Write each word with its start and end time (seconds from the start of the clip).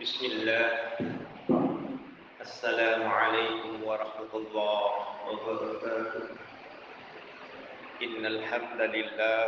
بسم 0.00 0.24
الله. 0.26 0.68
السلام 2.40 3.02
عليكم 3.04 3.84
ورحمة 3.84 4.32
الله 4.32 4.88
وبركاته. 5.28 6.24
إن 8.00 8.22
الحمد 8.26 8.80
لله 8.80 9.40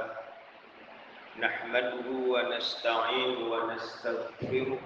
نحمده 1.40 2.06
ونستعين 2.08 3.36
ونستغفره 3.48 4.80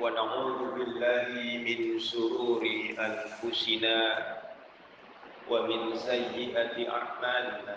ونعوذ 0.00 0.60
بالله 0.76 1.28
من 1.64 1.80
شرور 1.96 2.62
أنفسنا 2.92 3.96
ومن 5.48 5.80
سيئة 5.96 6.76
أعمالنا. 6.92 7.76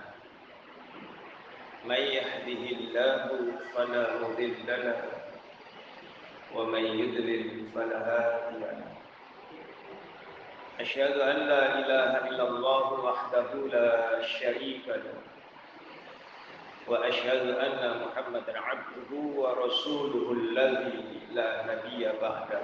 من 1.88 2.02
يهده 2.20 2.64
الله 2.76 3.24
فلا 3.72 4.04
مضل 4.20 4.68
له 4.68 5.19
ومن 6.56 6.86
يضلل 6.86 7.68
فلا 7.76 7.98
هادي 7.98 8.60
له. 8.60 8.84
أشهد 10.80 11.20
أن 11.20 11.36
لا 11.36 11.80
إله 11.80 12.12
إلا 12.28 12.44
الله 12.48 12.94
وحده 12.94 13.50
لا 13.72 14.22
شريك 14.22 14.88
له. 14.88 15.20
وأشهد 16.88 17.46
أن 17.60 18.02
محمدا 18.02 18.60
عبده 18.60 19.12
ورسوله 19.12 20.32
الذي 20.32 21.22
لا 21.32 21.66
نبي 21.70 22.10
بعده. 22.22 22.62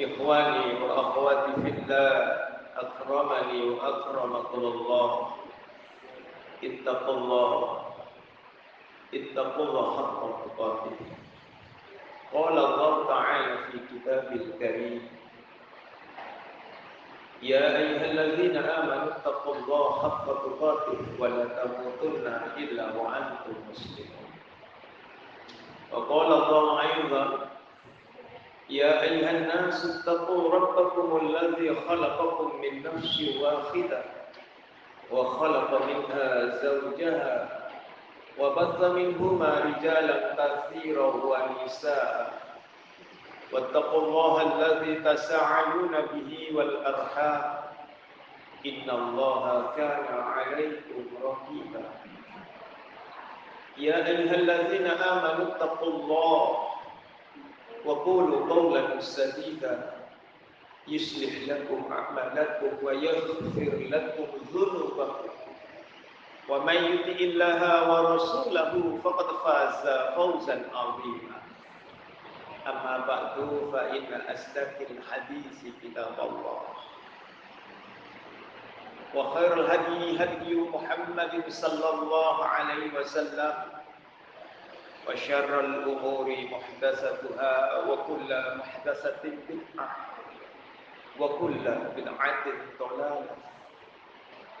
إخواني 0.00 0.82
وأخواتي 0.82 1.52
في 1.62 1.68
الله 1.68 2.12
أكرمني 2.76 3.60
وأكرمكم 3.70 4.60
الله. 4.60 5.36
اتقوا 6.64 7.14
الله. 7.14 7.85
اتقوا 9.14 9.64
الله 9.64 9.96
حق 9.96 10.20
تقاته. 10.44 10.96
قال 12.34 12.58
الله 12.58 13.06
تعالى 13.06 13.56
في 13.70 13.78
كتابه 13.90 14.34
الكريم 14.34 15.08
يا 17.42 17.78
أيها 17.78 18.04
الذين 18.10 18.56
آمنوا 18.56 19.16
اتقوا 19.16 19.54
الله 19.54 20.02
حق 20.02 20.26
تقاته 20.26 20.98
ولا 21.18 21.44
تموتن 21.44 22.26
إلا 22.56 22.84
وأنتم 22.96 23.54
مسلمون. 23.70 24.30
وقال 25.92 26.30
الله 26.32 26.80
أيضا 26.82 27.24
يا 28.70 29.02
أيها 29.02 29.30
الناس 29.30 29.78
اتقوا 29.86 30.54
ربكم 30.54 31.26
الذي 31.26 31.74
خلقكم 31.88 32.60
من 32.60 32.82
نفس 32.82 33.14
واحدة 33.40 34.02
وخلق 35.10 35.70
منها 35.86 36.46
زوجها 36.62 37.65
وبث 38.38 38.80
منهما 38.80 39.50
رجالا 39.60 40.16
كثيرا 40.36 41.06
ونساء. 41.06 42.14
واتقوا 43.52 44.02
الله 44.02 44.34
الذي 44.42 44.94
تساءلون 44.94 45.94
به 46.12 46.30
والأرحام. 46.52 47.42
إن 48.66 48.90
الله 48.90 49.44
كان 49.76 50.06
عليكم 50.10 51.04
رقيبا. 51.22 51.84
يا 53.78 54.06
أيها 54.06 54.34
الذين 54.34 54.86
آمنوا 54.86 55.46
اتقوا 55.52 55.92
الله 55.92 56.42
وقولوا 57.84 58.40
قولا 58.54 59.00
سديدا. 59.00 59.92
يصلح 60.88 61.32
لكم 61.48 61.92
أعمالكم 61.92 62.70
ويغفر 62.82 63.72
لكم 63.90 64.28
ذنوبكم. 64.54 65.45
ومن 66.48 66.74
يطع 66.74 67.18
الله 67.20 67.60
ورسوله 67.90 68.72
فقد 69.04 69.28
فاز 69.44 69.84
فوزا 70.14 70.56
عظيما. 70.74 71.38
أما 72.66 72.94
بعد 73.06 73.36
فإن 73.72 74.20
أصدق 74.30 74.76
الحديث 74.90 75.58
كتاب 75.82 76.16
الله. 76.22 76.62
وخير 79.14 79.52
الهدي 79.60 80.22
هدي 80.22 80.54
محمد 80.54 81.44
صلى 81.48 81.88
الله 81.94 82.44
عليه 82.44 82.98
وسلم. 82.98 83.54
وشر 85.08 85.60
الأمور 85.60 86.26
محدثتها 86.50 87.54
وكل 87.86 88.30
محدثة 88.58 89.22
بدعة 89.22 89.96
وكل 91.20 91.64
بدعة 91.96 92.44
ضلالة. 92.78 93.36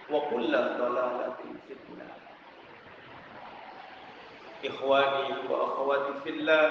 wa 0.06 0.20
kulla 0.30 0.78
dalalatin 0.78 1.58
fitnah. 1.66 2.12
Ikhwani 4.62 5.46
wa 5.50 5.56
akhwati 5.70 6.12
fillah 6.22 6.70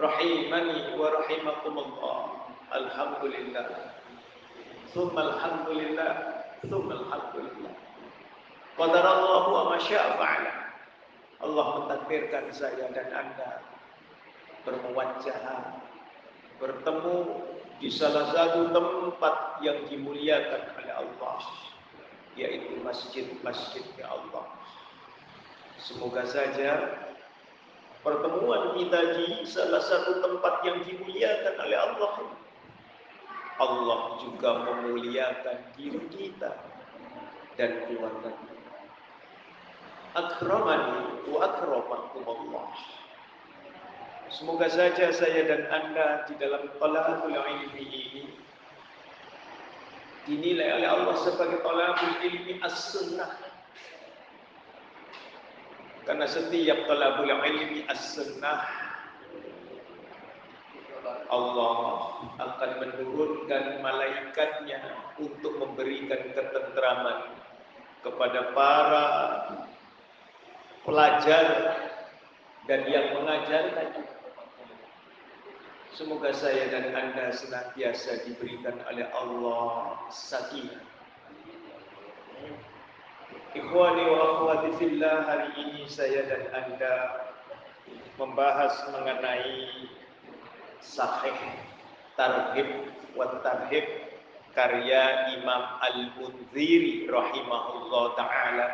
rahimani 0.00 0.96
wa 0.96 1.06
rahimakumullah. 1.20 2.20
Alhamdulillah. 2.70 3.66
Summa 4.90 5.20
alhamdulillah, 5.22 6.12
summa 6.66 6.92
alhamdulillah. 6.98 7.74
Qadarallahu 8.74 9.48
wa 9.52 9.62
masya'afa'ala. 9.76 10.54
Allah 11.40 11.66
mentakdirkan 11.80 12.52
saya 12.52 12.88
dan 12.92 13.08
Anda 13.12 13.64
bermuwajah 14.64 15.40
bertemu 16.60 17.16
di 17.80 17.88
salah 17.88 18.28
satu 18.30 18.70
tempat 18.76 19.64
yang 19.64 19.88
dimuliakan 19.88 20.62
oleh 20.76 20.92
Allah 20.92 21.40
yaitu 22.36 22.78
masjid-masjidnya 22.84 24.06
Allah. 24.06 24.46
Semoga 25.80 26.28
saja 26.28 27.00
pertemuan 28.04 28.76
kita 28.76 29.00
di 29.16 29.48
salah 29.48 29.80
satu 29.80 30.20
tempat 30.20 30.60
yang 30.62 30.84
dimuliakan 30.84 31.54
oleh 31.56 31.78
Allah 31.80 32.12
Allah 33.60 34.16
juga 34.24 34.50
memuliakan 34.64 35.76
diri 35.76 36.00
kita 36.08 36.52
dan 37.60 37.70
keluarga 37.84 38.32
kita. 38.32 38.72
Akramani 40.16 41.28
wa 41.28 41.38
akramakum 41.44 42.24
Allah. 42.24 42.72
Semoga 44.30 44.70
saja 44.70 45.10
saya 45.10 45.42
dan 45.42 45.66
Anda 45.74 46.22
di 46.30 46.38
dalam 46.38 46.70
talabul 46.78 47.34
ilmi 47.34 47.82
ini 47.82 48.24
dinilai 50.22 50.78
oleh 50.78 50.86
Allah 50.86 51.18
sebagai 51.26 51.58
talabul 51.66 52.14
ilmi 52.22 52.62
as-sunnah. 52.62 53.26
Karena 56.06 56.30
setiap 56.30 56.86
talabul 56.86 57.26
ilmi 57.26 57.82
as-sunnah 57.90 58.70
Allah 61.30 61.78
akan 62.38 62.70
menurunkan 62.86 63.82
malaikatnya 63.82 64.78
untuk 65.18 65.58
memberikan 65.58 66.22
ketentraman 66.38 67.34
kepada 68.06 68.54
para 68.54 69.06
pelajar 70.86 71.46
dan 72.66 72.86
yang 72.86 73.14
mengajarkan 73.18 74.19
Semoga 76.00 76.32
saya 76.32 76.72
dan 76.72 76.96
Anda 76.96 77.28
senantiasa 77.28 78.24
diberikan 78.24 78.72
oleh 78.88 79.04
Allah 79.12 80.00
sakinah. 80.08 80.80
Ikhwani 83.52 84.08
wa 84.08 84.18
akhwati 84.32 84.80
fillah, 84.80 85.28
hari 85.28 85.52
ini 85.60 85.84
saya 85.92 86.24
dan 86.24 86.48
Anda 86.56 86.94
membahas 88.16 88.80
mengenai 88.88 89.92
sahih 90.80 91.36
tarhib 92.16 92.88
wa 93.12 93.36
tarhib 93.44 93.84
karya 94.56 95.36
Imam 95.36 95.84
Al-Munziri 95.84 97.12
rahimahullah 97.12 98.04
taala. 98.16 98.68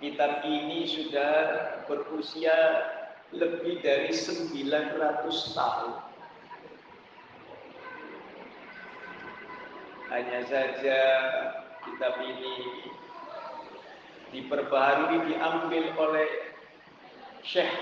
Kitab 0.00 0.48
ini 0.48 0.88
sudah 0.88 1.36
berusia 1.84 2.56
lebih 3.34 3.82
dari 3.82 4.10
900 4.14 5.58
tahun. 5.58 5.92
Hanya 10.14 10.40
saja 10.46 11.00
kitab 11.82 12.14
ini 12.22 12.54
diperbaharui 14.30 15.26
diambil 15.26 15.84
oleh 15.98 16.30
Syekh 17.42 17.74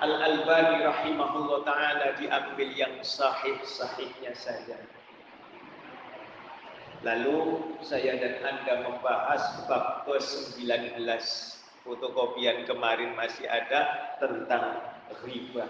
Al-Albani 0.00 0.80
rahimahullah 0.80 1.60
taala 1.68 2.16
diambil 2.16 2.72
yang 2.72 3.04
sahih-sahihnya 3.04 4.32
saja. 4.32 4.80
Lalu 7.04 7.60
saya 7.84 8.16
dan 8.16 8.40
Anda 8.40 8.88
membahas 8.88 9.64
bab 9.68 10.08
ke-19 10.08 11.04
fotokopian 11.84 12.68
kemarin 12.68 13.16
masih 13.16 13.48
ada 13.48 14.14
tentang 14.20 14.84
riba. 15.24 15.64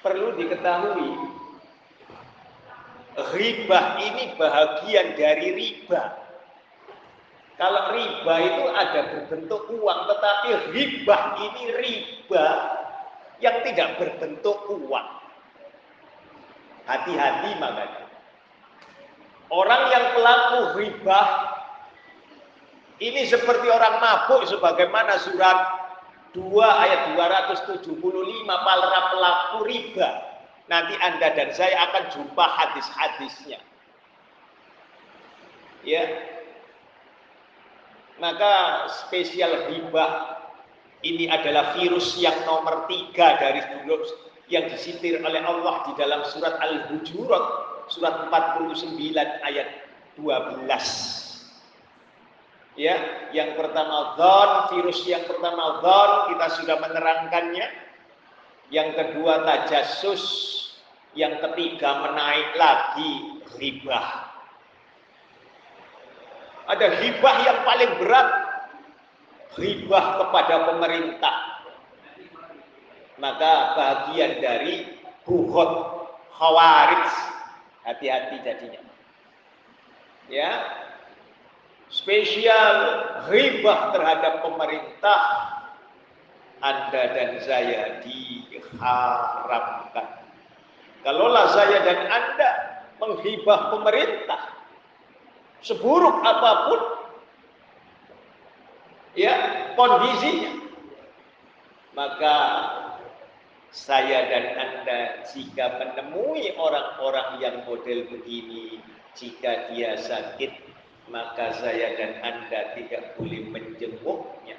Perlu 0.00 0.34
diketahui, 0.40 1.10
riba 3.36 3.80
ini 4.00 4.24
bahagian 4.34 5.14
dari 5.14 5.48
riba. 5.54 6.02
Kalau 7.60 7.92
riba 7.92 8.34
itu 8.40 8.64
ada 8.72 9.00
berbentuk 9.12 9.68
uang, 9.68 10.00
tetapi 10.08 10.48
riba 10.72 11.16
ini 11.44 11.62
riba 11.76 12.46
yang 13.44 13.60
tidak 13.68 14.00
berbentuk 14.00 14.56
uang. 14.72 15.08
Hati-hati 16.88 17.50
makanya. 17.60 18.08
Orang 19.50 19.82
yang 19.92 20.04
pelaku 20.16 20.60
riba 20.80 21.20
ini 23.00 23.24
seperti 23.24 23.64
orang 23.72 23.96
mabuk 23.96 24.44
sebagaimana 24.44 25.16
surat 25.24 25.58
2 26.36 26.44
ayat 26.60 27.16
275 27.16 27.96
para 28.46 29.00
pelaku 29.08 29.58
riba. 29.64 30.08
Nanti 30.68 30.94
Anda 31.02 31.34
dan 31.34 31.50
saya 31.50 31.90
akan 31.90 32.04
jumpa 32.14 32.44
hadis-hadisnya. 32.44 33.58
Ya. 35.82 36.04
Maka 38.20 38.86
spesial 39.08 39.72
riba 39.72 40.36
ini 41.00 41.24
adalah 41.32 41.72
virus 41.80 42.20
yang 42.20 42.36
nomor 42.44 42.84
tiga 42.84 43.40
dari 43.40 43.64
virus 43.80 44.12
yang 44.52 44.68
disitir 44.68 45.24
oleh 45.24 45.40
Allah 45.40 45.88
di 45.88 45.96
dalam 45.96 46.20
surat 46.28 46.60
Al-Hujurat 46.60 47.44
surat 47.88 48.28
49 48.28 48.84
ayat 49.40 49.88
12 50.20 51.29
ya 52.78 52.96
yang 53.34 53.58
pertama 53.58 54.14
zon 54.18 54.50
virus 54.74 55.02
yang 55.06 55.24
pertama 55.26 55.82
zon 55.82 56.10
kita 56.34 56.46
sudah 56.60 56.76
menerangkannya. 56.78 57.68
Yang 58.70 58.90
kedua 59.02 59.42
tajasus 59.42 60.22
yang 61.18 61.42
ketiga 61.42 62.06
menaik 62.06 62.54
lagi 62.54 63.42
hibah 63.58 64.30
ada 66.70 66.86
hibah 67.02 67.36
yang 67.42 67.58
paling 67.66 67.92
berat 67.98 68.28
hibah 69.58 70.06
kepada 70.22 70.54
pemerintah. 70.70 71.36
Maka 73.18 73.52
bagian 73.76 74.38
dari 74.38 74.86
buhot 75.26 75.72
khawarij 76.38 77.10
hati-hati 77.84 78.36
jadinya. 78.46 78.80
Ya 80.30 80.50
spesial 81.90 82.76
ribah 83.26 83.90
terhadap 83.92 84.46
pemerintah 84.46 85.20
Anda 86.62 87.02
dan 87.12 87.30
saya 87.42 88.00
diharamkan. 88.06 90.08
Kalaulah 91.02 91.50
saya 91.50 91.82
dan 91.82 91.98
Anda 92.06 92.50
menghibah 93.00 93.74
pemerintah 93.74 94.60
seburuk 95.60 96.24
apa 96.24 96.50
pun 96.68 96.80
ya 99.16 99.34
kondisinya 99.76 100.52
maka 101.92 102.36
saya 103.70 104.28
dan 104.28 104.44
Anda 104.56 105.00
jika 105.30 105.80
menemui 105.80 106.56
orang-orang 106.56 107.28
yang 107.40 107.56
model 107.64 108.08
begini 108.08 108.80
jika 109.16 109.72
dia 109.72 109.96
sakit 110.00 110.69
maka 111.10 111.58
saya 111.58 111.98
dan 111.98 112.22
Anda 112.22 112.78
tidak 112.78 113.18
boleh 113.18 113.50
menjenguknya. 113.50 114.56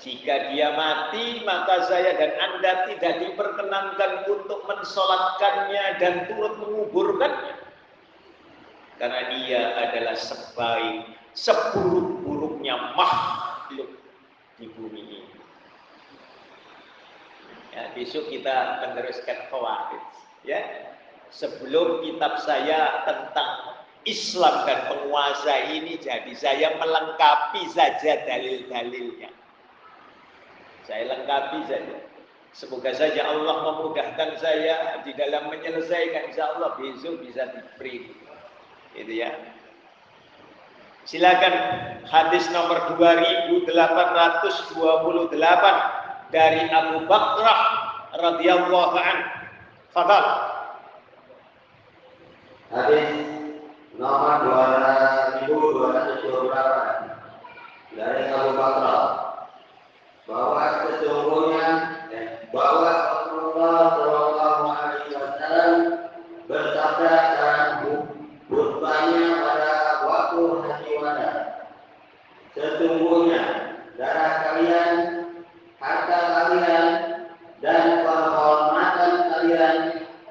Jika 0.00 0.54
dia 0.54 0.72
mati, 0.78 1.44
maka 1.44 1.84
saya 1.84 2.16
dan 2.16 2.32
Anda 2.40 2.88
tidak 2.88 3.20
diperkenankan 3.20 4.24
untuk 4.32 4.64
mensolatkannya 4.64 5.84
dan 6.00 6.14
turut 6.24 6.56
menguburkannya. 6.56 7.68
Karena 8.96 9.20
dia 9.28 9.60
adalah 9.76 10.16
sebaik, 10.16 11.04
seburuk-buruknya 11.36 12.96
makhluk 12.96 13.90
di 14.56 14.66
bumi 14.72 15.02
ini. 15.04 15.20
Ya, 17.76 17.92
besok 17.92 18.32
kita 18.32 18.88
meneruskan 18.88 19.52
khawarij. 19.52 20.04
Ya, 20.48 20.60
sebelum 21.28 22.02
kitab 22.02 22.40
saya 22.40 23.04
tentang 23.04 23.79
Islam 24.08 24.64
dan 24.64 24.88
penguasa 24.88 25.54
ini 25.76 26.00
jadi 26.00 26.32
saya 26.32 26.72
melengkapi 26.80 27.68
saja 27.68 28.24
dalil-dalilnya. 28.24 29.28
Saya 30.88 31.04
lengkapi 31.12 31.68
saja. 31.68 31.96
Semoga 32.50 32.90
saja 32.96 33.30
Allah 33.30 33.62
memudahkan 33.62 34.40
saya 34.40 35.04
di 35.06 35.14
dalam 35.14 35.52
menyelesaikan 35.52 36.32
insya 36.32 36.56
Allah 36.56 36.74
besok 36.80 37.22
bisa 37.22 37.46
diberi. 37.52 38.10
Itu 38.96 39.12
ya. 39.12 39.30
Silakan 41.06 41.54
hadis 42.10 42.48
nomor 42.50 42.96
2828 42.98 43.70
dari 46.34 46.62
Abu 46.74 47.06
Bakrah 47.06 47.60
radhiyallahu 48.18 48.96
anhu. 48.98 49.30
Fadal. 49.94 50.26
Hadis 52.70 53.29
nomor 54.00 54.40
2228 55.44 58.00
dari 58.00 58.32
Abu 58.32 58.56
Bakar 58.56 59.36
bahwa 60.24 60.88
sesungguhnya 60.88 61.68
bahwa 62.48 62.90
Rasulullah 62.96 63.92
Shallallahu 63.92 64.64
Alaihi 64.72 65.12
Wasallam 65.12 66.00
bersabda 66.48 67.12
dalam 67.36 67.92
khutbahnya 68.48 69.24
pada 69.44 69.72
waktu 70.08 70.42
haji 70.64 70.92
wada 71.04 71.30
sesungguhnya 72.56 73.44
darah 74.00 74.32
kalian 74.48 74.92
harta 75.76 76.18
kalian 76.24 76.86
dan 77.60 78.00
kehormatan 78.00 79.12
kalian 79.28 79.76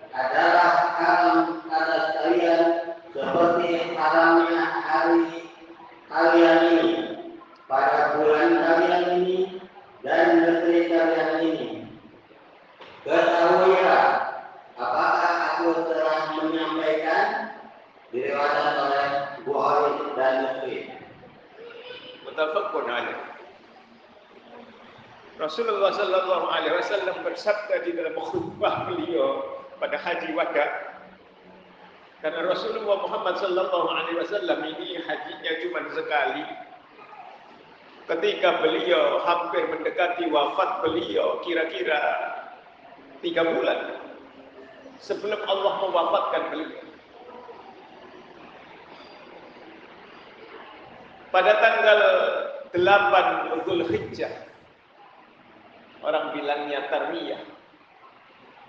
adalah 0.10 0.69
haram 0.98 1.62
atas 1.69 2.18
kalian 2.18 2.89
seperti 3.10 3.98
haramnya 3.98 4.63
hari 4.86 5.50
kalian 6.07 6.59
ini 6.71 6.92
pada 7.66 8.16
bulan 8.16 8.50
kalian 8.54 9.04
ini 9.18 9.38
dan 10.06 10.45
negeri 10.45 10.80
kalian 10.88 11.31
ini. 11.44 11.68
Ketahuilah 13.04 14.07
apakah 14.78 15.33
aku 15.51 15.68
telah 15.89 16.19
menyampaikan 16.38 17.25
diriwayatkan 18.13 18.75
oleh 18.78 19.07
Bukhari 19.44 19.94
dan 20.14 20.33
Muslim. 20.45 20.83
Mutafakun 22.23 22.88
alaih. 22.88 23.19
Rasulullah 25.49 25.89
Sallallahu 25.89 26.45
Alaihi 26.45 26.77
Wasallam 26.77 27.25
bersabda 27.25 27.81
di 27.81 27.97
dalam 27.97 28.13
khutbah 28.21 28.85
beliau 28.85 29.65
pada 29.81 29.97
haji 29.97 30.29
wada 30.37 30.94
karena 32.21 32.53
Rasulullah 32.53 33.01
Muhammad 33.01 33.41
Sallallahu 33.41 33.87
Alaihi 33.89 34.21
Wasallam 34.21 34.61
ini 34.61 35.01
hajinya 35.01 35.51
cuma 35.65 35.81
sekali. 35.89 36.45
Ketika 38.06 38.61
beliau 38.61 39.25
hampir 39.25 39.65
mendekati 39.73 40.29
wafat 40.29 40.85
beliau 40.85 41.41
kira-kira 41.41 41.97
tiga 43.25 43.41
bulan 43.49 44.06
sebelum 45.01 45.41
Allah 45.49 45.73
mewafatkan 45.81 46.44
beliau. 46.53 46.85
Pada 51.33 51.57
tanggal 51.57 51.99
8 52.77 53.65
Zulhijjah 53.65 54.48
orang 56.03 56.35
bilangnya 56.35 56.87
Tarmiyah. 56.87 57.41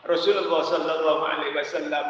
Rasulullah 0.06 0.62
sallallahu 0.64 1.22
alaihi 1.22 1.56
wasallam 1.56 2.06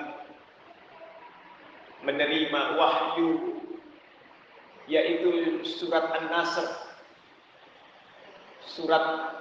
menerima 2.07 2.61
wahyu 2.79 3.61
yaitu 4.89 5.61
surat 5.67 6.09
An-Nasr. 6.17 6.67
Surat 8.71 9.35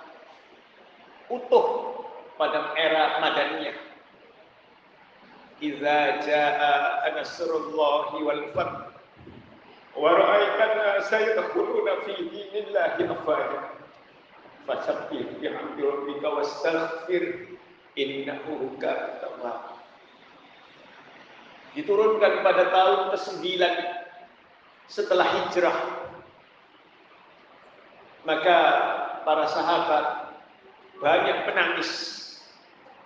utuh 1.29 1.67
pada 2.35 2.73
era 2.75 3.21
Madaniyah. 3.21 3.77
Iza 5.59 5.99
jaa 6.23 7.03
nasrullahi 7.11 8.17
wal 8.23 8.43
fath 8.55 8.95
wa 9.99 10.15
ra'aita 10.15 10.63
an-nasa 10.71 11.19
yadkhuluna 11.19 12.07
fi 12.07 12.15
dinillahi 12.31 13.03
afwaja 13.11 13.78
fasabbih 14.69 15.25
bihamdi 15.41 15.81
rabbika 15.81 16.27
wastaghfir 16.29 17.57
innahu 17.97 18.77
kana 18.77 19.17
tawwab 19.17 19.79
diturunkan 21.73 22.45
pada 22.45 22.69
tahun 22.73 23.01
ke-9 23.13 23.45
setelah 24.89 25.25
hijrah. 25.25 25.77
Maka 28.25 28.57
para 29.23 29.45
sahabat 29.47 30.05
banyak 30.99 31.37
menangis. 31.49 31.91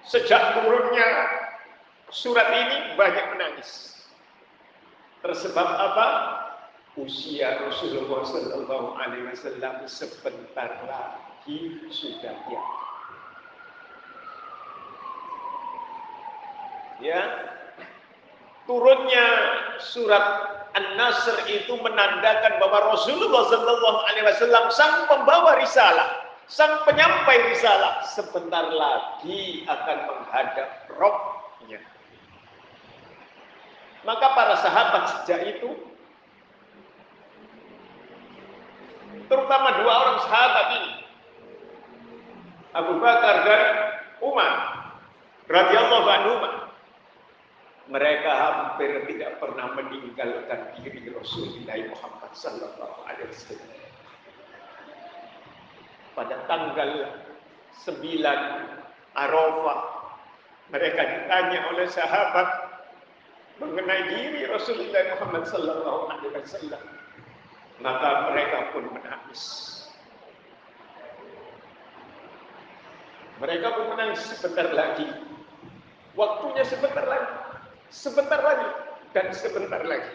Sejak 0.03 0.58
turunnya 0.58 1.08
surat 2.12 2.48
ini 2.50 2.98
banyak 3.00 3.25
menangis. 3.36 4.03
Tersebab 5.24 5.67
apa? 5.67 6.08
usia 6.93 7.58
Rasulullah 7.58 8.22
Sallallahu 8.22 8.93
Alaihi 9.01 9.25
Wasallam 9.25 9.82
sebentar 9.89 10.77
lagi 10.86 11.32
sudah 11.91 12.35
ya. 12.47 12.62
Ya, 17.03 17.21
turunnya 18.63 19.27
surat 19.83 20.25
An-Nasr 20.71 21.35
itu 21.51 21.75
menandakan 21.83 22.63
bahwa 22.63 22.95
Rasulullah 22.95 23.43
Sallallahu 23.51 24.00
Alaihi 24.07 24.25
Wasallam 24.25 24.65
sang 24.71 24.95
pembawa 25.12 25.59
risalah, 25.59 26.31
sang 26.47 26.79
penyampai 26.88 27.51
risalah 27.51 28.07
sebentar 28.07 28.71
lagi 28.71 29.67
akan 29.67 29.97
menghadap 30.07 30.69
Rohnya. 30.95 31.83
Maka 34.07 34.27
para 34.31 34.55
sahabat 34.63 35.03
sejak 35.19 35.59
itu 35.59 35.75
terutama 39.27 39.75
dua 39.83 39.93
orang 40.07 40.17
sahabat 40.23 40.67
ini 40.79 41.02
Abu 42.73 42.97
Bakar 42.97 43.35
dan 43.45 43.63
Umar 44.19 44.53
radhiyallahu 45.45 46.09
anhu. 46.09 46.33
Mereka 47.83 48.31
hampir 48.31 49.05
tidak 49.11 49.43
pernah 49.43 49.75
meninggalkan 49.75 50.71
diri 50.79 51.03
Rasulullah 51.11 51.77
Muhammad 51.91 52.31
sallallahu 52.31 52.97
alaihi 53.03 53.27
wasallam. 53.27 53.69
Pada 56.15 56.35
tanggal 56.47 56.91
9 57.83 57.99
Arafah 59.13 59.79
mereka 60.71 61.01
ditanya 61.05 61.59
oleh 61.75 61.85
sahabat 61.91 62.49
mengenai 63.61 64.09
diri 64.15 64.47
Rasulullah 64.49 65.19
Muhammad 65.19 65.43
sallallahu 65.45 66.01
alaihi 66.09 66.33
wasallam. 66.39 66.83
Maka 67.83 68.31
mereka 68.31 68.71
pun 68.71 68.89
menangis. 68.95 69.82
Mereka 73.41 73.67
pun 73.73 73.85
menangis 73.93 74.21
sebentar 74.37 74.69
lagi. 74.73 75.07
Waktunya 76.13 76.63
sebentar 76.65 77.05
lagi. 77.05 77.33
Sebentar 77.89 78.39
lagi. 78.41 78.69
Dan 79.13 79.33
sebentar 79.33 79.81
lagi. 79.85 80.13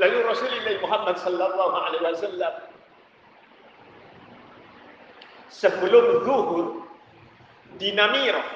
Lalu 0.00 0.18
Rasulullah 0.24 0.76
Muhammad 0.80 1.16
sallallahu 1.20 1.76
alaihi 1.76 2.04
wasallam 2.08 2.54
sebelum 5.52 6.24
zuhur 6.24 6.88
di 7.76 7.92
Namirah 7.92 8.48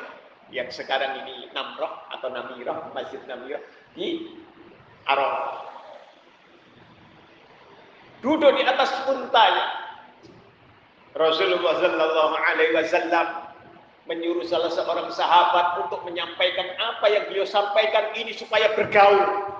yang 0.48 0.72
sekarang 0.72 1.20
ini 1.20 1.52
Namroh 1.52 2.08
atau 2.16 2.32
Namirah, 2.32 2.88
Masjid 2.96 3.20
Namirah 3.28 3.60
di 3.92 4.32
Arafah 5.04 5.74
duduk 8.24 8.56
di 8.56 8.64
atas 8.64 8.88
untanya. 9.04 9.83
Rasulullah 11.14 11.78
Sallallahu 11.78 12.34
Alaihi 12.34 12.74
Wasallam 12.74 13.26
menyuruh 14.10 14.44
salah 14.44 14.68
seorang 14.68 15.08
sahabat 15.14 15.86
untuk 15.86 16.02
menyampaikan 16.04 16.68
apa 16.76 17.06
yang 17.08 17.24
beliau 17.30 17.46
sampaikan 17.46 18.12
ini 18.18 18.34
supaya 18.36 18.74
bergaul. 18.76 19.54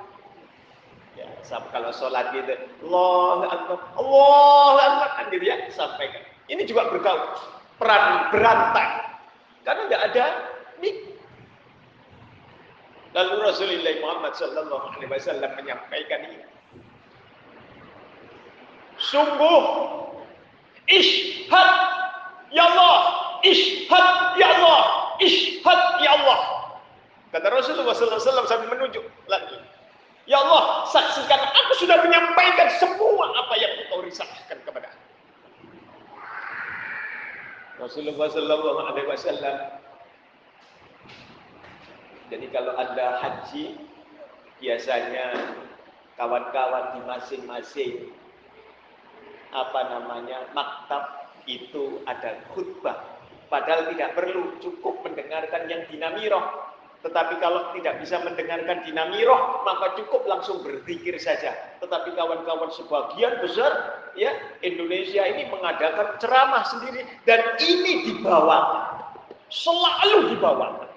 Ya, 1.15 1.31
kalau 1.47 1.95
sholat 1.95 2.35
gitu, 2.35 2.53
Allah 2.91 3.55
Akbar, 3.55 3.79
Allah 3.97 4.75
Akbar, 4.83 5.09
kan 5.17 5.25
gitu 5.31 5.47
ya, 5.47 5.57
sampaikan. 5.71 6.27
Ini 6.51 6.67
juga 6.67 6.91
bergaul, 6.91 7.39
peran 7.79 8.35
berantai, 8.35 8.89
karena 9.63 9.83
tidak 9.89 10.03
ada 10.13 10.25
mik. 10.83 10.97
Lalu 13.15 13.35
Rasulullah 13.47 13.95
Muhammad 14.03 14.35
Sallallahu 14.35 14.99
Alaihi 14.99 15.09
Wasallam 15.09 15.51
menyampaikan 15.55 16.21
ini. 16.35 16.45
Sungguh 18.99 19.63
ishad 20.89 21.71
ya 22.53 22.65
Allah, 22.65 22.99
ishad 23.45 24.09
ya 24.41 24.49
Allah, 24.59 24.83
ishad 25.21 25.81
ya 26.01 26.11
Allah. 26.21 26.41
Kata 27.35 27.51
Rasulullah 27.51 27.95
SAW 27.95 28.47
sambil 28.47 28.71
menunjuk 28.71 29.03
lagi. 29.27 29.59
Ya 30.25 30.41
Allah, 30.41 30.89
saksikan 30.89 31.37
aku 31.37 31.73
sudah 31.85 32.01
menyampaikan 32.01 32.71
semua 32.81 33.29
apa 33.35 33.55
yang 33.61 33.73
engkau 33.85 34.01
risahkan 34.07 34.57
kepada 34.65 34.89
aku. 34.89 35.05
Rasulullah 37.75 38.31
Sallallahu 38.33 38.81
Alaihi 38.89 39.09
Wasallam. 39.11 39.57
Jadi 42.33 42.47
kalau 42.55 42.73
anda 42.79 43.21
haji, 43.21 43.77
biasanya 44.63 45.59
kawan-kawan 46.17 46.97
di 46.97 47.01
masing-masing 47.05 47.93
apa 49.55 49.81
namanya 49.95 50.51
maktab 50.53 51.31
itu 51.47 52.03
ada 52.11 52.43
khutbah. 52.53 53.15
Padahal 53.49 53.87
tidak 53.95 54.19
perlu 54.19 54.59
cukup 54.59 55.07
mendengarkan 55.07 55.71
yang 55.71 55.87
dinamiroh. 55.87 56.75
Tetapi 57.05 57.37
kalau 57.37 57.69
tidak 57.77 58.01
bisa 58.01 58.17
mendengarkan 58.25 58.81
dinamiroh, 58.81 59.61
maka 59.63 59.93
cukup 60.01 60.25
langsung 60.25 60.65
berzikir 60.65 61.21
saja. 61.21 61.53
Tetapi 61.85 62.17
kawan-kawan 62.17 62.73
sebagian 62.73 63.45
besar 63.45 64.01
ya 64.17 64.33
Indonesia 64.65 65.21
ini 65.29 65.53
mengadakan 65.53 66.17
ceramah 66.17 66.65
sendiri 66.65 67.05
dan 67.29 67.45
ini 67.61 68.09
dibawakan. 68.09 69.05
Selalu 69.53 70.33
dibawakan. 70.35 70.91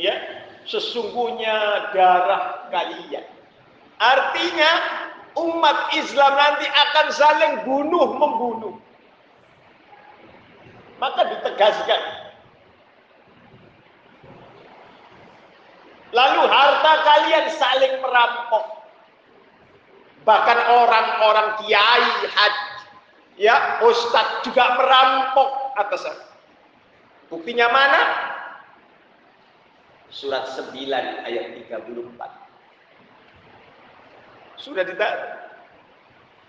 Ya, 0.00 0.16
sesungguhnya 0.64 1.92
darah 1.92 2.72
kalian. 2.72 3.28
Artinya 4.00 4.70
umat 5.36 5.78
Islam 5.98 6.32
nanti 6.32 6.66
akan 6.68 7.06
saling 7.12 7.54
bunuh 7.66 8.08
membunuh. 8.16 8.74
Maka 10.98 11.28
ditegaskan. 11.30 12.02
Lalu 16.16 16.42
harta 16.48 16.92
kalian 17.04 17.46
saling 17.52 17.94
merampok. 18.00 18.64
Bahkan 20.24 20.58
orang-orang 20.72 21.48
kiai 21.64 22.08
haji, 22.26 22.68
ya 23.40 23.80
ustadz 23.84 24.44
juga 24.44 24.76
merampok 24.76 25.72
atas 25.78 26.04
Buktinya 27.28 27.68
mana? 27.68 28.00
Surat 30.08 30.48
9 30.56 30.72
ayat 31.28 31.44
34 31.68 32.47
sudah 34.58 34.82
tidak 34.82 35.12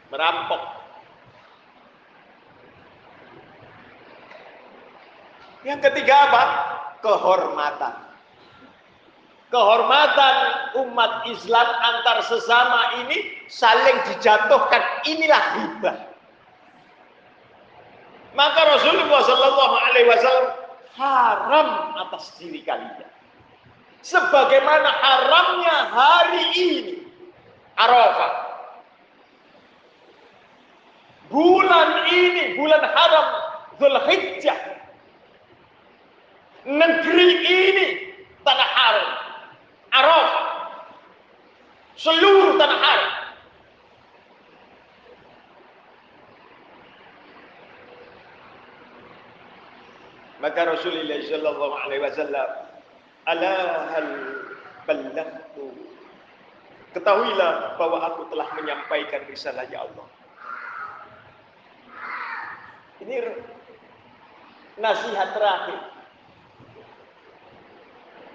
merampok. 0.09 0.61
Yang 5.67 5.79
ketiga 5.91 6.15
apa? 6.29 6.43
Kehormatan. 7.03 7.95
Kehormatan 9.49 10.35
umat 10.85 11.25
Islam 11.25 11.67
antar 11.67 12.21
sesama 12.21 13.01
ini 13.01 13.33
saling 13.49 13.97
dijatuhkan. 14.13 14.81
Inilah 15.09 15.43
riba. 15.57 15.93
Maka 18.37 18.61
Rasulullah 18.77 19.25
Shallallahu 19.25 19.75
Alaihi 19.89 20.07
Wasallam 20.07 20.47
haram 20.93 21.67
atas 21.97 22.29
diri 22.37 22.61
kalian. 22.61 23.09
Sebagaimana 24.05 24.85
haramnya 24.85 25.77
hari 25.91 26.43
ini 26.55 26.98
Arafah. 27.79 28.33
Bulan 31.31 31.89
ini, 32.11 32.59
bulan 32.59 32.83
haram 32.83 33.27
Zulhijjah. 33.79 34.59
Negeri 36.67 37.29
ini 37.47 37.87
tanah 38.43 38.69
haram. 38.75 39.09
Arafah. 39.95 40.45
Seluruh 41.95 42.59
tanah 42.59 42.79
haram. 42.83 43.13
Maka 50.39 50.71
Rasulullah 50.71 51.19
sallallahu 51.19 51.75
alaihi 51.83 52.03
wasallam 52.03 52.47
ala 53.27 53.55
hal 53.91 54.07
Ketahuilah 56.89 57.77
bahwa 57.77 58.01
aku 58.01 58.25
telah 58.33 58.49
menyampaikan 58.57 59.21
risalah 59.29 59.65
ya 59.69 59.85
Allah. 59.85 60.07
Ini 62.99 63.15
nasihat 64.81 65.29
terakhir. 65.37 65.79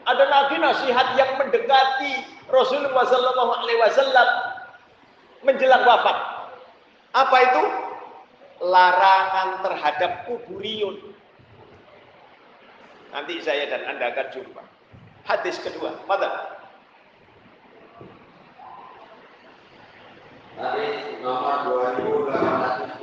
Ada 0.04 0.24
lagi 0.28 0.56
nasihat 0.60 1.08
yang 1.16 1.30
mendekati 1.40 2.12
Rasulullah 2.52 3.08
Sallallahu 3.08 3.52
Alaihi 3.64 3.80
Wasallam 3.80 4.28
menjelang 5.42 5.82
wafat. 5.82 6.16
Apa 7.16 7.36
itu? 7.50 7.62
Larangan 8.64 9.48
terhadap 9.66 10.12
kuburion. 10.30 10.96
Nanti 13.10 13.42
saya 13.42 13.66
dan 13.66 13.82
anda 13.86 14.14
akan 14.14 14.26
jumpa. 14.30 14.62
Hadis 15.24 15.56
kedua, 15.60 15.96
pada 16.04 16.60
Hadis 20.54 21.18
nomor 21.18 21.66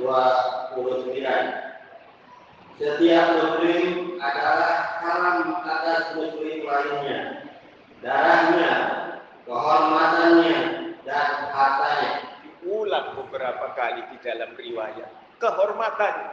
Setiap 2.80 3.26
muslim 3.36 4.16
adalah 4.16 4.96
haram 5.04 5.60
atas 5.60 6.16
muslim 6.16 6.64
lainnya. 6.64 7.44
Darahnya, 8.00 8.72
kehormatannya, 9.44 10.58
dan 11.04 11.28
hartanya. 11.52 12.12
Ulang 12.64 13.20
beberapa 13.20 13.74
kali 13.76 14.00
di 14.10 14.16
dalam 14.24 14.56
riwayat. 14.56 15.10
Kehormatannya. 15.36 16.30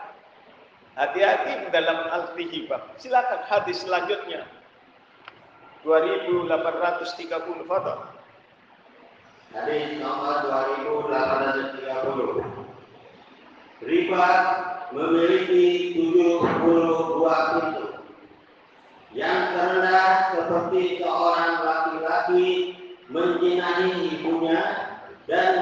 Hati-hati 0.96 1.68
dalam 1.70 2.00
al-tihibah. 2.12 2.96
Silakan 2.96 3.44
hadis 3.46 3.84
selanjutnya. 3.84 4.48
2830 5.84 7.68
foto. 7.68 8.19
Hadis 9.50 9.98
nomor 9.98 10.46
2830. 10.46 11.82
Riba 13.82 14.28
memiliki 14.94 15.98
72 15.98 17.18
pintu. 17.58 17.86
Yang 19.10 19.40
terendah 19.58 20.38
seperti 20.38 21.02
seorang 21.02 21.66
laki-laki 21.66 22.78
menjinahi 23.10 24.22
ibunya 24.22 24.62
dan 25.26 25.54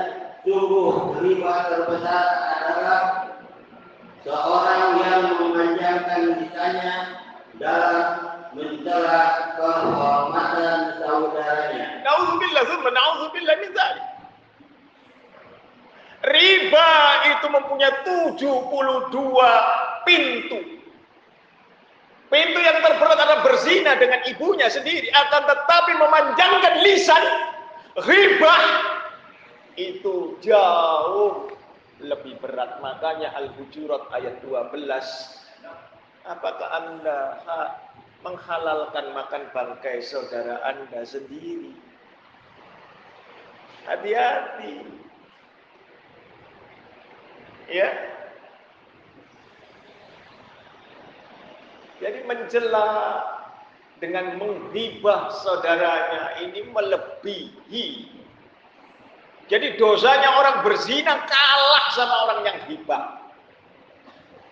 sungguh 0.44 1.24
riba 1.24 1.54
terbesar 1.72 2.26
adalah 2.44 3.02
seorang 4.28 5.00
yang 5.00 5.24
memanjangkan 5.40 6.22
lisannya 6.44 6.96
dalam 7.56 8.04
mencela 8.52 9.56
kehormatan 9.56 11.00
saudaranya. 11.00 11.87
Nauzubillah, 12.08 12.64
summa 12.72 12.90
nauzubillah 12.96 13.56
min 13.60 13.70
dzalik. 13.76 14.08
Riba 16.18 16.90
itu 17.36 17.46
mempunyai 17.52 17.94
72 18.08 18.72
pintu. 20.08 20.60
Pintu 22.28 22.60
yang 22.60 22.84
terberat 22.84 23.16
adalah 23.16 23.40
berzina 23.46 23.96
dengan 23.96 24.20
ibunya 24.28 24.68
sendiri. 24.68 25.08
Akan 25.16 25.48
tetapi 25.48 25.92
memanjangkan 25.96 26.74
lisan, 26.84 27.24
riba 28.04 28.56
itu 29.80 30.36
jauh 30.44 31.48
lebih 32.04 32.36
berat. 32.44 32.84
Makanya 32.84 33.32
Al-Hujurat 33.38 34.12
ayat 34.12 34.44
12. 34.44 34.74
Apakah 36.28 36.68
Anda 36.76 37.20
menghalalkan 38.26 39.16
makan 39.16 39.44
bangkai 39.56 40.04
saudara 40.04 40.60
Anda 40.68 41.08
sendiri? 41.08 41.87
Hati-hati. 43.88 44.74
Ya. 47.72 47.90
Jadi 52.04 52.20
mencela 52.28 52.88
dengan 53.98 54.38
menghibah 54.38 55.34
saudaranya 55.42 56.44
ini 56.46 56.68
melebihi. 56.70 57.88
Jadi 59.48 59.80
dosanya 59.80 60.36
orang 60.36 60.56
berzina 60.68 61.24
kalah 61.24 61.86
sama 61.96 62.16
orang 62.28 62.40
yang 62.44 62.58
hibah. 62.68 63.04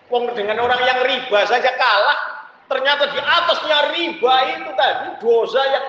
Wong 0.08 0.32
dengan 0.32 0.62
orang 0.62 0.80
yang 0.86 0.98
riba 1.02 1.40
saja 1.50 1.70
kalah, 1.76 2.18
ternyata 2.70 3.10
di 3.10 3.20
atasnya 3.20 3.78
riba 3.92 4.34
itu 4.54 4.70
tadi 4.78 5.08
dosa 5.18 5.60
yang 5.66 5.84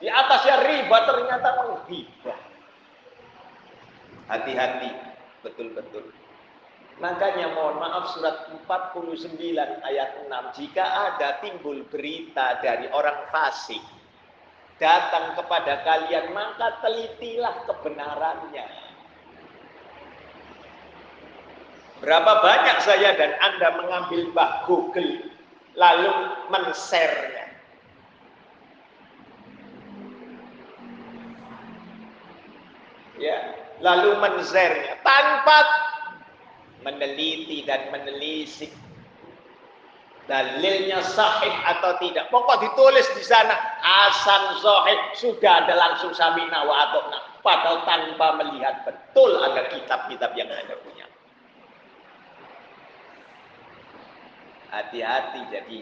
di 0.00 0.08
atasnya 0.08 0.56
riba 0.64 0.96
ternyata 1.04 1.48
menghibah. 1.60 2.39
Hati-hati, 4.30 4.90
betul-betul. 5.42 6.14
Makanya 7.02 7.50
mohon 7.56 7.80
maaf 7.80 8.12
surat 8.14 8.46
49 8.52 9.40
ayat 9.82 10.10
6 10.28 10.58
jika 10.60 10.84
ada 10.84 11.40
timbul 11.40 11.82
berita 11.88 12.60
dari 12.60 12.86
orang 12.92 13.24
fasik 13.32 13.80
datang 14.76 15.32
kepada 15.32 15.80
kalian 15.80 16.30
maka 16.36 16.76
telitilah 16.84 17.56
kebenarannya. 17.66 18.68
Berapa 22.04 22.32
banyak 22.40 22.78
saya 22.84 23.12
dan 23.16 23.32
Anda 23.44 23.76
mengambil 23.76 24.32
bah 24.36 24.64
Google 24.64 25.20
lalu 25.76 26.12
men-share-nya. 26.48 27.48
Ya, 33.20 33.59
lalu 33.80 34.16
men-share-nya 34.20 35.00
tanpa 35.00 35.58
meneliti 36.84 37.64
dan 37.64 37.92
menelisik 37.92 38.72
dalilnya 40.28 41.02
sahih 41.02 41.52
atau 41.66 41.98
tidak. 41.98 42.30
Pokok 42.30 42.62
ditulis 42.62 43.08
di 43.18 43.24
sana 43.26 43.56
Hasan 43.82 44.62
sahih 44.62 44.98
sudah 45.18 45.66
ada 45.66 45.74
langsung 45.74 46.14
samina 46.14 46.62
wa 46.64 46.88
atokna. 46.88 47.18
Padahal 47.40 47.82
tanpa 47.88 48.36
melihat 48.38 48.84
betul 48.84 49.40
ada 49.40 49.66
kitab-kitab 49.72 50.30
yang 50.36 50.48
Anda 50.52 50.76
punya. 50.84 51.06
Hati-hati 54.70 55.40
jadi 55.50 55.78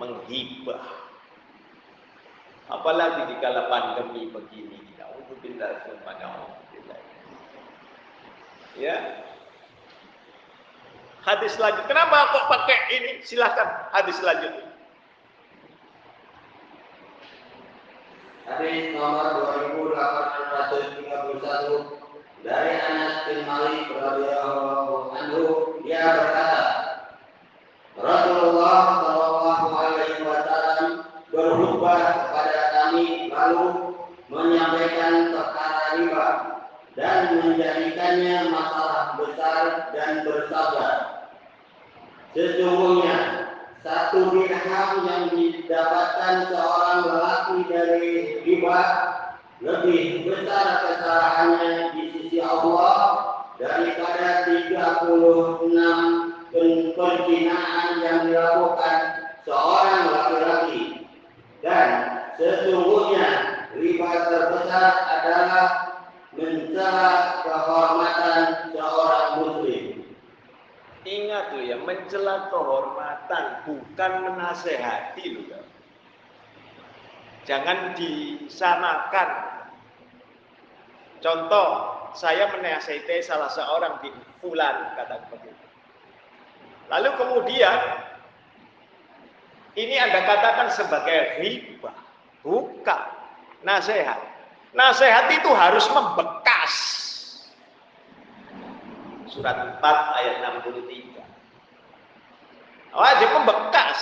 menghibah. 0.00 0.80
Apalagi 2.72 3.30
di 3.30 3.36
kala 3.38 3.68
pandemi 3.68 4.32
begini. 4.32 4.86
Alhamdulillah, 4.96 6.65
Ya, 8.76 9.24
hadis 11.24 11.56
selanjutnya. 11.56 11.88
Kenapa 11.88 12.28
kok 12.28 12.44
pakai 12.52 12.78
ini? 12.92 13.24
Silahkan 13.24 13.88
hadis 13.96 14.20
selanjutnya. 14.20 14.68
Hadis 18.46 18.94
nomor 18.94 19.42
2831 19.66 22.46
dari 22.46 22.78
Anas 22.78 23.26
bin 23.26 23.42
Malik 23.42 23.90
radhiyallahu 23.90 25.18
anhu 25.18 25.42
dia 25.82 26.14
berkata 26.14 26.62
Rasulullah 27.98 29.02
Shallallahu 29.02 29.66
alaihi 29.72 30.22
wasallam 30.22 31.10
berkhutbah 31.34 31.98
kepada 32.06 32.60
kami 32.70 33.34
lalu 33.34 33.98
menyampaikan 34.30 35.34
perkara 35.34 35.98
riba 35.98 36.55
dan 36.96 37.44
menjadikannya 37.44 38.48
masalah 38.48 39.20
besar 39.20 39.92
dan 39.92 40.24
bersabar. 40.24 40.94
Sesungguhnya 42.32 43.16
satu 43.84 44.32
dirham 44.32 44.90
yang 45.04 45.24
didapatkan 45.30 46.34
seorang 46.50 46.98
lelaki 47.04 47.58
dari 47.68 48.12
riba 48.42 48.82
lebih 49.60 50.24
besar 50.24 50.66
kesalahannya 50.84 51.96
di 51.96 52.02
sisi 52.12 52.38
Allah 52.40 52.96
daripada 53.60 54.48
36 54.48 55.72
perzinaan 56.96 57.88
yang 58.04 58.18
dilakukan 58.28 58.96
seorang 59.44 60.02
laki-laki. 60.12 61.08
Dan 61.60 61.88
sesungguhnya 62.40 63.28
riba 63.76 64.12
terbesar 64.28 64.92
adalah 65.08 65.85
mencela 66.36 67.40
kehormatan 67.42 68.44
seorang 68.76 69.28
muslim. 69.40 69.86
Ingat 71.06 71.44
loh 71.56 71.64
ya, 71.64 71.76
mencela 71.80 72.52
kehormatan 72.52 73.44
bukan 73.64 74.12
menasehati 74.28 75.24
loh 75.32 75.44
ya. 75.48 75.60
Jangan 77.46 77.94
disamakan. 77.94 79.30
Contoh, 81.22 81.68
saya 82.12 82.50
menasehati 82.52 83.22
salah 83.24 83.48
seorang 83.48 84.02
di 84.04 84.10
Fulan 84.42 84.92
kata 84.98 85.30
begitu. 85.32 85.64
Lalu 86.92 87.10
kemudian 87.18 87.78
ini 89.78 89.94
Anda 90.00 90.26
katakan 90.26 90.68
sebagai 90.74 91.40
riba, 91.40 91.94
bukan 92.42 93.02
nasihat. 93.62 94.25
Nasihat 94.76 95.32
itu 95.32 95.48
harus 95.56 95.88
membekas 95.88 96.96
surat 99.36 99.56
4 99.56 99.84
ayat 100.16 100.34
63. 100.64 101.20
Wajib 102.96 103.28
membekas. 103.36 103.98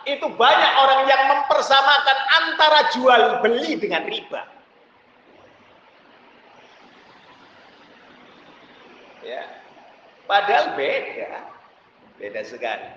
itu 0.03 0.27
banyak 0.35 0.71
orang 0.75 1.01
yang 1.07 1.21
mempersamakan 1.31 2.17
antara 2.43 2.79
jual 2.91 3.21
beli 3.39 3.79
dengan 3.79 4.03
riba. 4.03 4.43
Ya. 9.23 9.47
Padahal 10.27 10.75
beda. 10.75 11.31
Beda 12.19 12.41
sekali. 12.43 12.91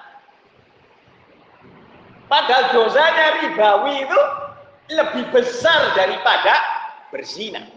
Padahal 2.32 2.65
dosanya 2.71 3.43
ribawi 3.43 4.08
itu 4.08 4.21
lebih 4.95 5.28
besar 5.36 5.91
daripada 6.00 6.56
berzina. 7.12 7.67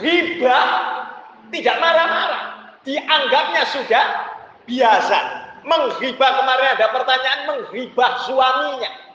Riba 0.00 0.58
tidak 1.52 1.76
marah-marah, 1.76 2.42
dianggapnya 2.84 3.62
sudah 3.68 4.04
biasa. 4.64 5.18
Menghibah 5.60 6.30
kemarin 6.40 6.68
ada 6.72 6.88
pertanyaan 6.88 7.40
menghibah 7.52 8.24
suaminya. 8.24 9.09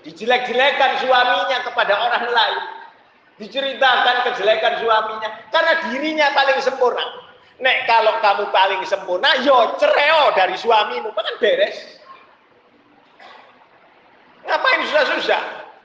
Dijelek-jelekan 0.00 1.04
suaminya 1.04 1.58
kepada 1.64 1.94
orang 1.96 2.24
lain. 2.32 2.62
Diceritakan 3.40 4.16
kejelekan 4.28 4.84
suaminya 4.84 5.28
karena 5.48 5.72
dirinya 5.88 6.26
paling 6.36 6.60
sempurna. 6.60 7.04
Nek 7.60 7.84
kalau 7.84 8.16
kamu 8.24 8.44
paling 8.48 8.80
sempurna, 8.88 9.28
yo 9.44 9.76
cereo 9.76 10.32
dari 10.32 10.56
suamimu, 10.56 11.12
kan 11.12 11.36
beres. 11.36 12.00
Ngapain 14.48 14.80
susah-susah? 14.88 15.42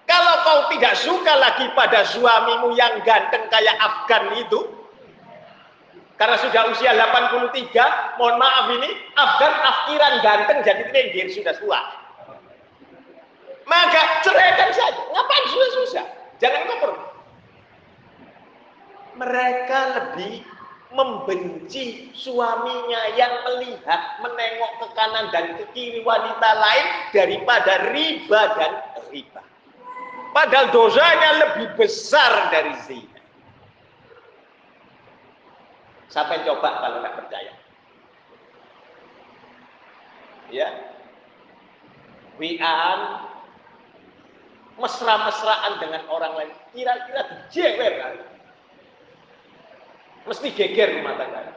Kalau 0.08 0.34
kau 0.48 0.60
tidak 0.72 0.96
suka 0.96 1.34
lagi 1.36 1.68
pada 1.76 2.08
suamimu 2.08 2.72
yang 2.80 3.04
ganteng 3.04 3.44
kayak 3.52 3.76
Afgan 3.84 4.40
itu, 4.40 4.64
karena 6.16 6.40
sudah 6.40 6.72
usia 6.72 6.96
83, 6.96 7.52
mohon 8.24 8.40
maaf 8.40 8.72
ini, 8.72 8.90
Afgan 9.20 9.54
afkiran 9.60 10.14
ganteng 10.24 10.60
jadi 10.64 10.84
tenggir 10.96 11.28
sudah 11.28 11.60
tua. 11.60 11.80
Maka 13.66 14.22
ceraikan 14.22 14.70
saja. 14.74 15.02
Ngapain 15.10 15.46
susah-susah? 15.50 16.06
Jangan 16.38 16.62
koper. 16.70 16.92
Mereka 19.16 19.80
lebih 19.96 20.44
membenci 20.96 22.14
suaminya 22.14 23.02
yang 23.20 23.34
melihat 23.44 24.22
menengok 24.22 24.72
ke 24.80 24.88
kanan 24.96 25.26
dan 25.34 25.46
ke 25.60 25.66
kiri 25.74 26.02
wanita 26.06 26.50
lain 26.56 26.86
daripada 27.12 27.92
riba 27.92 28.42
dan 28.56 28.72
riba. 29.10 29.44
Padahal 30.36 30.68
dosanya 30.72 31.32
lebih 31.48 31.68
besar 31.80 32.52
dari 32.52 32.76
zina. 32.84 33.22
Sampai 36.12 36.44
coba 36.48 36.80
kalau 36.80 36.98
nggak 37.04 37.16
percaya. 37.18 37.54
Ya. 40.52 40.70
Wi'an 42.36 43.00
mesra-mesraan 44.76 45.80
dengan 45.80 46.04
orang 46.12 46.34
lain. 46.36 46.52
Kira-kira 46.76 47.22
dijewer 47.32 47.94
kali 48.00 48.20
mesti 50.26 50.48
geger 50.52 51.00
rumah 51.00 51.16
tangga. 51.22 51.54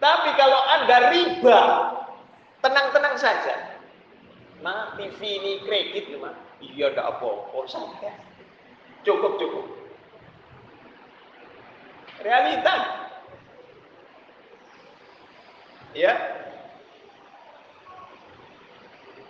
Tapi 0.00 0.30
kalau 0.38 0.60
Anda 0.80 1.12
riba, 1.12 1.60
tenang-tenang 2.64 3.16
saja. 3.20 3.76
Nah, 4.64 4.96
TV 4.96 5.18
ini 5.20 5.52
kredit 5.66 6.08
ya, 6.08 6.18
Mas. 6.20 6.36
Iya, 6.60 6.92
enggak 6.92 7.08
apa-apa 7.16 7.60
saja. 7.68 8.12
Cukup, 9.04 9.36
cukup. 9.40 9.66
Realita. 12.20 12.74
Ya. 15.96 16.12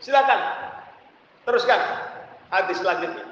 Silakan. 0.03 0.41
Teruskan 1.47 1.81
hadis 2.51 2.79
selanjutnya. 2.83 3.25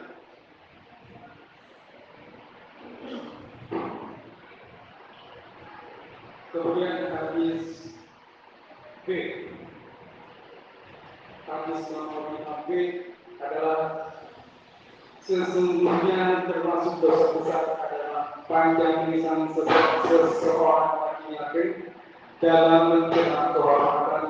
Kemudian 6.49 7.13
hadis 7.13 7.93
B. 9.05 9.09
Hadis 11.45 11.81
nomor 11.93 12.39
5 12.41 12.67
B 12.67 12.71
adalah 13.39 14.11
sesungguhnya 15.23 16.49
termasuk 16.49 17.05
dosa 17.05 17.27
besar 17.37 17.65
adalah 17.85 18.25
panjang 18.49 19.13
lisan 19.13 19.53
seseorang 19.53 20.89
laki-laki 21.05 21.93
dalam 22.41 22.83
mencela 22.97 23.53
kehormatan 23.53 24.25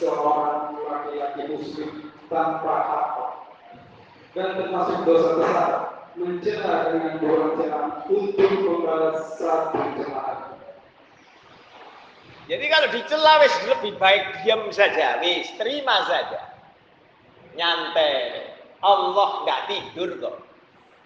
seorang 0.00 0.72
laki-laki 0.88 1.42
muslim 1.52 1.90
tanpa 2.32 2.74
hak 2.88 3.17
dan 4.38 4.54
termasuk 4.54 5.02
dosa 5.02 5.28
besar 5.34 5.70
mencela 6.14 6.94
dengan 6.94 7.14
dua 7.18 7.58
celaan 7.58 7.90
untuk 8.06 8.50
membalas 8.62 9.34
satu 9.34 9.82
celaan 9.98 10.48
jadi 12.48 12.64
kalau 12.72 12.88
dicela 12.96 13.44
wis 13.44 13.52
lebih 13.68 14.00
baik 14.00 14.40
diam 14.40 14.72
saja, 14.72 15.20
wis 15.20 15.52
terima 15.60 16.08
saja. 16.08 16.48
Nyantai. 17.52 18.56
Allah 18.80 19.44
nggak 19.44 19.60
tidur 19.68 20.16
kok. 20.16 20.48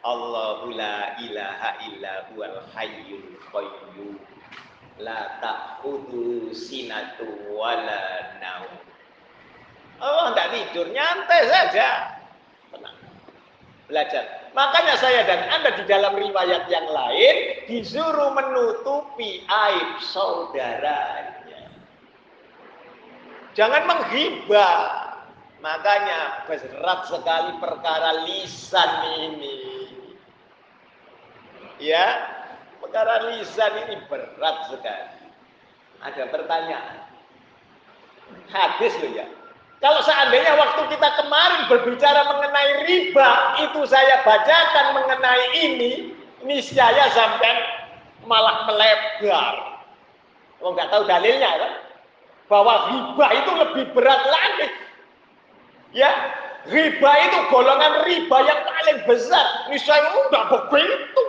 Allahu 0.07 0.71
la 0.71 1.19
ilaha 1.19 1.83
illa 1.91 2.31
huwal 2.31 2.63
hayyul 2.79 3.43
qayyum. 3.51 4.23
La 5.03 5.43
ta'khudhu 5.43 6.55
sinatu 6.55 7.27
wala 7.59 8.39
naum. 8.39 8.79
Allah 9.99 10.39
nggak 10.39 10.49
tidur, 10.55 10.95
nyantai 10.95 11.43
saja. 11.51 12.23
Belajar. 13.87 14.53
Makanya 14.53 14.95
saya 15.01 15.25
dan 15.25 15.49
Anda 15.49 15.71
di 15.81 15.85
dalam 15.89 16.15
riwayat 16.19 16.69
yang 16.69 16.87
lain 16.91 17.35
disuruh 17.67 18.31
menutupi 18.37 19.43
aib 19.49 19.91
saudaranya. 20.13 21.71
Jangan 23.53 23.83
menghibah. 23.85 25.13
Makanya 25.63 26.43
berat 26.51 27.07
sekali 27.07 27.55
perkara 27.63 28.27
lisan 28.27 28.91
ini. 29.31 29.59
Ya, 31.79 32.07
perkara 32.83 33.31
lisan 33.31 33.73
ini 33.87 33.95
berat 34.11 34.57
sekali. 34.75 35.31
Ada 36.03 36.35
pertanyaan. 36.35 36.99
Hadis 38.51 38.93
loh 38.99 39.13
ya. 39.15 39.27
Kalau 39.83 39.99
seandainya 40.07 40.55
waktu 40.55 40.95
kita 40.95 41.09
kemarin 41.19 41.67
berbicara 41.67 42.23
mengenai 42.31 42.87
riba, 42.87 43.31
itu 43.67 43.83
saya 43.91 44.23
bacakan 44.23 44.87
mengenai 44.95 45.45
ini, 45.59 46.15
niscaya 46.47 47.11
sampai 47.11 47.67
malah 48.23 48.63
melebar. 48.71 49.83
Oh 50.63 50.71
nggak 50.71 50.87
tahu 50.87 51.03
dalilnya 51.03 51.51
kan? 51.59 51.73
Bahwa 52.47 52.95
riba 52.95 53.27
itu 53.43 53.51
lebih 53.59 53.85
berat 53.91 54.23
lagi. 54.23 54.71
Ya, 55.99 56.31
riba 56.71 57.11
itu 57.27 57.39
golongan 57.51 58.07
riba 58.07 58.39
yang 58.39 58.61
paling 58.63 58.99
besar. 59.11 59.67
Niscaya 59.67 60.15
udah 60.31 60.45
begitu. 60.47 61.25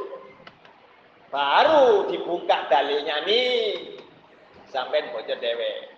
Baru 1.34 2.06
dibuka 2.06 2.70
dalilnya 2.70 3.26
nih. 3.26 3.98
Sampai 4.70 5.10
bocor 5.10 5.42
dewek. 5.42 5.90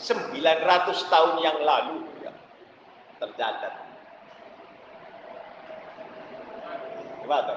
900 0.00 1.12
tahun 1.12 1.34
yang 1.44 1.60
lalu 1.60 2.08
ya, 2.24 2.32
tercatat. 3.20 3.72
Gimana? 7.20 7.54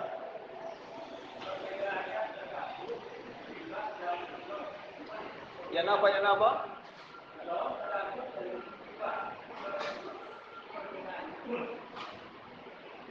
Ya 5.73 5.81
napa 5.87 6.05
ya 6.11 6.19
napa? 6.21 6.49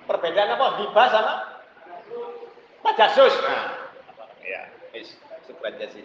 Perbedaan 0.07 0.55
apa? 0.55 0.67
Hibah 0.79 1.07
sama 1.09 1.35
tajasus. 2.85 3.35
Nah, 3.43 3.67
ya, 4.45 4.63
is, 4.93 5.17
sih. 5.91 6.05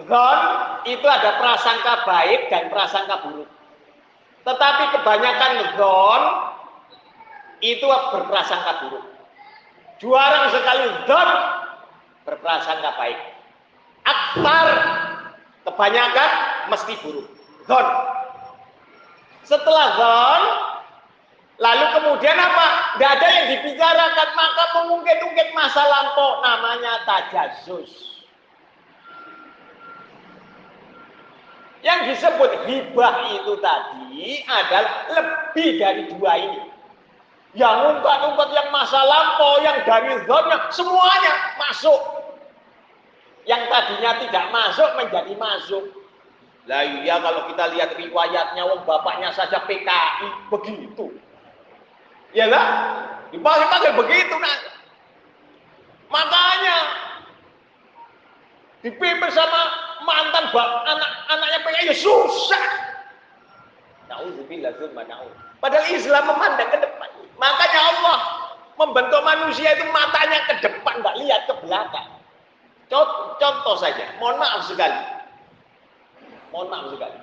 Zon 0.00 0.40
itu 0.88 1.04
ada 1.04 1.36
prasangka 1.36 2.08
baik 2.08 2.48
dan 2.48 2.72
prasangka 2.72 3.28
buruk. 3.28 3.50
Tetapi 4.42 4.84
kebanyakan 4.96 5.52
zon 5.76 6.22
itu 7.60 7.84
berprasangka 7.84 8.72
buruk. 8.82 9.04
Juara 10.00 10.48
sekali 10.48 10.86
zon 11.04 11.30
berprasangka 12.24 12.90
baik. 12.96 13.20
Akbar 14.08 14.66
kebanyakan 15.68 16.30
mesti 16.72 16.94
buruk. 17.04 17.28
Zon. 17.68 17.86
Setelah 19.44 19.86
zon, 20.00 20.42
lalu 21.60 21.84
kemudian 22.00 22.38
apa? 22.40 22.96
Tidak 22.96 23.10
ada 23.20 23.28
yang 23.28 23.46
dibicarakan, 23.58 24.28
maka 24.32 24.64
mengungkit-ungkit 24.80 25.48
masa 25.52 25.84
lampau 25.84 26.40
namanya 26.40 27.04
tajasus. 27.04 28.11
Yang 31.82 32.14
disebut 32.14 32.50
hibah 32.70 33.14
itu 33.34 33.52
tadi 33.58 34.46
adalah 34.46 34.94
lebih 35.10 35.70
dari 35.82 36.02
dua 36.14 36.32
ini. 36.38 36.62
Yang 37.58 37.76
ungkat-ungkat 37.98 38.48
yang 38.54 38.68
masa 38.70 39.02
lampau, 39.02 39.60
yang 39.60 39.82
dari 39.84 40.14
zonnya, 40.24 40.70
semuanya 40.70 41.34
masuk. 41.58 42.00
Yang 43.44 43.62
tadinya 43.66 44.12
tidak 44.22 44.44
masuk 44.54 44.88
menjadi 44.94 45.34
masuk. 45.34 45.84
Lah 46.70 46.86
iya 46.86 47.18
kalau 47.18 47.50
kita 47.50 47.64
lihat 47.74 47.90
riwayatnya, 47.98 48.62
wong 48.62 48.86
bapaknya 48.86 49.34
saja 49.34 49.66
PKI 49.66 50.28
begitu. 50.54 51.10
Ya 52.32 52.46
lah, 52.46 52.64
dipanggil-panggil 53.34 53.92
begitu 53.98 54.34
nah. 54.38 54.58
Makanya 56.08 56.76
dipimpin 58.82 59.30
sama 59.30 59.60
mantan 60.02 60.50
bak 60.50 60.68
anak 60.90 61.10
anaknya 61.30 61.58
pengen 61.62 61.88
ya 61.90 61.94
susah. 61.94 62.66
Nauzubillah 64.10 64.74
dzulma 64.76 65.06
naud. 65.06 65.32
Padahal 65.62 65.86
Islam 65.94 66.26
memandang 66.26 66.68
ke 66.68 66.78
depan. 66.82 67.10
Makanya 67.38 67.80
Allah 67.80 68.18
membentuk 68.76 69.22
manusia 69.22 69.78
itu 69.78 69.86
matanya 69.94 70.38
ke 70.50 70.54
depan, 70.66 71.00
nggak 71.00 71.16
lihat 71.22 71.40
ke 71.46 71.54
belakang. 71.62 72.10
Contoh, 72.90 73.38
contoh 73.40 73.76
saja, 73.78 74.04
mohon 74.20 74.36
maaf 74.36 74.68
sekali. 74.68 75.00
Mohon 76.52 76.68
maaf 76.68 76.86
sekali. 76.92 77.18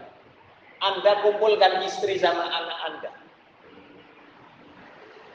Anda 0.79 1.11
kumpulkan 1.21 1.83
istri 1.85 2.17
sama 2.17 2.47
anak 2.47 2.77
Anda. 2.89 3.11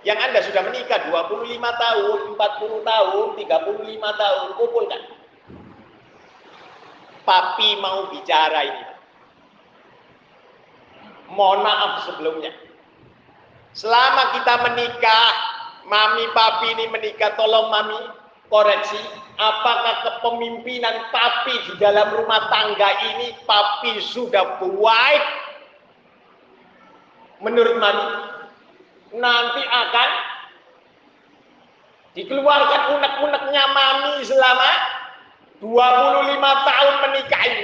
Yang 0.03 0.19
Anda 0.21 0.39
sudah 0.45 0.63
menikah 0.69 1.01
25 1.13 1.61
tahun, 1.61 2.19
40 2.37 2.83
tahun, 2.83 3.27
35 3.41 4.21
tahun, 4.21 4.49
kumpulkan 4.59 5.01
papi 7.25 7.81
mau 7.81 8.09
bicara 8.13 8.61
ini. 8.65 8.85
Mohon 11.33 11.61
maaf 11.67 11.93
sebelumnya. 12.07 12.53
Selama 13.75 14.39
kita 14.39 14.55
menikah, 14.71 15.29
mami 15.91 16.25
papi 16.31 16.67
ini 16.79 16.85
menikah, 16.95 17.35
tolong 17.35 17.73
mami 17.73 17.99
koreksi. 18.47 19.01
Apakah 19.35 19.95
kepemimpinan 20.07 21.11
papi 21.11 21.55
di 21.67 21.73
dalam 21.83 22.15
rumah 22.15 22.47
tangga 22.47 22.87
ini 23.13 23.35
papi 23.43 23.99
sudah 23.99 24.63
baik? 24.63 25.25
Menurut 27.43 27.77
mami, 27.83 28.07
nanti 29.19 29.63
akan 29.67 30.11
dikeluarkan 32.15 32.83
unek-uneknya 32.95 33.65
mami 33.75 34.23
selama 34.23 34.71
25 35.65 36.69
tahun 36.69 36.95
menikahi. 37.09 37.57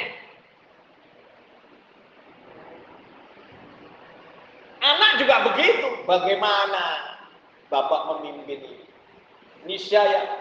Anak 4.80 5.10
juga 5.20 5.36
begitu. 5.52 5.88
Bagaimana 6.08 6.84
Bapak 7.68 8.24
memimpin 8.24 8.64
ini? 8.64 8.88
Niscaya 9.68 10.40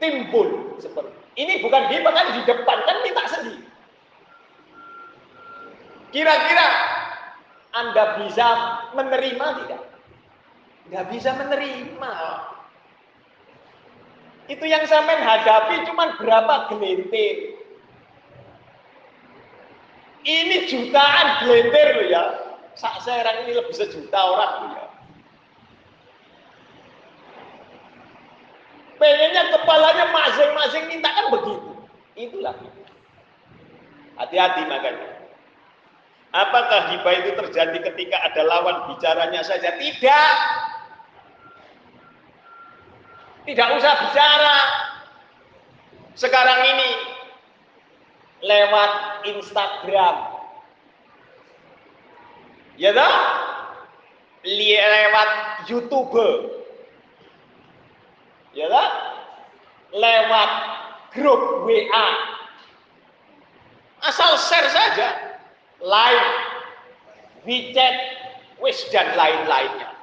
timbul 0.00 0.80
seperti 0.80 1.12
ini 1.34 1.60
bukan 1.66 1.90
dia 1.90 2.00
kan 2.00 2.26
di 2.30 2.42
depan 2.46 2.78
kan 2.86 2.96
minta 3.02 3.24
sedih. 3.26 3.58
Kira-kira 6.14 6.68
Anda 7.74 8.22
bisa 8.22 8.48
menerima 8.94 9.46
tidak? 9.66 9.82
Tidak 10.86 11.04
bisa 11.10 11.30
menerima. 11.34 12.14
Itu 14.44 14.64
yang 14.68 14.84
sampai 14.84 15.16
hadapi 15.24 15.88
cuma 15.88 16.20
berapa 16.20 16.68
gelintir. 16.68 17.56
Ini 20.24 20.68
jutaan 20.68 21.26
gelintir 21.44 21.88
loh 22.00 22.06
ya. 22.08 22.24
Sak 22.74 23.06
serang 23.06 23.44
ini 23.46 23.56
lebih 23.56 23.72
sejuta 23.72 24.18
orang 24.20 24.52
loh 24.60 24.70
ya. 24.76 24.86
Pengennya 28.94 29.42
kepalanya 29.52 30.06
masing-masing 30.12 30.84
minta 30.92 31.10
kan 31.12 31.26
begitu. 31.32 31.70
Itulah. 32.14 32.54
Hati-hati 34.14 34.62
makanya. 34.70 35.24
Apakah 36.34 36.90
hibah 36.90 37.14
itu 37.22 37.30
terjadi 37.38 37.78
ketika 37.90 38.16
ada 38.26 38.42
lawan 38.42 38.90
bicaranya 38.90 39.42
saja? 39.46 39.74
Tidak. 39.78 40.34
Tidak 43.44 43.68
usah 43.76 43.92
bicara. 44.08 44.58
Sekarang 46.16 46.60
ini 46.64 46.90
lewat 48.40 48.92
Instagram. 49.28 50.16
Ya 52.80 52.90
toh? 52.96 53.14
Lewat 54.48 55.30
YouTube. 55.68 56.16
Ya 58.56 58.66
toh? 58.72 58.90
Lewat 59.92 60.50
grup 61.12 61.68
WA. 61.68 62.08
Asal 64.04 64.36
share 64.40 64.68
saja. 64.72 65.08
Live, 65.84 66.28
WeChat, 67.44 67.96
wis 68.56 68.80
dan 68.88 69.12
lain-lainnya. 69.16 69.93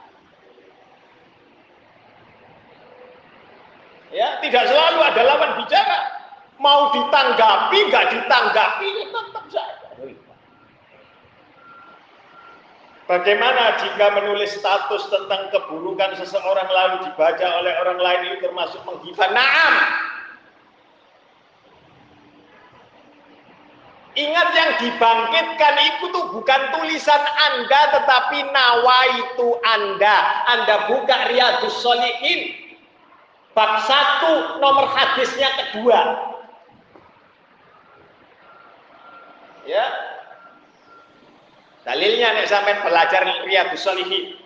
Ya, 4.21 4.37
tidak 4.37 4.69
selalu 4.69 5.01
ada 5.01 5.21
lawan 5.25 5.51
bicara. 5.65 5.99
Mau 6.61 6.93
ditanggapi, 6.93 7.89
nggak 7.89 8.05
ditanggapi, 8.13 8.85
ya 8.85 9.05
tetap 9.09 9.45
saja. 9.49 9.81
Bagaimana 13.09 13.81
jika 13.81 14.13
menulis 14.13 14.53
status 14.61 15.09
tentang 15.09 15.49
keburukan 15.49 16.21
seseorang 16.21 16.69
lalu 16.69 17.09
dibaca 17.09 17.47
oleh 17.65 17.73
orang 17.81 17.97
lain 17.97 18.21
itu 18.29 18.45
termasuk 18.45 18.77
menghina? 18.85 19.25
Naam. 19.33 19.73
Ingat 24.13 24.49
yang 24.53 24.71
dibangkitkan 24.85 25.75
itu 25.81 26.13
tuh 26.13 26.25
bukan 26.29 26.61
tulisan 26.77 27.23
Anda 27.49 27.81
tetapi 27.99 28.53
nawa 28.53 28.99
itu 29.17 29.49
Anda. 29.65 30.17
Anda 30.45 30.75
buka 30.93 31.33
Riyadus 31.33 31.81
Solihin. 31.81 32.60
Bab 33.51 33.83
satu 33.83 34.63
nomor 34.63 34.87
hadisnya 34.95 35.49
kedua. 35.59 35.99
Ya, 39.67 39.85
Dalilnya 41.81 42.37
nek 42.37 42.45
sampai 42.45 42.77
belajar 42.85 43.25
Riyadhus 43.45 43.81
Shalihin. 43.81 44.37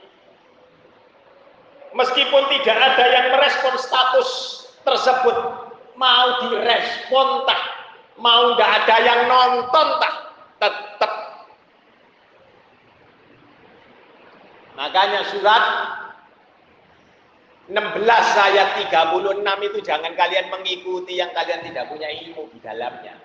Meskipun 1.95 2.43
tidak 2.51 2.75
ada 2.75 3.05
yang 3.07 3.25
merespon 3.35 3.75
status 3.79 4.29
tersebut, 4.83 5.35
mau 5.95 6.27
direspon 6.43 7.47
tak, 7.47 7.61
mau 8.19 8.55
nggak 8.55 8.71
ada 8.83 8.95
yang 9.03 9.21
nonton 9.31 9.87
tak, 9.99 10.15
tetap. 10.59 11.13
Makanya 14.75 15.23
surat 15.31 15.63
16 17.65 17.81
ayat 18.37 18.77
36 18.93 19.41
itu 19.41 19.79
jangan 19.81 20.13
kalian 20.13 20.53
mengikuti 20.53 21.17
yang 21.17 21.33
kalian 21.33 21.65
tidak 21.65 21.89
punya 21.89 22.05
ilmu 22.13 22.45
di 22.53 22.61
dalamnya. 22.61 23.17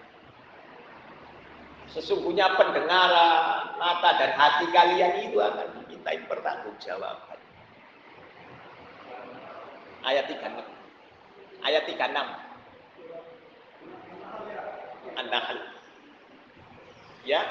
Sesungguhnya 1.92 2.56
pendengaran, 2.56 3.76
mata 3.76 4.10
dan 4.16 4.32
hati 4.38 4.64
kalian 4.72 5.28
itu 5.28 5.36
akan 5.36 5.84
dimintai 5.84 6.24
pertanggungjawaban. 6.24 7.36
Ayat 10.08 10.24
36. 10.24 10.64
Ayat 11.60 11.84
36. 11.84 12.00
An-Nahl. 15.20 15.58
Ya. 17.28 17.44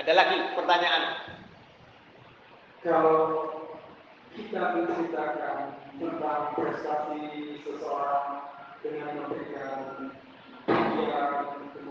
Ada 0.00 0.12
lagi 0.14 0.36
pertanyaan? 0.56 1.02
Kalau 2.86 3.57
kita 4.38 4.62
menceritakan 4.78 5.74
tentang 5.98 6.42
prestasi 6.54 7.58
seseorang 7.66 8.46
dengan 8.86 9.10
memberikan 9.18 10.06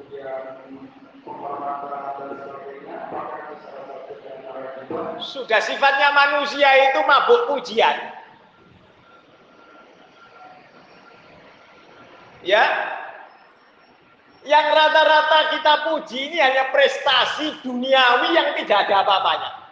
yang 0.07 0.43
sudah 5.19 5.59
sifatnya 5.59 6.09
manusia 6.15 6.69
itu 6.87 7.03
mabuk 7.03 7.51
pujian. 7.51 7.95
Ya. 12.47 12.63
Yang 14.47 14.65
rata-rata 14.71 15.39
kita 15.51 15.73
puji 15.91 16.31
ini 16.31 16.39
hanya 16.39 16.71
prestasi 16.71 17.59
duniawi 17.67 18.31
yang 18.31 18.55
tidak 18.55 18.87
ada 18.87 19.03
apa-apanya. 19.03 19.66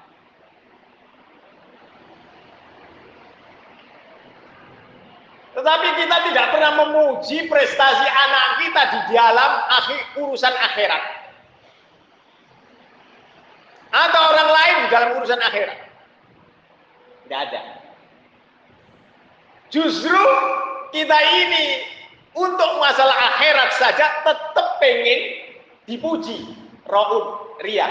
Tetapi 5.56 5.88
kita 6.04 6.18
tidak 6.28 6.46
pernah 6.52 6.72
memuji 6.84 7.48
prestasi 7.48 8.04
anak 8.04 8.46
kita 8.60 8.82
di 8.92 9.00
dalam 9.16 9.52
akhir 9.72 10.00
urusan 10.20 10.52
akhirat. 10.52 11.04
Atau 13.96 14.22
orang 14.36 14.50
lain 14.52 14.76
di 14.84 14.88
dalam 14.92 15.10
urusan 15.16 15.40
akhirat. 15.40 15.80
Tidak 17.24 17.40
ada. 17.40 17.62
Justru 19.72 20.24
kita 20.92 21.18
ini 21.40 21.88
untuk 22.36 22.72
masalah 22.84 23.16
akhirat 23.16 23.70
saja 23.80 24.06
tetap 24.28 24.68
pengen 24.84 25.20
dipuji. 25.88 26.52
Raun, 26.86 27.56
ria. 27.64 27.88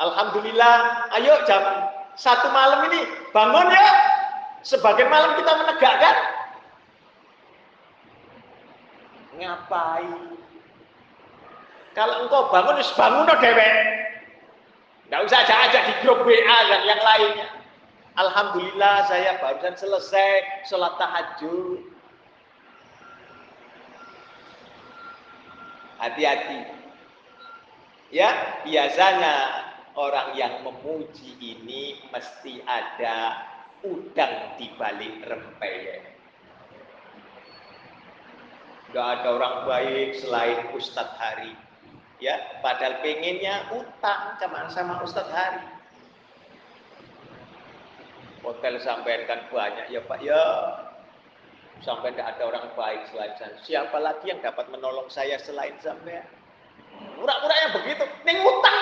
Alhamdulillah, 0.00 1.06
ayo 1.20 1.36
jam 1.44 1.62
satu 2.16 2.48
malam 2.48 2.88
ini 2.90 3.04
bangun 3.36 3.68
ya. 3.68 3.88
Sebagai 4.64 5.06
malam 5.06 5.38
kita 5.38 5.52
menegakkan 5.62 6.35
Ngapain? 9.36 10.36
Kalau 11.96 12.28
engkau 12.28 12.52
bangun, 12.52 12.76
harus 12.76 12.92
bangun 12.92 13.24
no 13.24 13.34
dewe. 13.40 13.70
Tidak 15.06 15.20
usah 15.22 15.38
ajak-ajak 15.46 15.82
di 15.86 15.94
grup 16.04 16.20
WA 16.26 16.58
dan 16.68 16.82
yang 16.84 17.00
lainnya. 17.00 17.48
Alhamdulillah 18.16 19.06
saya 19.08 19.38
barusan 19.40 19.76
selesai 19.76 20.64
sholat 20.68 20.96
tahajud. 21.00 21.80
Hati-hati. 25.96 26.68
Ya, 28.12 28.60
biasanya 28.64 29.36
orang 29.96 30.36
yang 30.36 30.60
memuji 30.64 31.36
ini 31.40 32.04
mesti 32.12 32.60
ada 32.68 33.46
udang 33.84 34.58
di 34.60 34.68
balik 34.76 35.24
rempeyek. 35.24 36.15
Gak 38.94 39.06
ada 39.20 39.28
orang 39.34 39.56
baik 39.66 40.22
selain 40.22 40.70
Ustadz 40.70 41.18
Hari. 41.18 41.58
Ya, 42.22 42.38
padahal 42.62 43.02
pengennya 43.02 43.66
utang 43.74 44.38
sama 44.38 44.70
sama 44.70 44.94
Ustadz 45.02 45.34
Hari. 45.34 45.64
Hotel 48.46 48.78
sampai 48.78 49.26
kan 49.26 49.42
banyak 49.50 49.90
ya 49.90 50.00
Pak 50.06 50.20
ya. 50.22 50.44
Sampai 51.82 52.14
tidak 52.14 52.38
ada 52.38 52.42
orang 52.46 52.66
baik 52.78 53.10
selain 53.10 53.34
saya. 53.36 53.52
Siapa 53.66 53.98
lagi 54.00 54.32
yang 54.32 54.40
dapat 54.40 54.70
menolong 54.70 55.10
saya 55.12 55.36
selain 55.42 55.76
sampai? 55.82 56.24
Pura-pura 57.20 57.54
yang 57.68 57.72
begitu, 57.76 58.04
ning 58.24 58.38
utang. 58.40 58.80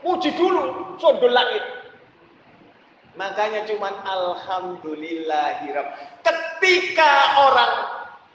Puji 0.00 0.32
dulu, 0.32 0.96
sondol 0.96 1.28
langit. 1.28 1.60
Makanya 3.20 3.68
cuman 3.68 4.00
alhamdulillahirab. 4.00 5.86
Ketika 6.60 7.40
orang 7.40 7.72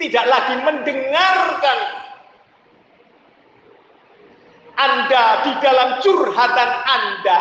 tidak 0.02 0.26
lagi 0.26 0.56
mendengarkan 0.66 1.80
Anda 4.82 5.46
di 5.46 5.54
dalam 5.62 6.02
curhatan 6.02 6.72
Anda, 6.90 7.40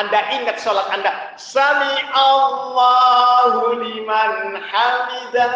Anda 0.00 0.20
ingat 0.40 0.64
sholat 0.64 0.88
Anda. 0.88 1.36
Sami 1.36 1.92
Allahu 2.16 3.84
liman 3.84 4.56
hamidah. 4.64 5.52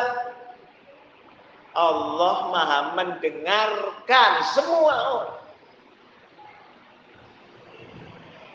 Allah 1.72 2.36
maha 2.52 2.78
mendengarkan 2.92 4.32
semua 4.52 4.94
orang. 5.16 5.40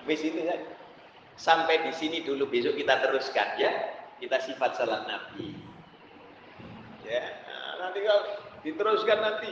Itu 0.06 0.30
saja. 0.30 0.62
Sampai 1.42 1.82
di 1.82 1.92
sini 1.98 2.22
dulu 2.22 2.46
besok 2.54 2.78
kita 2.78 3.02
teruskan 3.02 3.58
ya. 3.58 4.03
Kita 4.24 4.40
sifat 4.40 4.80
salat 4.80 5.04
Nabi. 5.04 5.52
Ya, 7.04 7.28
nah, 7.44 7.72
nanti 7.84 8.00
kalau 8.08 8.24
diteruskan 8.64 9.20
nanti 9.20 9.52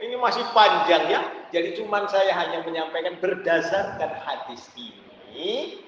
ini 0.00 0.16
masih 0.16 0.40
panjang 0.56 1.04
ya. 1.12 1.20
Jadi 1.52 1.76
cuman 1.76 2.08
saya 2.08 2.32
hanya 2.32 2.64
menyampaikan 2.64 3.20
berdasarkan 3.20 4.08
hadis 4.24 4.72
ini 4.72 5.84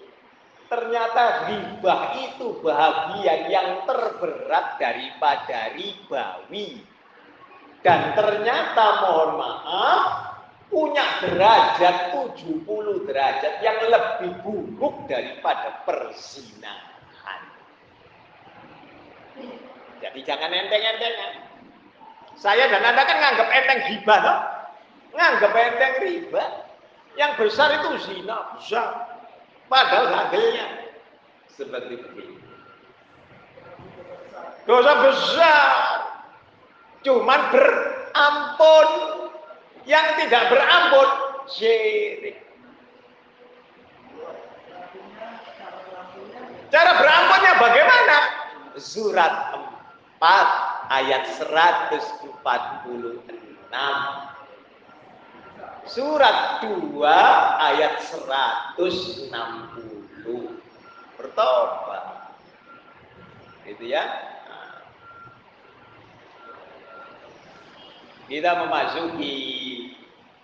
ternyata 0.69 1.49
ribah 1.49 2.21
itu 2.21 2.61
bahagian 2.61 3.49
yang 3.49 3.89
terberat 3.89 4.77
daripada 4.77 5.73
ribawi. 5.73 6.85
Dan 7.81 8.13
ternyata 8.13 8.85
mohon 9.09 9.41
maaf 9.41 10.05
punya 10.69 11.25
derajat 11.25 12.13
70 12.13 13.09
derajat 13.09 13.65
yang 13.65 13.79
lebih 13.89 14.37
buruk 14.45 15.09
daripada 15.09 15.81
perzinahan. 15.89 16.86
Jadi 20.01 20.21
jangan 20.25 20.53
enteng-entengan. 20.53 21.33
Saya 22.37 22.69
dan 22.69 22.85
Anda 22.85 23.03
kan 23.09 23.17
nganggap 23.17 23.49
enteng 23.49 23.81
gibah, 23.89 24.19
no? 24.21 24.35
nganggap 25.17 25.53
enteng 25.57 25.95
riba. 26.05 26.45
Yang 27.17 27.33
besar 27.41 27.73
itu 27.81 27.89
zina, 28.05 28.61
besar. 28.61 29.09
Padahal 29.73 30.13
hasilnya 30.13 30.67
seperti 31.49 31.97
begini. 31.97 32.37
Dosa 34.69 34.93
besar. 35.01 35.73
Cuman 37.01 37.41
berampun 37.55 38.89
yang 39.89 40.07
tidak 40.21 40.53
berampun 40.53 41.09
syirik. 41.49 42.37
Cara 46.69 46.93
berampunnya 46.99 47.53
bagaimana? 47.63 48.19
Surat 48.77 49.33
4 49.57 49.66
ayat 50.91 51.29
146. 51.39 52.33
Surat 55.87 56.67
2 56.67 56.99
ayat 57.63 58.03
160. 58.03 58.83
Bertobat. 61.15 62.35
Gitu 63.67 63.85
ya. 63.87 64.03
Nah. 64.51 64.83
Kita 68.27 68.67
memasuki 68.67 69.35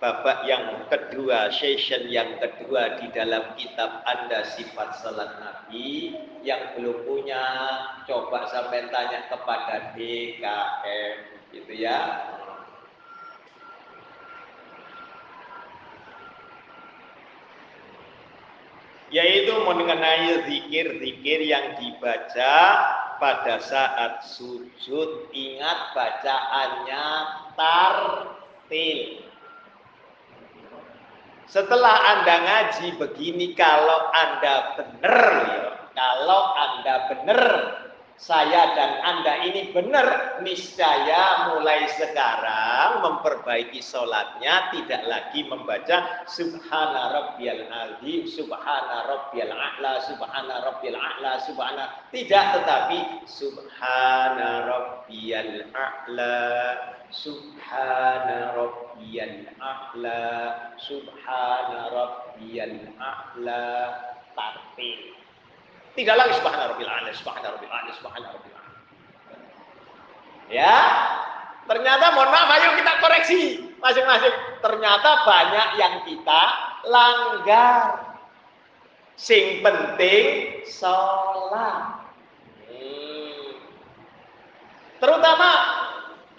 babak 0.03 0.43
yang 0.43 0.83
kedua, 0.91 1.47
session 1.55 2.11
yang 2.11 2.35
kedua 2.35 2.99
di 2.99 3.07
dalam 3.15 3.55
kitab 3.55 4.03
Anda 4.03 4.43
sifat 4.51 4.99
salat 4.99 5.31
Nabi 5.39 6.11
yang 6.43 6.75
belum 6.75 7.07
punya 7.07 7.39
coba 8.03 8.51
sampai 8.51 8.91
tanya 8.91 9.31
kepada 9.31 9.95
DKM 9.95 11.15
gitu 11.55 11.71
ya. 11.71 12.19
Yaitu 19.07 19.55
mengenai 19.55 20.43
zikir-zikir 20.51 21.39
yang 21.47 21.79
dibaca 21.79 22.55
pada 23.23 23.55
saat 23.63 24.27
sujud 24.35 25.31
ingat 25.31 25.95
bacaannya 25.95 27.05
tartil 27.55 29.22
setelah 31.47 31.95
Anda 32.17 32.35
ngaji 32.43 32.87
begini, 32.99 33.55
kalau 33.57 34.11
Anda 34.13 34.55
benar, 34.79 35.19
ya, 35.47 35.63
kalau 35.93 36.41
Anda 36.55 36.95
benar, 37.11 37.41
saya 38.23 38.77
dan 38.77 39.03
Anda 39.03 39.33
ini 39.51 39.73
benar, 39.73 40.39
niscaya 40.45 41.51
mulai 41.51 41.89
sekarang 41.97 43.01
memperbaiki 43.03 43.81
sholatnya 43.81 44.69
tidak 44.71 45.01
lagi 45.09 45.43
membaca 45.43 46.23
Subhana 46.29 47.11
Rabbiyal 47.11 47.67
Azim, 47.67 48.29
Subhana 48.29 49.09
Rabbiyal 49.09 49.51
A'la, 49.51 49.99
Subhana 50.05 50.61
Rabbiyal 50.61 50.95
A'la, 50.95 51.41
Subhana 51.43 51.83
tidak 52.13 52.61
tetapi 52.61 53.27
Subhana 53.27 54.71
Rabbiyal 54.71 55.73
A'la, 55.73 56.39
Subhana 57.13 58.57
rabbiyal 58.57 59.53
a'la 59.61 60.25
Subhana 60.81 61.93
rabbiyal 61.93 62.97
a'la. 62.97 63.65
Tartil 64.33 65.13
tidak 65.93 66.15
lagi 66.17 66.33
subhana 66.41 66.73
rabbil 66.73 66.89
a'la 66.89 67.13
subhana 67.13 67.47
rabbil 67.53 67.69
a'la 67.69 67.91
subhana 67.93 68.27
rabbil 68.33 68.55
a'la. 68.57 68.79
Ya 70.49 70.77
ternyata 71.69 72.05
mohon 72.17 72.33
maaf 72.33 72.49
ayo 72.57 72.69
kita 72.81 72.93
koreksi 72.97 73.41
masing-masing. 73.77 74.35
Ternyata 74.65 75.09
banyak 75.21 75.67
yang 75.77 75.95
kita 76.09 76.41
langgar. 76.89 77.77
Sing 79.13 79.61
penting 79.61 80.65
sholat. 80.65 82.01
Hmm. 82.73 83.53
terutama 84.97 85.49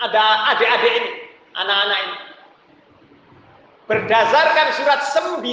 ada 0.05 0.25
adik-adik 0.55 0.93
ini, 1.01 1.13
anak-anak 1.57 1.99
ini. 2.05 2.17
Berdasarkan 3.85 4.69
surat 4.81 5.01
19 5.13 5.45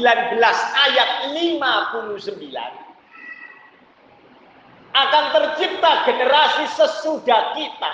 ayat 0.87 1.09
59 1.35 2.31
akan 4.91 5.23
tercipta 5.35 5.91
generasi 6.07 6.65
sesudah 6.75 7.55
kita. 7.55 7.93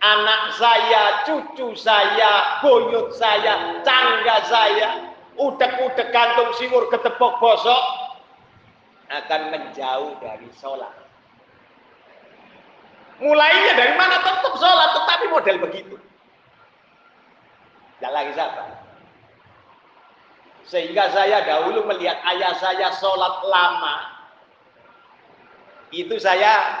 Anak 0.00 0.56
saya, 0.56 1.02
cucu 1.28 1.76
saya, 1.76 2.62
boyot 2.64 3.12
saya, 3.14 3.84
cangga 3.84 4.36
saya, 4.48 5.12
udek-udek 5.36 6.08
kantung 6.08 6.50
siwur 6.56 6.88
ketepok 6.88 7.36
bosok 7.36 7.82
akan 9.12 9.42
menjauh 9.52 10.16
dari 10.24 10.48
sholat. 10.56 11.09
Mulainya 13.20 13.72
dari 13.76 13.94
mana? 14.00 14.16
Tetap 14.24 14.54
sholat, 14.56 14.88
tetapi 14.96 15.24
model 15.28 15.56
begitu. 15.68 15.96
Tidak 18.00 18.12
lagi 18.16 18.32
sabar. 18.32 18.80
Sehingga 20.64 21.12
saya 21.12 21.44
dahulu 21.44 21.84
melihat 21.84 22.16
ayah 22.32 22.56
saya 22.56 22.88
sholat 22.96 23.44
lama. 23.44 23.96
Itu 25.92 26.16
saya, 26.16 26.80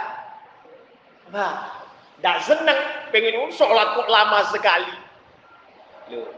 wah, 1.28 1.68
tidak 2.16 2.38
senang. 2.48 2.80
Pengen 3.12 3.52
sholat 3.52 4.00
kok 4.00 4.08
lama 4.08 4.40
sekali. 4.48 4.94
Loh. 6.14 6.30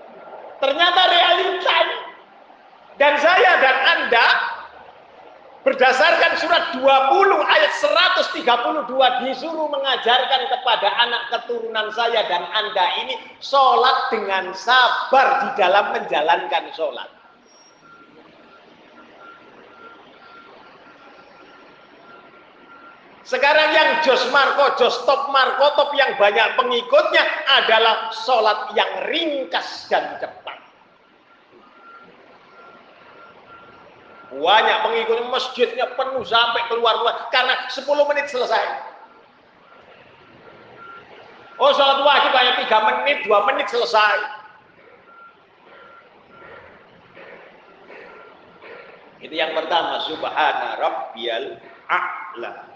Ternyata 0.58 1.00
realitanya. 1.10 1.98
Dan 3.00 3.18
saya 3.18 3.50
dan 3.58 3.76
Anda 3.82 4.26
Berdasarkan 5.62 6.42
surat 6.42 6.74
20 6.74 6.82
ayat 7.38 7.72
132 8.34 8.34
disuruh 9.22 9.70
mengajarkan 9.70 10.42
kepada 10.50 10.88
anak 11.06 11.22
keturunan 11.30 11.86
saya 11.94 12.26
dan 12.26 12.42
Anda 12.50 12.86
ini 13.06 13.14
sholat 13.38 14.10
dengan 14.10 14.50
sabar 14.58 15.46
di 15.46 15.48
dalam 15.54 15.94
menjalankan 15.94 16.66
sholat. 16.74 17.06
Sekarang 23.22 23.70
yang 23.70 24.02
Jos 24.02 24.34
Marco, 24.34 24.74
Jos 24.82 25.06
Top 25.06 25.30
Marco, 25.30 25.78
Top 25.78 25.94
yang 25.94 26.18
banyak 26.18 26.58
pengikutnya 26.58 27.22
adalah 27.62 28.10
sholat 28.10 28.74
yang 28.74 29.06
ringkas 29.06 29.86
dan 29.86 30.18
cepat. 30.18 30.51
Banyak 34.32 34.78
pengikut 34.80 35.28
masjidnya 35.28 35.92
penuh 35.92 36.24
sampai 36.24 36.64
keluar-keluar 36.72 37.28
karena 37.28 37.68
10 37.68 37.84
menit 38.08 38.32
selesai. 38.32 38.64
Oh 41.60 41.68
sholat 41.76 42.00
wajib 42.00 42.32
hanya 42.32 42.52
3 42.64 42.88
menit, 42.88 43.28
2 43.28 43.48
menit 43.52 43.68
selesai. 43.68 44.40
Itu 49.22 49.34
yang 49.36 49.52
pertama, 49.52 50.00
subhana 50.08 50.80
rabbiyal 50.80 51.60
a'la. 51.86 52.72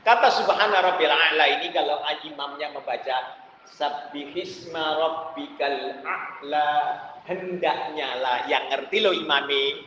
Kata 0.00 0.28
subhana 0.32 0.80
rabbil 0.80 1.12
a'la 1.12 1.60
ini 1.60 1.70
kalau 1.76 2.00
imamnya 2.24 2.72
membaca 2.72 3.36
sabbihisma 3.68 4.84
rabbikal 4.96 6.02
a'la 6.02 6.72
hendaknya 7.28 8.18
lah 8.18 8.48
yang 8.50 8.66
ngerti 8.72 8.98
lo 9.04 9.14
imami 9.14 9.86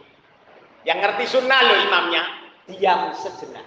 yang 0.83 0.99
ngerti 0.99 1.25
sunnah 1.27 1.59
lo 1.63 1.75
imamnya 1.87 2.23
diam 2.67 3.11
sejenak. 3.15 3.63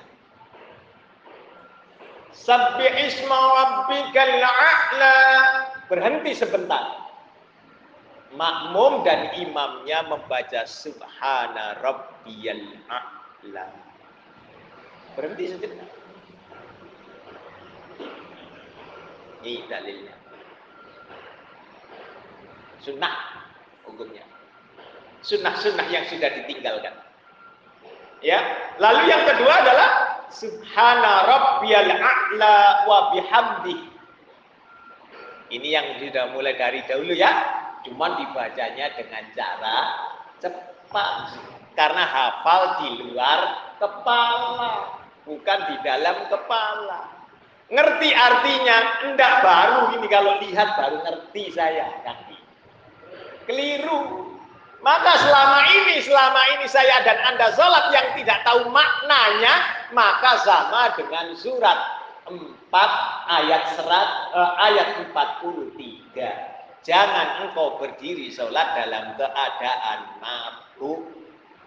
Sabbi 2.37 2.87
isma 3.09 3.37
rabbikal 3.37 4.37
a'la. 4.45 5.17
Berhenti 5.89 6.37
sebentar. 6.37 7.09
Makmum 8.37 9.01
dan 9.07 9.33
imamnya 9.41 10.05
membaca 10.05 10.69
subhana 10.69 11.81
rabbiyal 11.81 12.77
a'la. 12.93 13.67
Berhenti 15.17 15.45
sejenak. 15.57 15.89
Ini 19.41 19.64
dalilnya. 19.71 20.14
Sunnah 22.83 23.14
hukumnya. 23.89 24.27
Sunnah-sunnah 25.25 25.87
yang 25.91 26.05
sudah 26.07 26.31
ditinggalkan. 26.35 27.06
Ya. 28.25 28.41
Lalu 28.81 29.09
yang 29.09 29.23
kedua 29.25 29.53
adalah 29.64 29.91
Subhana 30.33 31.12
rabbiyal 31.25 31.91
a'la 31.97 32.85
wa 32.85 32.99
bihamdi. 33.14 33.77
Ini 35.47 35.69
yang 35.71 35.87
sudah 36.03 36.35
mulai 36.35 36.59
dari 36.59 36.83
dahulu 36.85 37.14
ya. 37.14 37.33
Cuman 37.87 38.19
dibacanya 38.19 38.93
dengan 38.99 39.25
cara 39.33 39.79
cepat. 40.43 41.39
Karena 41.77 42.05
hafal 42.05 42.62
di 42.83 42.89
luar 43.05 43.41
kepala. 43.79 45.01
Bukan 45.23 45.59
di 45.71 45.77
dalam 45.87 46.27
kepala. 46.31 47.14
Ngerti 47.67 48.14
artinya, 48.14 48.79
enggak 49.11 49.43
baru 49.43 49.99
ini 49.99 50.07
kalau 50.07 50.39
lihat 50.39 50.79
baru 50.79 51.03
ngerti 51.03 51.51
saya. 51.51 51.91
Kaki 52.07 52.37
keliru. 53.47 54.36
Maka 54.87 55.18
selama 55.18 55.66
ini, 55.74 55.99
selama 55.99 56.43
ini 56.55 56.66
saya 56.70 57.03
dan 57.03 57.18
Anda 57.18 57.51
sholat 57.59 57.91
yang 57.91 58.14
tidak 58.14 58.47
tahu 58.47 58.70
maknanya, 58.70 59.82
maka 59.91 60.39
sama 60.47 60.95
dengan 60.95 61.34
surat 61.34 61.74
4 62.30 62.39
ayat 63.26 63.74
serat 63.74 64.11
eh, 64.30 64.53
ayat 64.70 64.89
43. 65.11 66.87
Jangan 66.87 67.51
engkau 67.51 67.82
berdiri 67.82 68.30
sholat 68.30 68.78
dalam 68.78 69.18
keadaan 69.18 70.22
mabuk 70.22 71.03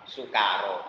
sukaro. 0.07 0.87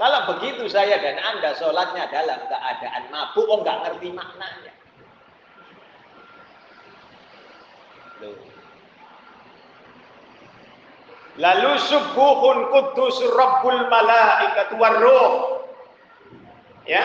Kalau 0.00 0.20
begitu 0.32 0.72
saya 0.72 0.96
dan 1.04 1.20
Anda 1.20 1.52
sholatnya 1.52 2.08
dalam 2.08 2.48
keadaan 2.48 3.12
mabuk, 3.12 3.44
oh 3.44 3.60
nggak 3.60 3.92
ngerti 3.92 4.08
maknanya. 4.08 4.72
Loh. 8.24 8.54
Lalu 11.34 11.74
subuhun 11.82 12.70
kudus 12.70 13.18
rabbul 13.34 13.90
malaikatu 13.90 14.74
warruh. 14.78 15.32
Ya. 16.86 17.02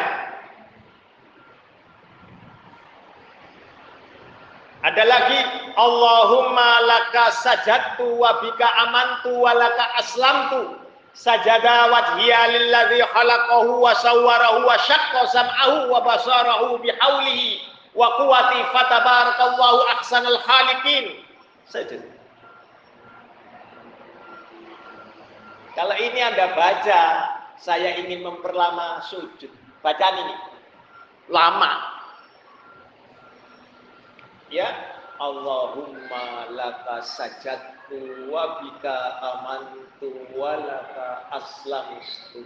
Ada 4.85 5.03
lagi 5.03 5.39
Allahumma 5.75 6.69
laka 6.87 7.35
sajadtu 7.41 8.15
wa 8.15 8.37
bika 8.39 8.63
amantu 8.87 9.33
wa 9.43 9.51
laka 9.51 9.85
aslamtu 9.99 10.77
sajada 11.11 11.89
wajhiya 11.91 12.47
lilladzi 12.53 13.03
khalaqahu 13.11 13.81
wa 13.81 13.91
sawwarahu 13.97 14.63
wa 14.63 14.77
syaqqa 14.79 15.27
sam'ahu 15.35 15.91
wa 15.91 15.99
basarahu 16.05 16.79
bihaulihi 16.79 17.59
wa 17.97 18.07
quwwati 18.15 18.61
fatabarakallahu 18.71 19.79
ahsanal 19.99 20.37
khaliqin. 20.47 21.17
Sajad. 21.67 22.18
Kalau 25.79 25.95
ini 25.95 26.19
Anda 26.19 26.51
baca, 26.59 27.03
saya 27.55 27.95
ingin 28.03 28.19
memperlama 28.19 28.99
sujud. 29.07 29.47
Bacaan 29.79 30.27
ini. 30.27 30.35
Lama. 31.31 31.71
Ya, 34.51 34.75
Allahumma 35.23 36.51
laka 36.51 36.99
sajadtu 36.99 38.27
wa 38.27 38.59
bika 38.59 39.23
amantu 39.23 40.19
wa 40.35 40.59
laka 40.59 41.31
aslamtu. 41.39 42.43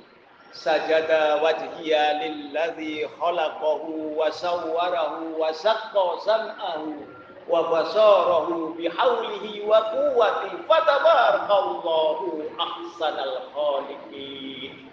Sajada 0.54 1.42
wajhiya 1.42 2.22
lilladzi 2.22 3.10
khalaqahu 3.18 4.14
wa 4.14 4.30
sawwarahu 4.30 5.42
wa 5.42 5.50
saqqa 5.50 6.06
sam'ahu 6.22 7.02
wa 7.48 7.60
basarahu 7.68 8.74
bihaulihi 8.80 9.64
wa 9.68 9.80
quwwati 9.92 10.56
fatabarakallahu 10.68 12.48
ahsanal 12.56 13.36
khaliqin. 13.52 14.88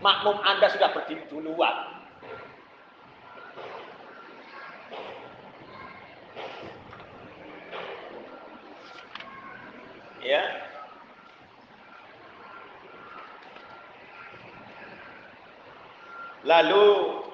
Makmum 0.00 0.40
Anda 0.40 0.72
sudah 0.72 0.90
berdiri 0.96 1.28
duluan. 1.28 2.00
Ya. 10.24 10.42
Lalu 16.44 16.84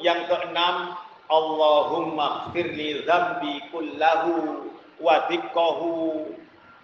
yang 0.03 0.27
keenam 0.27 0.99
Allahumma 1.27 2.55
firli 2.55 3.03
zambi 3.03 3.59
kullahu 3.75 4.71
wa 5.03 5.27
dikkahu 5.27 6.31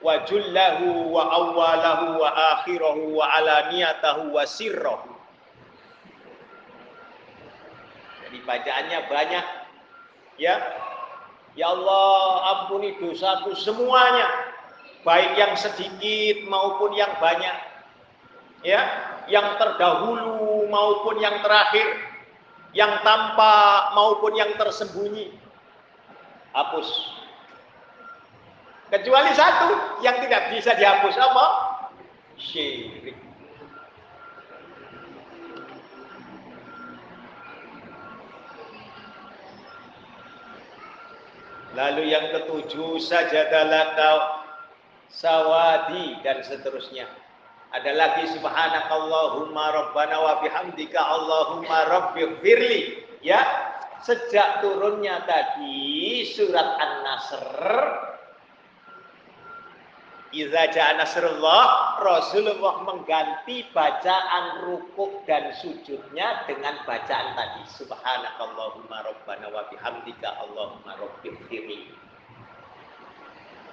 wa 0.02 0.12
jullahu 0.26 1.14
wa 1.14 1.22
awwalahu 1.30 2.18
wa 2.18 2.28
akhirahu 2.58 3.22
wa 3.22 3.26
alaniyatahu 3.38 4.34
wa 4.34 4.42
sirrahu. 4.42 5.10
Jadi 8.26 8.38
bacaannya 8.42 8.98
banyak. 9.06 9.46
Ya. 10.40 10.56
Ya 11.52 11.68
Allah, 11.68 12.24
ampuni 12.56 12.96
dosaku 12.96 13.52
semuanya. 13.60 14.24
Baik 15.04 15.36
yang 15.36 15.52
sedikit 15.54 16.48
maupun 16.48 16.96
yang 16.96 17.12
banyak. 17.20 17.56
Ya, 18.62 18.80
yang 19.26 19.58
terdahulu 19.58 20.64
maupun 20.70 21.18
yang 21.18 21.42
terakhir 21.42 22.11
yang 22.72 23.04
tampak 23.04 23.92
maupun 23.96 24.32
yang 24.36 24.52
tersembunyi. 24.56 25.32
Hapus. 26.52 26.88
Kecuali 28.92 29.32
satu 29.32 29.72
yang 30.04 30.20
tidak 30.20 30.52
bisa 30.52 30.76
dihapus 30.76 31.16
apa? 31.16 31.46
Syirik. 32.36 33.16
Lalu 41.72 42.12
yang 42.12 42.36
ketujuh 42.36 43.00
sajadalaka 43.00 44.44
sawadi 45.08 46.20
dan 46.20 46.44
seterusnya. 46.44 47.08
Ada 47.72 47.90
lagi 47.96 48.24
subhanakallahumma 48.36 49.64
rabbana 49.72 50.16
wa 50.20 50.32
bihamdika 50.44 51.00
Allahumma 51.00 51.78
rabbighfirli. 51.88 53.00
Ya, 53.24 53.40
sejak 54.04 54.60
turunnya 54.60 55.24
tadi 55.24 56.26
surat 56.36 56.68
An-Nasr 56.76 57.48
Iza 60.32 60.64
ja'a 60.72 60.96
nasrullah, 60.96 62.00
Rasulullah 62.00 62.80
mengganti 62.88 63.68
bacaan 63.68 64.64
rukuk 64.64 65.28
dan 65.28 65.52
sujudnya 65.60 66.48
dengan 66.48 66.80
bacaan 66.88 67.36
tadi. 67.36 67.68
Subhanakallahumma 67.76 69.12
rabbana 69.12 69.52
wa 69.52 69.68
bihamdika 69.68 70.40
Allahumma 70.40 70.96
rabbighfirli. 70.96 71.92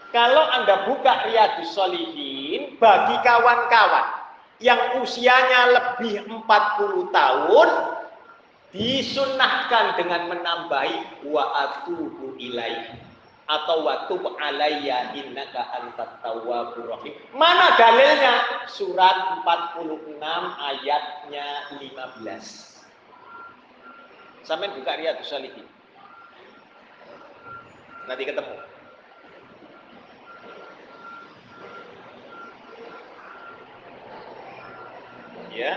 Kalau 0.09 0.41
Anda 0.41 0.89
buka 0.89 1.29
Riyadus 1.29 1.77
Solihin, 1.77 2.81
bagi 2.81 3.13
kawan-kawan 3.21 4.25
yang 4.57 5.05
usianya 5.05 5.69
lebih 5.69 6.25
40 6.25 7.13
tahun, 7.13 7.69
disunahkan 8.73 9.97
dengan 9.97 10.29
menambahi 10.29 11.25
wa 11.29 11.43
atubu 11.57 12.37
ilaihi 12.37 13.01
atau 13.49 13.81
waktu 13.81 14.13
alayya 14.45 15.09
innaka 15.17 15.73
antat 15.73 16.21
tawwabur 16.21 16.85
rahim. 16.85 17.17
Mana 17.33 17.73
dalilnya? 17.81 18.45
Surat 18.69 19.41
46 19.41 20.21
ayatnya 20.69 21.47
15. 21.81 22.85
Sampai 24.45 24.69
buka 24.77 25.01
Riyadus 25.01 25.33
Salihin. 25.33 25.65
Nanti 28.05 28.23
ketemu. 28.25 28.68
Ya. 35.59 35.75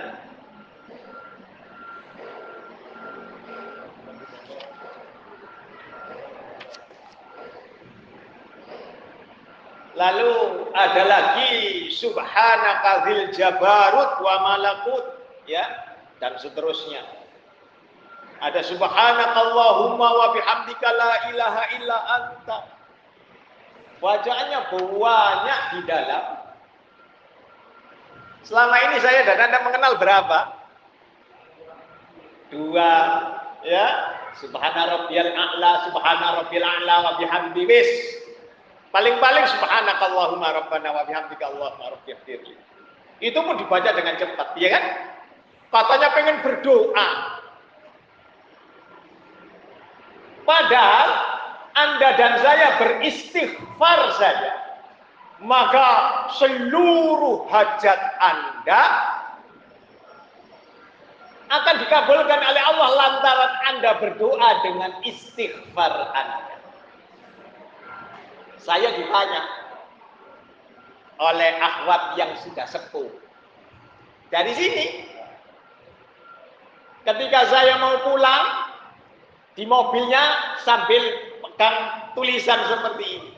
Lalu 9.99 10.31
ada 10.71 11.03
lagi 11.03 11.51
subhanaka 11.91 13.11
dzil 13.11 13.35
jabarut 13.35 14.23
wa 14.23 14.35
malakut 14.47 15.19
ya 15.51 15.67
dan 16.23 16.39
seterusnya. 16.39 17.03
Ada 18.39 18.63
subhanakallahumma 18.63 20.09
wa 20.15 20.27
bihamdika 20.31 20.89
la 20.95 21.13
ilaha 21.35 21.63
illa 21.75 21.99
anta. 22.23 22.59
Bacaannya 23.99 24.61
banyak 24.71 25.61
di 25.75 25.81
dalam. 25.91 26.42
Selama 28.43 28.75
ini 28.91 28.97
saya 28.99 29.23
dan 29.23 29.39
Anda 29.39 29.59
mengenal 29.63 29.93
berapa? 30.03 30.39
Dua 32.51 32.93
ya. 33.63 33.87
Subhana 34.33 34.89
rabbiyal 34.89 35.29
a'la, 35.29 35.93
subhana 35.93 36.41
rabbil 36.41 36.65
a'la 36.65 36.97
wa 37.05 37.13
bihamdi 37.21 37.63
wis. 37.69 37.91
Paling-paling 38.89 39.45
subhanakallahumma 39.57 40.49
rabbana 40.57 40.89
wa 40.93 41.05
bihamdika 41.05 41.53
Allahumma 41.53 41.97
rabbighfirli. 41.97 42.57
Itu 43.21 43.39
pun 43.41 43.61
dibaca 43.61 43.93
dengan 43.93 44.17
cepat, 44.17 44.57
ya 44.57 44.69
kan? 44.73 44.85
Katanya 45.73 46.09
pengen 46.13 46.37
berdoa. 46.45 47.09
Padahal 50.43 51.09
Anda 51.73 52.09
dan 52.21 52.33
saya 52.43 52.69
beristighfar 52.83 54.01
saja. 54.21 54.53
Maka 55.43 55.89
seluruh 56.39 57.51
hajat 57.51 58.01
Anda 58.23 58.83
akan 61.53 61.75
dikabulkan 61.83 62.41
oleh 62.41 62.63
Allah 62.63 62.89
lantaran 62.95 63.53
Anda 63.75 63.91
berdoa 63.99 64.51
dengan 64.63 64.91
istighfar 65.03 66.15
Anda. 66.15 66.57
Saya 68.63 68.95
ditanya 68.95 69.43
oleh 71.19 71.51
akhwat 71.59 72.15
yang 72.15 72.33
sudah 72.39 72.67
sepuh. 72.71 73.11
Dari 74.31 74.55
sini, 74.55 74.87
ketika 77.05 77.51
saya 77.51 77.83
mau 77.83 77.99
pulang, 78.07 78.73
di 79.53 79.69
mobilnya 79.69 80.57
sambil 80.65 81.03
pegang 81.45 81.77
tulisan 82.17 82.57
seperti 82.73 83.05
ini. 83.21 83.32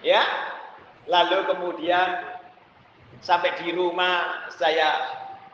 Ya, 0.00 0.24
lalu 1.04 1.44
kemudian 1.44 2.24
sampai 3.20 3.52
di 3.60 3.76
rumah 3.76 4.48
saya 4.56 4.96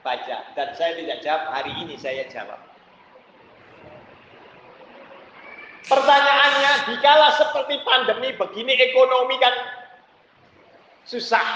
baca 0.07 0.47
dan 0.55 0.69
saya 0.79 0.95
tidak 1.03 1.19
jawab 1.27 1.51
hari 1.51 1.73
ini 1.83 1.99
saya 1.99 2.23
jawab. 2.31 2.63
Pertanyaannya, 5.87 6.73
dikala 6.91 7.31
seperti 7.39 7.79
pandemi 7.87 8.35
begini 8.35 8.75
ekonomi 8.75 9.39
kan 9.39 9.55
susah. 11.07 11.47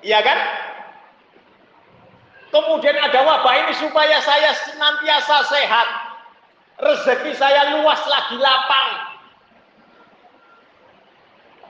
Iya 0.00 0.24
kan? 0.24 0.38
Kemudian 2.48 2.96
ada 2.96 3.20
wabah 3.28 3.54
ini 3.68 3.76
supaya 3.76 4.24
saya 4.24 4.56
senantiasa 4.56 5.36
sehat. 5.52 5.88
Rezeki 6.80 7.36
saya 7.36 7.76
luas 7.76 8.00
lagi 8.08 8.40
lapang. 8.40 8.88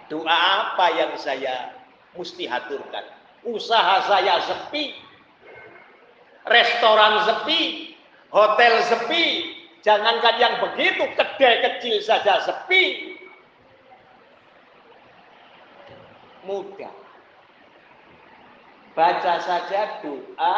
Doa 0.09 0.33
apa 0.33 0.87
yang 0.97 1.13
saya 1.21 1.77
mesti 2.17 2.49
haturkan? 2.49 3.05
Usaha 3.45 4.09
saya 4.09 4.41
sepi. 4.45 4.97
Restoran 6.49 7.29
sepi. 7.29 7.93
Hotel 8.33 8.81
sepi. 8.89 9.25
Jangankan 9.85 10.37
yang 10.41 10.55
begitu, 10.65 11.07
kedai 11.17 11.55
kecil 11.65 12.03
saja 12.03 12.43
sepi. 12.45 13.15
Mudah 16.49 16.93
baca 18.99 19.39
saja 19.47 20.03
doa 20.03 20.57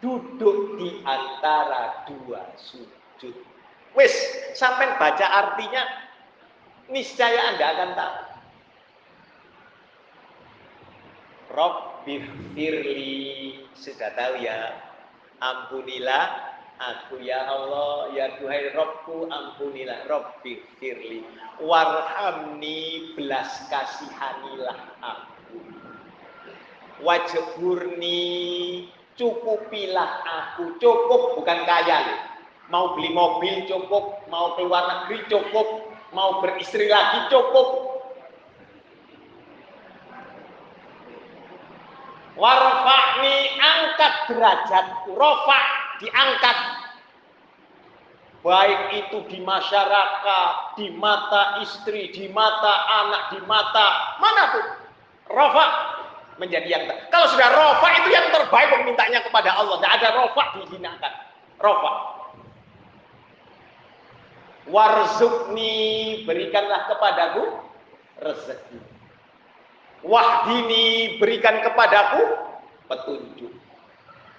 duduk 0.00 0.80
di 0.80 1.04
antara 1.04 2.08
dua 2.08 2.48
sujud. 2.56 3.36
Wis, 3.92 4.14
sampai 4.56 4.96
baca 4.96 5.26
artinya 5.28 5.84
niscaya 6.88 7.52
Anda 7.52 7.66
akan 7.76 7.90
tahu. 7.92 8.16
Rabbi 11.48 12.20
firli 12.52 13.56
sudah 13.72 14.10
tahu 14.12 14.44
ya. 14.44 14.76
Ampunilah 15.38 16.58
aku 16.82 17.22
ya 17.22 17.46
Allah 17.46 18.10
ya 18.10 18.36
Tuhan 18.42 18.74
Robku 18.74 19.30
ampunilah 19.30 20.04
Rabbi 20.10 20.60
firli 20.82 21.22
warhamni 21.62 23.14
belas 23.14 23.70
kasihanilah 23.70 24.78
aku. 25.00 25.58
Wajburni 27.00 28.20
cukupilah 29.14 30.12
aku. 30.26 30.76
Cukup 30.82 31.38
bukan 31.38 31.58
kaya 31.64 32.28
mau 32.68 32.92
beli 32.92 33.10
mobil 33.12 33.64
cukup 33.64 34.28
mau 34.28 34.52
keluar 34.56 34.84
negeri 35.08 35.24
cukup 35.32 35.88
mau 36.12 36.40
beristri 36.44 36.88
lagi 36.88 37.28
cukup 37.32 37.87
warfa'ni 42.38 43.36
angkat 43.58 44.14
derajatku 44.30 45.10
rofa 45.18 45.60
diangkat. 45.98 46.58
Baik 48.38 48.80
itu 48.94 49.18
di 49.28 49.38
masyarakat 49.42 50.78
di 50.78 50.94
mata 50.94 51.58
istri 51.60 52.14
di 52.14 52.30
mata 52.30 52.86
anak 53.04 53.22
di 53.34 53.40
mata 53.44 54.16
mana 54.22 54.44
pun. 54.54 54.66
Rofa 55.28 55.66
menjadi 56.38 56.64
yang 56.70 56.82
kalau 57.10 57.26
sudah 57.28 57.50
rofa 57.50 57.88
itu 57.98 58.08
yang 58.14 58.30
terbaik 58.30 58.70
memintanya 58.78 59.20
kepada 59.26 59.58
Allah. 59.58 59.76
Tidak 59.82 59.92
ada 60.00 60.08
rofa 60.22 60.42
dihinakan. 60.54 61.12
Rofa 61.58 61.92
warzukni 64.68 66.22
berikanlah 66.28 66.86
kepadaku 66.92 67.44
rezeki 68.20 68.87
wahdini 70.02 71.16
berikan 71.18 71.62
kepadaku 71.62 72.22
petunjuk 72.86 73.52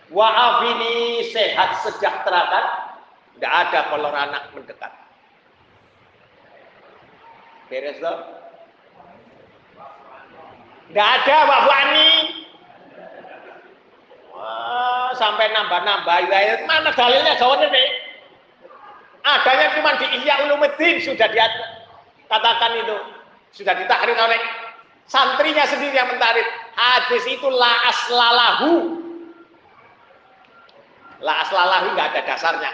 wa'afini 0.09 1.25
sehat 1.29 1.83
sejahterakan 1.85 2.65
tidak 3.37 3.53
ada 3.67 3.79
kalau 3.93 4.09
anak 4.11 4.43
mendekat 4.55 4.91
beres 7.69 7.99
dong 8.01 8.39
Enggak 10.89 11.05
ada 11.05 11.37
Pak. 11.45 11.61
Wah, 14.33 15.11
sampai 15.13 15.53
nambah-nambah 15.53 16.17
ya. 16.33 16.65
Mana 16.65 16.89
dalilnya 16.97 17.37
jawabnya 17.37 17.69
nih? 17.69 17.89
Adanya 19.21 19.75
cuma 19.77 19.93
di 19.99 20.07
Ihya 20.17 20.47
Ulumuddin 20.47 20.97
sudah 21.03 21.29
dikatakan 21.29 22.71
itu. 22.81 22.97
Sudah 23.53 23.77
ditakrir 23.77 24.17
oleh 24.17 24.39
santrinya 25.09 25.65
sendiri 25.65 25.97
yang 25.97 26.07
mentarik. 26.13 26.45
Hadis 26.77 27.25
itu 27.27 27.47
la 27.49 27.73
aslalahu. 27.89 28.71
La 31.19 31.33
aslalahu 31.43 31.97
enggak 31.97 32.15
ada 32.15 32.21
dasarnya. 32.23 32.71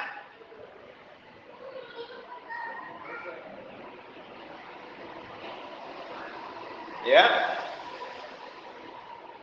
Ya, 7.06 7.22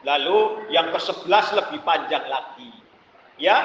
Lalu 0.02 0.66
yang 0.74 0.90
ke-11 0.90 1.46
lebih 1.62 1.80
panjang 1.86 2.26
lagi. 2.26 2.74
Ya. 3.38 3.62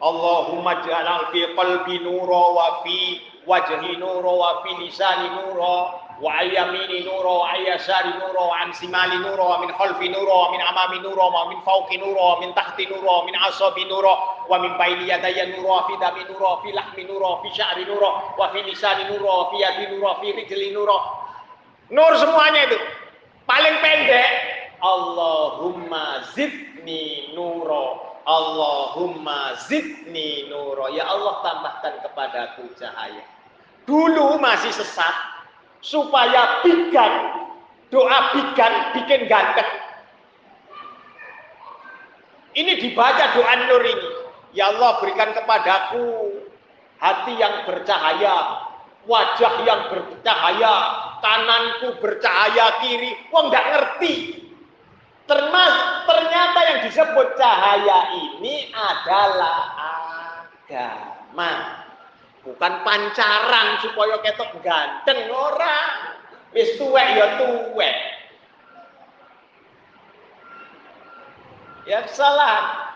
Allahumma 0.00 0.84
ja'al 0.84 1.32
fi 1.32 1.52
qalbi 1.52 2.00
nura 2.00 2.44
wa 2.52 2.68
fi 2.84 3.20
wajhi 3.44 3.96
nura 4.00 4.32
wa 4.32 4.50
fi 4.64 4.70
lisani 4.80 5.32
nura 5.32 5.76
wa 6.22 6.30
ayyamini 6.38 7.02
nura 7.02 7.30
wa 7.42 7.50
ayyasari 7.52 8.12
nura 8.18 8.42
wa 8.42 8.54
an 8.62 8.70
simali 8.72 9.18
nura 9.18 9.44
wa 9.44 9.58
min 9.62 9.70
khalfi 9.74 10.08
nura 10.08 10.34
wa 10.34 10.48
min 10.54 10.60
amami 10.62 10.98
nura 11.02 11.24
wa 11.26 11.48
min 11.50 11.58
fawqi 11.66 11.98
nura 11.98 12.22
wa 12.22 12.40
min 12.40 12.54
tahti 12.54 12.86
nura 12.86 13.10
wa 13.18 13.24
min 13.26 13.34
asabi 13.34 13.84
nura 13.90 14.14
wa 14.46 14.56
min 14.62 14.78
baini 14.78 15.10
yadayya 15.10 15.50
nura 15.56 15.82
wa 15.82 15.86
fi 15.90 15.94
dami 15.98 16.22
nura 16.30 16.46
wa 16.54 16.62
fi 16.62 16.70
lahmi 16.72 17.02
nura 17.04 17.26
wa 17.34 17.38
fi 17.42 17.48
sya'ri 17.50 17.84
nura 17.84 18.10
wa 18.38 18.46
fi 18.54 18.62
lisani 18.62 19.04
nura 19.10 19.30
wa 19.30 19.44
fi 19.50 19.56
yadi 19.58 19.84
nura 19.90 20.06
wa 20.14 20.20
fi 20.22 20.32
rijli 20.32 20.70
nura 20.70 21.24
nur 21.92 22.12
semuanya 22.16 22.64
itu. 22.70 22.78
Paling 23.44 23.76
pendek 23.84 24.28
Allahumma 24.80 26.24
zidni 26.32 27.32
nuro. 27.36 28.16
Allahumma 28.24 29.52
zidni 29.68 30.48
nuro. 30.48 30.88
Ya 30.96 31.04
Allah 31.12 31.44
tambahkan 31.44 32.00
kepadaku 32.08 32.72
cahaya. 32.80 33.24
Dulu 33.84 34.40
masih 34.40 34.72
sesat 34.72 35.12
supaya 35.84 36.64
bigan 36.64 37.44
doa 37.92 38.32
bigan 38.32 38.72
bikin 38.96 39.28
ganteng. 39.28 39.68
Ini 42.56 42.72
dibaca 42.80 43.36
doa 43.36 43.54
nur 43.68 43.84
ini. 43.84 44.08
Ya 44.56 44.72
Allah 44.72 45.02
berikan 45.02 45.34
kepadaku 45.36 46.32
hati 47.02 47.36
yang 47.36 47.66
bercahaya 47.68 48.64
wajah 49.04 49.54
yang 49.68 49.92
bercahaya 49.92 50.74
kananku 51.20 52.00
bercahaya 52.00 52.80
kiri. 52.80 53.12
Wong 53.28 53.52
nggak 53.52 53.66
ngerti. 53.76 54.40
Termas, 55.24 56.04
ternyata 56.04 56.58
yang 56.68 56.78
disebut 56.84 57.28
cahaya 57.40 58.12
ini 58.12 58.68
adalah 58.76 59.72
agama. 60.68 61.83
Bukan 62.44 62.72
pancaran 62.84 63.80
supaya 63.80 64.20
ketok 64.20 64.52
ganteng 64.60 65.32
orang. 65.32 66.20
Wis 66.52 66.76
tuwek 66.76 67.08
ya 67.16 67.40
tuwek. 67.40 67.96
Ya 71.84 72.00
salah. 72.12 72.92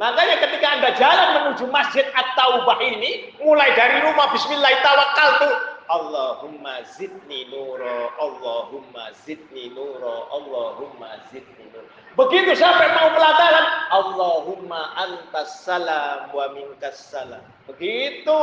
Makanya 0.00 0.40
ketika 0.40 0.66
Anda 0.72 0.90
jalan 0.96 1.28
menuju 1.36 1.68
Masjid 1.68 2.08
At-Taubah 2.16 2.80
ini, 2.80 3.36
mulai 3.44 3.76
dari 3.76 4.00
rumah 4.00 4.32
bismillah 4.32 4.72
tawakal 4.80 5.30
tuh 5.44 5.54
Allahumma 5.92 6.80
zidni 6.96 7.44
nuro, 7.52 8.08
Allahumma 8.16 9.12
zidni 9.28 9.68
nuro, 9.76 10.32
Allahumma 10.32 11.20
zidni 11.28 11.68
nuro. 11.68 11.84
Begitu 12.16 12.56
sampai 12.56 12.88
mau 12.96 13.12
pelataran, 13.12 13.66
Allahumma 13.92 14.96
antas 14.96 15.60
salam 15.60 16.32
wa 16.32 16.48
minkas 16.56 16.96
salam. 17.12 17.44
Begitu. 17.70 18.42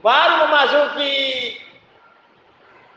Baru 0.00 0.34
memasuki 0.48 1.18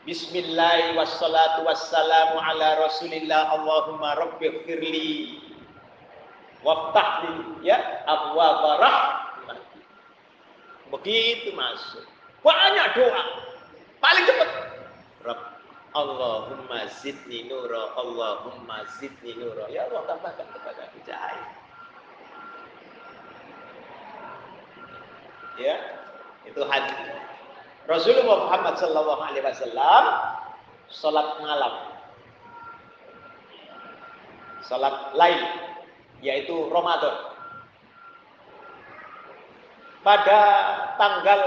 Bismillah 0.04 0.92
wassalatu 1.00 1.64
wassalamu 1.64 2.36
ala 2.36 2.76
rasulillah 2.76 3.56
Allahumma 3.56 4.20
rabbi 4.20 4.52
firli 4.68 5.40
waftahli 6.60 7.64
ya 7.64 8.04
abwa 8.04 8.76
rahmah. 8.84 9.58
Begitu 10.92 11.56
masuk. 11.56 12.04
Banyak 12.44 12.86
doa. 13.00 13.22
Paling 14.04 14.24
cepat. 14.28 14.50
Rabb 15.24 15.42
Allahumma 15.96 16.84
zidni 17.00 17.48
nura, 17.48 17.96
Allahumma 17.96 18.84
zidni 19.00 19.32
nura. 19.40 19.72
Ya 19.72 19.88
Allah 19.88 20.04
tambahkan 20.04 20.46
kepada 20.52 20.84
aku 20.92 21.00
cahaya. 21.08 21.63
Ya, 25.54 25.76
itu 26.48 26.60
hadis. 26.66 26.98
Rasulullah 27.84 28.48
Muhammad 28.48 28.74
sallallahu 28.80 29.20
alaihi 29.22 29.44
wasallam 29.44 30.04
salat 30.88 31.28
malam. 31.44 31.74
Salat 34.64 35.12
lain 35.12 35.40
yaitu 36.24 36.56
Ramadan. 36.72 37.36
Pada 40.00 40.40
tanggal 41.00 41.40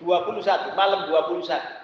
21, 0.00 0.76
malam 0.76 1.08
21. 1.12 1.78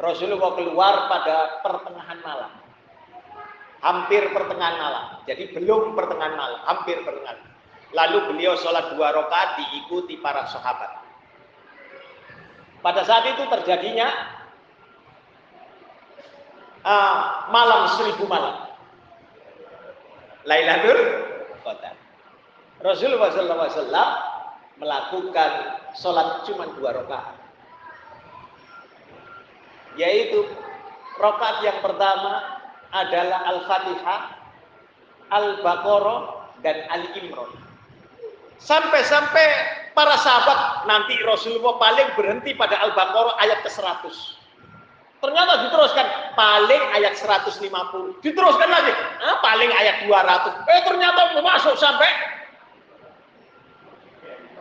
Rasulullah 0.00 0.50
keluar 0.56 0.94
pada 1.12 1.60
pertengahan 1.60 2.18
malam. 2.24 2.52
Hampir 3.80 4.32
pertengahan 4.32 4.76
malam. 4.80 5.04
Jadi 5.28 5.52
belum 5.56 5.92
pertengahan 5.92 6.34
malam, 6.36 6.60
hampir 6.66 7.00
pertengahan. 7.04 7.40
Lalu 7.90 8.18
beliau 8.30 8.54
sholat 8.54 8.94
dua 8.94 9.10
rakaat 9.10 9.58
diikuti 9.58 10.14
para 10.22 10.46
sahabat. 10.46 11.02
Pada 12.80 13.02
saat 13.02 13.26
itu 13.34 13.44
terjadinya 13.50 14.08
uh, 16.86 17.50
malam 17.50 17.90
seribu 17.98 18.24
malam. 18.30 18.70
Lailatul 20.46 21.00
Qadar. 21.60 21.96
Rasulullah 22.80 23.28
SAW 23.28 23.92
melakukan 24.80 25.50
sholat 25.98 26.48
cuma 26.48 26.70
dua 26.78 26.96
rakaat. 27.04 27.36
Yaitu 30.00 30.46
rakaat 31.20 31.60
yang 31.66 31.78
pertama 31.84 32.62
adalah 32.94 33.44
Al-Fatihah, 33.54 34.22
Al-Baqarah, 35.28 36.20
dan 36.64 36.76
Al-Imran. 36.88 37.69
Sampai-sampai 38.60 39.46
para 39.96 40.20
sahabat 40.20 40.84
nanti 40.84 41.16
Rasulullah 41.24 41.80
paling 41.80 42.12
berhenti 42.12 42.52
pada 42.52 42.76
Al-Baqarah 42.84 43.40
ayat 43.40 43.64
ke-100. 43.64 44.36
Ternyata 45.20 45.68
diteruskan 45.68 46.06
paling 46.32 46.82
ayat 46.96 47.12
150. 47.16 47.60
Diteruskan 48.24 48.68
lagi, 48.72 48.92
ah, 49.20 49.36
paling 49.44 49.68
ayat 49.68 50.08
200. 50.08 50.64
Eh 50.64 50.80
ternyata 50.88 51.36
masuk 51.44 51.76
sampai 51.76 52.08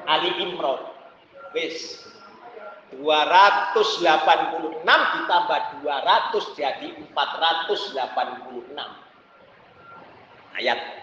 Ali 0.03 0.35
Imran. 0.43 0.83
Wis 1.55 2.03
286 2.99 4.83
ditambah 4.83 5.59
200 5.85 6.59
jadi 6.59 6.87
486 7.15 8.75
ayat. 10.59 10.98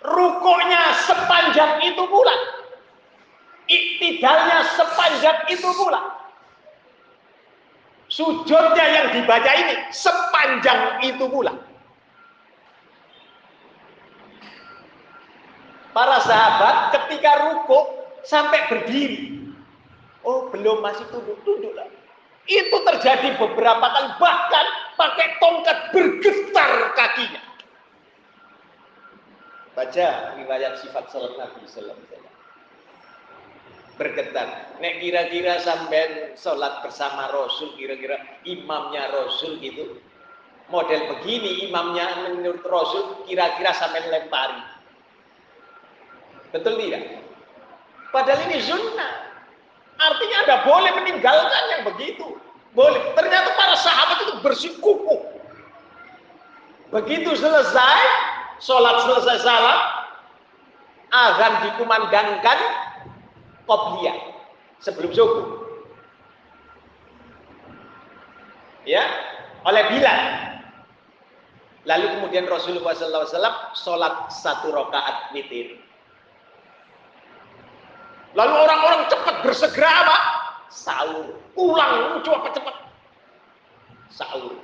Rukuknya 0.00 0.82
sepanjang 1.04 1.84
itu 1.84 2.02
pula. 2.08 2.36
Iktidalnya 3.68 4.64
sepanjang 4.74 5.38
itu 5.52 5.68
pula. 5.76 6.00
Sujudnya 8.10 8.86
yang 8.90 9.06
dibaca 9.14 9.50
ini 9.54 9.74
sepanjang 9.94 11.04
itu 11.06 11.24
pula. 11.30 11.54
Para 15.90 16.18
sahabat 16.22 16.94
ketika 16.96 17.50
rukuk 17.50 17.86
sampai 18.22 18.62
berdiri 18.70 19.40
Oh 20.20 20.52
belum 20.52 20.84
masih 20.84 21.08
tunduk-tunduk 21.08 21.72
lah. 21.72 21.88
Itu 22.44 22.76
terjadi 22.84 23.40
beberapa 23.40 23.86
kali 23.88 24.10
bahkan 24.20 24.66
pakai 24.98 25.28
tongkat 25.40 25.78
bergetar 25.94 26.70
kakinya. 26.92 27.40
Baca 29.80 30.36
riwayat 30.36 30.76
sifat 30.84 31.08
salat 31.08 31.40
Nabi 31.40 31.64
Sallallahu 31.64 32.20
Bergetar. 33.96 34.76
Nek 34.76 35.00
kira-kira 35.00 35.56
sampai 35.64 36.36
sholat 36.36 36.84
bersama 36.84 37.32
Rasul, 37.32 37.72
kira-kira 37.80 38.20
imamnya 38.44 39.08
Rasul 39.08 39.56
gitu. 39.56 39.96
Model 40.68 41.16
begini 41.16 41.64
imamnya 41.68 42.28
menurut 42.28 42.60
Rasul 42.68 43.24
kira-kira 43.24 43.72
sampai 43.72 44.04
lempari. 44.08 44.60
Betul 46.52 46.76
tidak? 46.76 47.24
Padahal 48.12 48.40
ini 48.52 48.60
sunnah. 48.60 49.12
Artinya 49.96 50.36
Anda 50.44 50.56
boleh 50.64 50.92
meninggalkan 50.96 51.64
yang 51.72 51.82
begitu. 51.88 52.36
Boleh. 52.76 53.00
Ternyata 53.16 53.48
para 53.56 53.76
sahabat 53.80 54.28
itu 54.28 54.34
bersikukuh. 54.44 55.20
Begitu 56.92 57.30
selesai, 57.36 58.00
sholat 58.60 58.96
selesai 59.04 59.42
salam, 59.42 59.80
akan 61.10 61.52
dikumandangkan 61.66 62.58
qobliyah 63.66 64.16
sebelum 64.78 65.10
subuh. 65.10 65.46
Ya, 68.88 69.04
oleh 69.66 69.82
Bilal. 69.92 70.20
Lalu 71.88 72.06
kemudian 72.16 72.44
Rasulullah 72.44 72.92
SAW 72.92 73.72
sholat 73.72 74.28
satu 74.28 74.68
rakaat 74.68 75.32
witir. 75.32 75.80
Lalu 78.36 78.54
orang-orang 78.54 79.10
cepat 79.10 79.36
bersegera 79.42 79.90
apa? 80.06 80.18
Sahur. 80.70 81.34
Pulang 81.56 82.22
coba 82.22 82.48
cepat. 82.54 82.76
Sahur. 84.12 84.54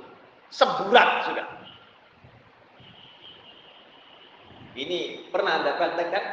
Sebulan 0.53 1.07
sudah. 1.27 1.56
Ini 4.77 5.33
pernah 5.33 5.57
Anda 5.57 5.73
praktekkan? 5.73 6.23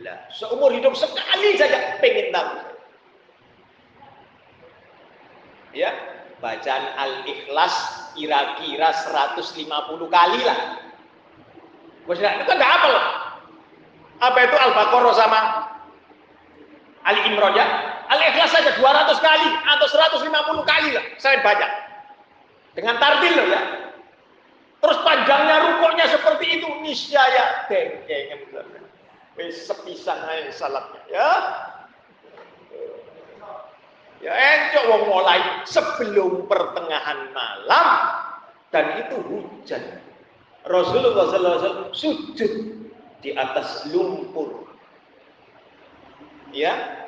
Lah, 0.00 0.28
seumur 0.32 0.72
hidup 0.72 0.96
sekali 0.96 1.60
saja 1.60 2.00
pengen 2.00 2.32
tahu. 2.32 2.52
Ya, 5.76 5.92
bacaan 6.40 6.84
Al-Ikhlas 6.96 7.74
kira-kira 8.16 8.96
150 8.96 9.68
kali 10.08 10.40
lah. 10.40 10.80
Bos 12.08 12.16
itu 12.16 12.24
kan 12.24 12.56
enggak 12.56 12.72
apa 12.80 12.86
loh. 12.88 13.04
Apa 14.24 14.38
itu 14.40 14.56
Al-Baqarah 14.56 15.12
sama 15.12 15.40
Ali 17.04 17.20
Imran 17.28 17.52
ya. 17.52 17.66
Al-Ikhlas 18.08 18.56
saja 18.56 18.72
200 18.72 19.20
kali 19.20 19.48
atau 19.68 19.86
150 20.24 20.32
kali 20.64 20.88
lah 20.96 21.04
saya 21.20 21.44
baca. 21.44 21.68
Dengan 22.72 22.96
tartil 22.96 23.32
loh 23.36 23.48
ya. 23.52 23.85
Terus 24.80 24.98
panjangnya 25.02 25.56
rukuknya 25.64 26.06
seperti 26.10 26.60
itu. 26.60 26.68
Niscaya 26.84 27.66
dengkeng 27.66 28.46
Wis 29.36 29.68
sepisan 29.68 30.16
ae 30.32 30.48
salatnya 30.48 31.02
ya. 31.12 31.30
Ya 34.24 34.32
encok 34.32 34.84
wong 34.88 35.02
mulai 35.12 35.40
sebelum 35.68 36.48
pertengahan 36.48 37.36
malam. 37.36 37.88
Dan 38.72 39.04
itu 39.04 39.16
hujan. 39.28 40.00
Rasulullah 40.66 41.30
SAW 41.30 41.92
sujud 41.92 42.52
di 43.20 43.30
atas 43.36 43.84
lumpur. 43.92 44.66
Ya 46.56 47.04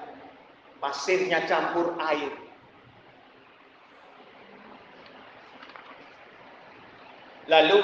pasirnya 0.84 1.48
campur 1.48 1.96
air 1.98 2.47
lalu 7.48 7.76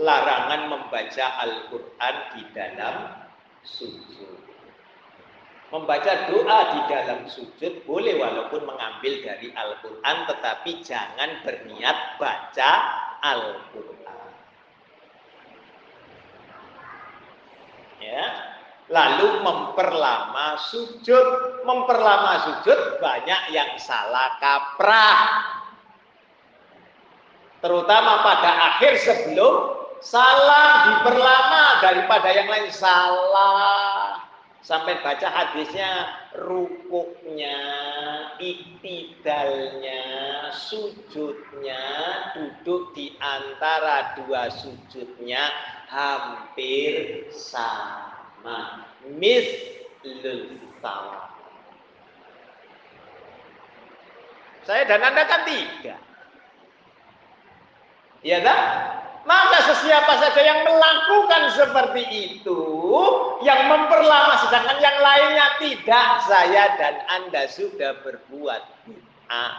larangan 0.00 0.70
membaca 0.70 1.26
Al-Quran 1.44 2.16
di 2.34 2.42
dalam 2.54 2.96
sujud 3.66 4.38
membaca 5.70 6.26
doa 6.26 6.58
di 6.74 6.80
dalam 6.90 7.20
sujud 7.30 7.86
boleh 7.86 8.18
walaupun 8.18 8.66
mengambil 8.66 9.22
dari 9.22 9.54
Al-Quran 9.54 10.16
tetapi 10.26 10.70
jangan 10.82 11.30
berniat 11.46 12.18
baca 12.18 12.70
Al-Quran 13.22 14.30
ya 18.00 18.50
lalu 18.90 19.40
memperlama 19.40 20.58
sujud. 20.68 21.26
Memperlama 21.62 22.32
sujud 22.50 22.98
banyak 22.98 23.54
yang 23.54 23.78
salah 23.78 24.36
kaprah. 24.42 25.16
Terutama 27.60 28.24
pada 28.24 28.50
akhir 28.72 28.96
sebelum 29.04 29.80
salah 30.00 30.88
diperlama 30.88 31.64
daripada 31.84 32.28
yang 32.32 32.48
lain 32.48 32.72
salah. 32.72 34.24
Sampai 34.60 35.00
baca 35.00 35.24
hadisnya 35.24 36.20
rukuknya, 36.36 37.58
iktidalnya, 38.36 40.04
sujudnya, 40.52 41.80
duduk 42.36 42.92
di 42.92 43.16
antara 43.24 44.20
dua 44.20 44.52
sujudnya 44.52 45.48
hampir 45.88 47.24
sama 47.32 48.84
mislul 49.16 50.60
sawa. 50.84 51.32
Saya 54.68 54.84
dan 54.84 55.00
Anda 55.00 55.24
kan 55.24 55.48
tidak. 55.48 56.09
Ya 58.20 58.38
kan? 58.44 58.60
Maka 59.28 59.58
sesiapa 59.68 60.12
saja 60.16 60.40
yang 60.40 60.64
melakukan 60.64 61.42
seperti 61.52 62.02
itu, 62.08 62.60
yang 63.44 63.68
memperlama 63.68 64.48
sedangkan 64.48 64.80
yang 64.80 64.96
lainnya 64.96 65.46
tidak, 65.60 66.08
saya 66.24 66.64
dan 66.80 66.94
Anda 67.06 67.44
sudah 67.52 68.00
berbuat 68.00 68.62
bid'ah. 68.88 69.54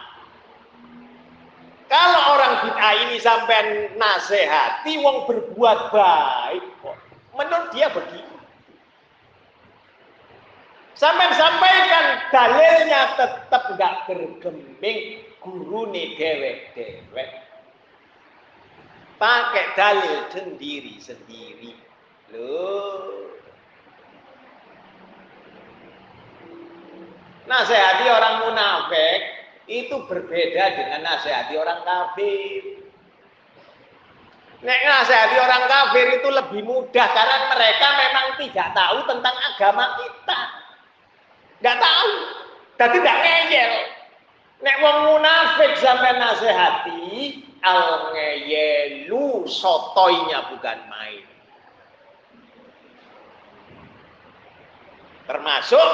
Kalau 1.88 2.22
orang 2.36 2.54
bid'ah 2.66 2.96
ini 3.06 3.18
sampai 3.22 3.94
nasihati 4.02 4.98
wong 5.06 5.30
berbuat 5.30 5.80
baik 5.94 6.66
kok. 6.82 6.98
Menurut 7.38 7.70
dia 7.72 7.88
begitu. 7.94 8.36
Sampai 10.98 11.34
sampaikan 11.38 12.06
dalilnya 12.30 13.02
tetap 13.18 13.64
nggak 13.78 13.96
bergeming 14.10 15.00
nih 15.94 16.08
dewek-dewek. 16.18 17.51
Pakai 19.22 19.78
dalil 19.78 20.34
sendiri-sendiri. 20.34 21.78
Loh. 22.34 23.30
Nasihati 27.46 28.06
orang 28.10 28.50
munafik 28.50 29.20
itu 29.70 29.94
berbeda 30.10 30.74
dengan 30.74 31.06
nasihati 31.06 31.54
orang 31.54 31.86
kafir. 31.86 32.82
Nek 34.66 34.80
nasihati 34.90 35.38
orang 35.38 35.70
kafir 35.70 36.06
itu 36.18 36.30
lebih 36.34 36.62
mudah 36.66 37.08
karena 37.14 37.38
mereka 37.54 37.88
memang 37.94 38.26
tidak 38.42 38.68
tahu 38.74 38.98
tentang 39.06 39.36
agama 39.54 39.86
kita. 40.02 40.42
Nggak 41.62 41.78
tahu. 41.78 42.14
Tapi 42.82 42.96
nggak 42.98 43.20
ngeyel. 43.22 44.01
Nek 44.62 44.78
wong 44.78 44.98
munafik 45.10 45.74
sampai 45.82 46.22
nasihati, 46.22 47.42
al 47.66 48.14
ngeyelu 48.14 49.50
sotoinya 49.50 50.54
bukan 50.54 50.78
main. 50.86 51.26
Termasuk 55.26 55.90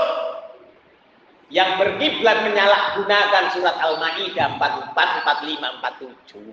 yang 1.48 1.80
berkiblat 1.80 2.44
menyalahgunakan 2.44 3.56
surat 3.56 3.80
Al-Maidah 3.80 4.60
44, 4.60 4.92
45, 4.92 6.28
47. 6.28 6.52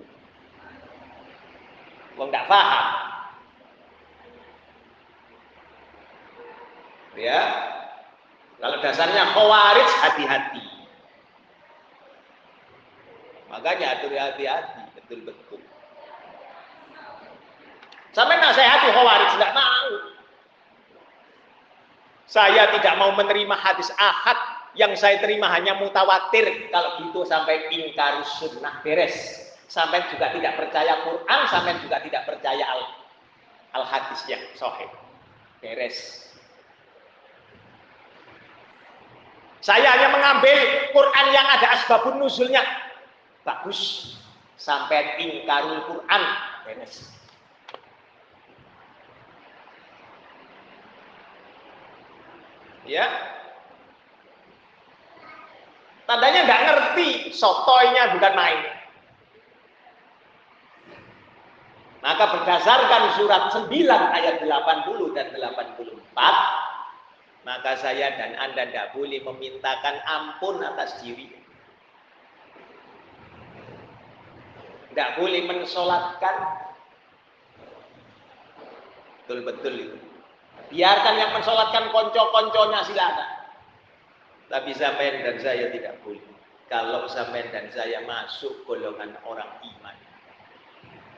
Wong 2.15 2.31
nggak 2.31 2.47
paham. 2.47 2.87
Ya. 7.19 7.43
Kalau 8.62 8.79
dasarnya 8.83 9.35
khawarij 9.35 9.91
hati-hati. 10.03 10.74
Makanya 13.55 13.87
atur 13.99 14.11
hati-hati, 14.11 14.83
betul-betul. 14.99 15.63
Sampai 18.11 18.39
nasihati 18.43 18.91
khawarij 18.91 19.31
tidak 19.39 19.53
mau. 19.55 19.91
Saya 22.27 22.67
tidak 22.75 22.95
mau 22.99 23.15
menerima 23.15 23.55
hadis 23.55 23.95
ahad 23.95 24.39
yang 24.75 24.91
saya 24.99 25.23
terima 25.23 25.47
hanya 25.55 25.79
mutawatir. 25.79 26.71
Kalau 26.75 26.99
gitu 26.99 27.23
sampai 27.23 27.71
ingkarus 27.71 28.43
sunnah 28.43 28.83
beres 28.83 29.45
sampai 29.75 30.07
juga 30.13 30.31
tidak 30.31 30.55
percaya 30.55 31.03
Quran, 31.03 31.41
sampai 31.51 31.73
juga 31.83 31.99
tidak 31.99 32.23
percaya 32.31 32.65
al, 32.69 32.81
al 33.75 33.85
hadis 33.87 34.23
yang 34.31 34.43
sahih. 34.55 34.87
Beres. 35.59 36.31
Saya 39.65 39.97
hanya 39.97 40.13
mengambil 40.13 40.59
Quran 40.93 41.27
yang 41.33 41.47
ada 41.49 41.67
asbabun 41.81 42.21
nuzulnya. 42.21 42.61
Bagus. 43.45 43.81
Sampai 44.57 45.21
ingkarul 45.21 45.85
Quran. 45.85 46.23
Beres. 46.65 47.13
Ya. 52.85 53.09
Tandanya 56.05 56.45
nggak 56.45 56.63
ngerti, 56.69 57.09
sotoynya 57.33 58.13
bukan 58.13 58.35
main. 58.37 58.61
Maka 62.05 62.25
berdasarkan 62.37 63.17
surat 63.17 63.49
9 63.49 63.73
ayat 63.89 64.45
80 64.45 65.17
dan 65.17 65.33
84, 65.33 67.49
maka 67.49 67.73
saya 67.81 68.13
dan 68.21 68.37
Anda 68.37 68.69
tidak 68.69 68.93
boleh 68.93 69.25
memintakan 69.25 69.97
ampun 70.05 70.61
atas 70.61 71.01
diri. 71.01 71.44
Tidak 74.95 75.19
boleh 75.19 75.43
mensolatkan. 75.51 76.37
Betul-betul 79.27 79.75
itu. 79.75 79.99
Biarkan 80.71 81.15
yang 81.19 81.35
mensolatkan 81.35 81.91
konco-konconya 81.91 82.87
silakan. 82.87 83.31
Tapi 84.47 84.71
sampai 84.71 85.19
dan 85.27 85.43
saya 85.43 85.67
tidak 85.75 85.99
boleh. 86.07 86.23
Kalau 86.71 87.11
sampai 87.11 87.51
dan 87.51 87.75
saya 87.75 88.07
masuk 88.07 88.63
golongan 88.71 89.19
orang 89.27 89.51
iman. 89.67 89.99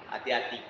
Hati-hati. 0.09 0.64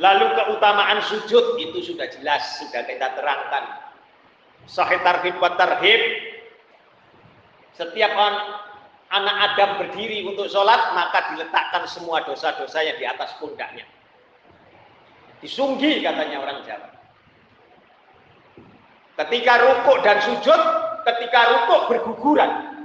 Lalu 0.00 0.26
keutamaan 0.32 1.04
sujud 1.04 1.60
itu 1.60 1.92
sudah 1.92 2.08
jelas, 2.08 2.40
sudah 2.56 2.88
kita 2.88 3.20
terangkan. 3.20 3.89
Sahih 4.68 5.00
tarhib 5.00 5.36
wa 5.40 5.54
tarhib. 5.56 6.02
Setiap 7.78 8.12
anak 9.10 9.36
Adam 9.52 9.70
berdiri 9.80 10.26
untuk 10.28 10.46
sholat, 10.52 10.92
maka 10.92 11.32
diletakkan 11.32 11.88
semua 11.88 12.20
dosa-dosanya 12.28 12.98
di 13.00 13.04
atas 13.08 13.34
pundaknya. 13.40 13.88
Disunggi 15.40 16.04
katanya 16.04 16.44
orang 16.44 16.60
Jawa. 16.68 16.88
Ketika 19.24 19.52
rukuk 19.64 19.98
dan 20.04 20.20
sujud, 20.20 20.60
ketika 21.08 21.40
rukuk 21.56 21.80
berguguran, 21.88 22.84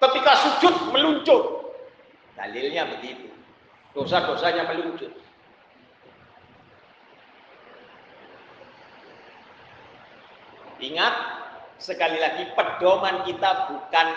ketika 0.00 0.32
sujud 0.40 0.74
meluncur. 0.92 1.72
Dalilnya 2.36 2.88
begitu. 2.96 3.28
Dosa-dosanya 3.92 4.64
meluncur. 4.72 5.12
Ingat, 10.80 11.14
sekali 11.76 12.16
lagi 12.16 12.48
pedoman 12.56 13.28
kita 13.28 13.68
bukan 13.68 14.08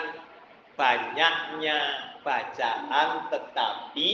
banyaknya 0.80 1.78
bacaan 2.24 3.28
tetapi 3.28 4.10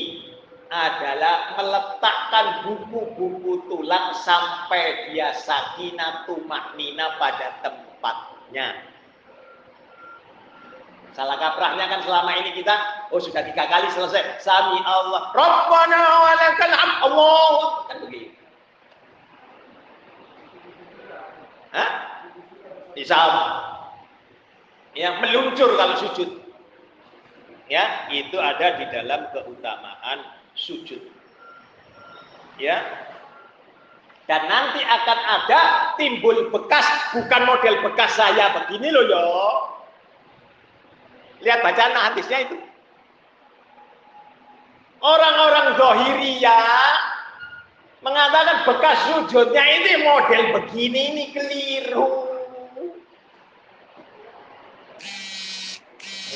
adalah 0.71 1.59
meletakkan 1.59 2.47
buku-buku 2.63 3.67
tulang 3.67 4.15
sampai 4.23 5.11
dia 5.11 5.35
sakinah 5.35 6.27
tumaknina 6.27 7.19
pada 7.19 7.59
tempatnya. 7.63 8.91
Salah 11.11 11.35
kaprahnya 11.43 11.91
kan 11.91 12.07
selama 12.07 12.39
ini 12.39 12.55
kita 12.55 12.75
oh 13.11 13.19
sudah 13.19 13.43
tiga 13.43 13.67
kali 13.67 13.91
selesai. 13.91 14.39
Sami 14.39 14.79
Allah. 14.87 15.35
Rabbana 15.35 16.03
wa 16.23 16.33
lakal 16.39 16.71
Allah. 16.71 17.59
Kan 17.91 17.97
begitu. 18.07 18.31
Hah? 21.75 21.91
Sama. 23.07 23.47
Ya, 24.95 25.23
meluncur 25.23 25.79
kalau 25.79 25.97
sujud. 26.03 26.31
Ya, 27.71 28.11
itu 28.11 28.35
ada 28.35 28.83
di 28.83 28.85
dalam 28.91 29.31
keutamaan 29.31 30.27
sujud. 30.59 30.99
Ya. 32.59 32.83
Dan 34.31 34.47
nanti 34.47 34.79
akan 34.79 35.19
ada 35.27 35.61
timbul 35.99 36.55
bekas, 36.55 36.87
bukan 37.19 37.51
model 37.51 37.83
bekas 37.83 38.15
saya 38.15 38.55
begini 38.55 38.95
loh 38.95 39.05
yo. 39.11 39.27
Lihat 41.43 41.67
bacaan 41.67 41.99
hadisnya 41.99 42.47
itu. 42.47 42.57
Orang-orang 45.01 45.81
ya 46.39 46.63
mengatakan 48.07 48.69
bekas 48.69 48.99
sujudnya 49.09 49.65
ini 49.65 49.93
model 50.05 50.43
begini 50.61 51.01
ini 51.11 51.25
keliru. 51.35 52.30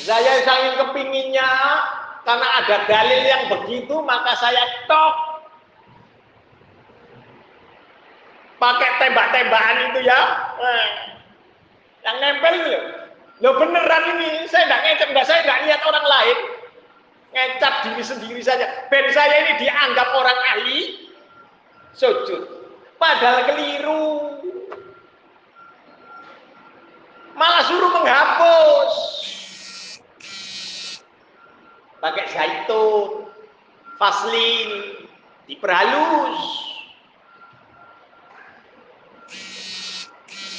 Saya 0.05 0.45
saking 0.45 0.77
kepinginnya 0.85 1.49
karena 2.21 2.47
ada 2.61 2.77
dalil 2.85 3.21
yang 3.25 3.43
begitu 3.49 3.95
maka 4.05 4.37
saya 4.37 4.61
tok. 4.85 5.15
Pakai 8.61 8.89
tembak-tembakan 9.01 9.77
itu 9.91 9.99
ya. 10.05 10.21
Eh, 10.61 10.87
yang 12.05 12.17
nempel 12.21 12.53
itu. 12.53 12.73
Lo 13.43 13.57
beneran 13.57 14.15
ini 14.15 14.47
saya 14.47 14.69
tidak 14.69 14.81
ngecap 14.85 15.07
enggak 15.11 15.27
saya 15.27 15.39
tidak 15.41 15.61
lihat 15.65 15.81
orang 15.83 16.05
lain. 16.05 16.37
Ngecap 17.35 17.73
diri 17.89 18.03
sendiri 18.05 18.41
saja. 18.45 18.65
Ben 18.93 19.09
saya 19.09 19.35
ini 19.41 19.53
dianggap 19.65 20.07
orang 20.13 20.39
ahli 20.53 20.79
sujud. 21.97 22.45
Padahal 23.01 23.43
keliru. 23.49 24.05
Malah 27.35 27.63
suruh 27.67 27.91
menghapus 27.91 29.04
pakai 32.05 32.25
zaitun, 32.29 33.25
vaslin, 33.97 34.69
diperhalus. 35.49 36.41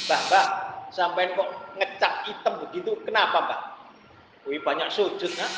Mbah, 0.07 0.21
mbah, 0.27 0.47
sampai 0.91 1.31
kok 1.31 1.49
ngecap 1.79 2.13
hitam 2.27 2.53
begitu, 2.67 2.99
kenapa 3.07 3.47
mbah? 3.47 3.61
Wih 4.43 4.59
banyak 4.59 4.91
sujud, 4.91 5.31
nah. 5.39 5.51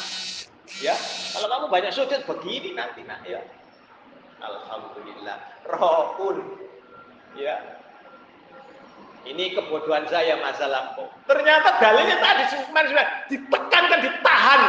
Ya, 0.86 0.94
kalau 1.34 1.50
kamu 1.50 1.66
banyak 1.74 1.92
sujud 1.94 2.22
begini 2.30 2.78
nanti, 2.78 3.02
nak 3.02 3.26
ya. 3.26 3.42
Alhamdulillah. 4.46 5.38
Rohun. 5.66 6.38
Ya. 7.34 7.82
Ini 9.26 9.52
kebodohan 9.52 10.08
saya 10.08 10.40
masa 10.40 10.70
lampau. 10.70 11.12
Ternyata 11.28 11.76
dalilnya 11.82 12.18
tadi 12.24 12.44
sudah 12.56 13.06
ditekankan, 13.28 14.00
ditahan 14.00 14.62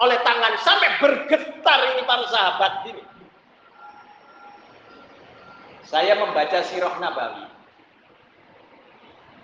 oleh 0.00 0.18
tangan 0.24 0.54
sampai 0.64 0.90
bergetar 0.96 1.80
ini 1.94 2.02
para 2.08 2.24
sahabat 2.32 2.72
ini. 2.88 3.02
Saya 5.84 6.16
membaca 6.16 6.64
Sirah 6.64 6.96
Nabawi. 6.96 7.46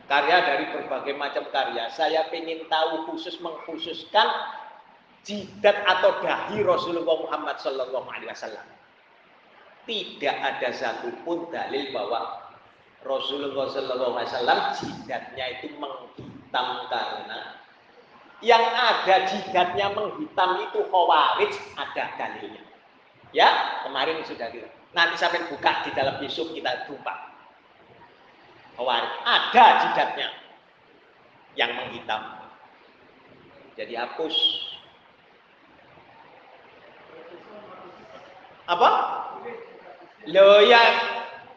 Karya 0.07 0.39
dari 0.47 0.65
berbagai 0.71 1.19
macam 1.19 1.51
karya. 1.51 1.91
Saya 1.91 2.31
ingin 2.31 2.71
tahu 2.71 3.11
khusus 3.11 3.43
mengkhususkan 3.43 4.29
jidat 5.27 5.83
atau 5.83 6.23
dahi 6.23 6.63
Rasulullah 6.63 7.27
Muhammad 7.27 7.59
Sallallahu 7.59 8.07
Alaihi 8.07 8.31
Wasallam. 8.31 8.67
Tidak 9.87 10.37
ada 10.39 10.71
satupun 10.71 11.51
dalil 11.51 11.91
bahwa 11.91 12.47
Rasulullah 13.03 13.67
Sallallahu 13.67 14.15
Alaihi 14.15 14.31
Wasallam 14.31 14.61
jidatnya 14.79 15.47
itu 15.59 15.75
menghitam 15.75 16.87
karena 16.87 17.66
yang 18.45 18.61
ada 18.61 19.25
jidatnya 19.25 19.97
menghitam 19.97 20.61
itu 20.69 20.81
khawarij 20.93 21.53
ada 21.77 22.05
dalilnya. 22.21 22.63
Ya, 23.33 23.49
kemarin 23.85 24.21
sudah 24.29 24.53
kita. 24.53 24.69
Nanti 24.93 25.17
sampai 25.17 25.45
buka 25.49 25.85
di 25.85 25.91
dalam 25.97 26.21
besok 26.21 26.53
kita 26.53 26.89
jumpa. 26.89 27.15
Khawarij 28.77 29.13
ada 29.25 29.65
jidatnya 29.85 30.29
yang 31.57 31.73
menghitam. 31.73 32.45
Jadi 33.77 33.93
hapus. 33.97 34.37
Apa? 38.67 38.91
Lo 40.27 40.61
yang 40.65 40.93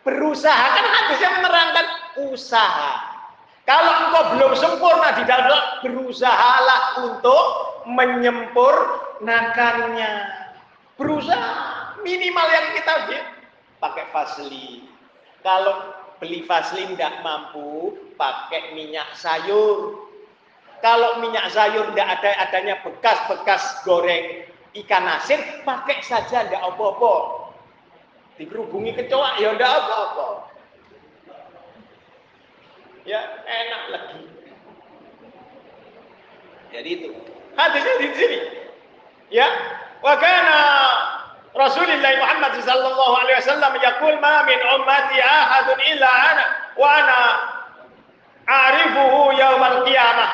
berusaha 0.05 0.65
kan 0.77 0.85
hadisnya 0.85 1.29
menerangkan 1.41 1.87
usaha 2.31 3.08
kalau 3.69 4.09
engkau 4.09 4.33
belum 4.33 4.57
sempurna 4.57 5.13
di 5.13 5.29
dalam 5.29 5.85
berusahalah 5.85 7.05
untuk 7.05 7.45
menyempurnakannya. 7.85 10.41
Berusaha 10.97 11.53
minimal 12.01 12.47
yang 12.49 12.73
kita 12.73 13.05
dia 13.05 13.21
pakai 13.77 14.09
fasli. 14.09 14.89
Kalau 15.45 16.01
beli 16.17 16.41
fasli 16.49 16.89
tidak 16.97 17.21
mampu, 17.21 17.93
pakai 18.17 18.73
minyak 18.73 19.05
sayur. 19.13 20.09
Kalau 20.81 21.21
minyak 21.21 21.53
sayur 21.53 21.93
tidak 21.93 22.09
ada 22.17 22.49
adanya 22.49 22.81
bekas-bekas 22.81 23.85
goreng 23.85 24.49
ikan 24.81 25.05
asin, 25.13 25.45
pakai 25.61 26.01
saja 26.01 26.49
tidak 26.49 26.73
apa-apa. 26.73 27.45
Dikerubungi 28.41 28.97
kecoa 28.97 29.37
ya 29.37 29.53
tidak 29.53 29.77
apa-apa 29.77 30.48
ya 33.09 33.21
enak 33.41 33.83
lagi. 33.89 34.21
Jadi 36.69 36.89
itu 37.01 37.09
hadisnya 37.57 37.95
di 37.97 38.09
sini. 38.13 38.39
Ya, 39.33 39.49
wa 40.05 40.13
kana 40.21 40.57
Rasulullah 41.57 42.13
Muhammad 42.21 42.53
sallallahu 42.61 43.13
alaihi 43.25 43.37
wasallam 43.41 43.73
yaqul 43.81 44.17
ma 44.21 44.45
min 44.45 44.57
ummati 44.61 45.17
ahadun 45.17 45.79
illa 45.89 46.09
ana 46.09 46.45
wa 46.77 46.85
ana 46.85 47.19
a'rifuhu 48.45 49.33
yaumal 49.33 49.81
qiyamah. 49.89 50.31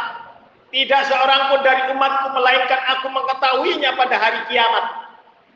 Tidak 0.75 1.01
seorang 1.07 1.55
pun 1.55 1.59
dari 1.63 1.87
umatku 1.95 2.27
melainkan 2.35 2.81
aku 2.91 3.07
mengetahuinya 3.07 3.95
pada 3.95 4.15
hari 4.19 4.43
kiamat. 4.51 5.07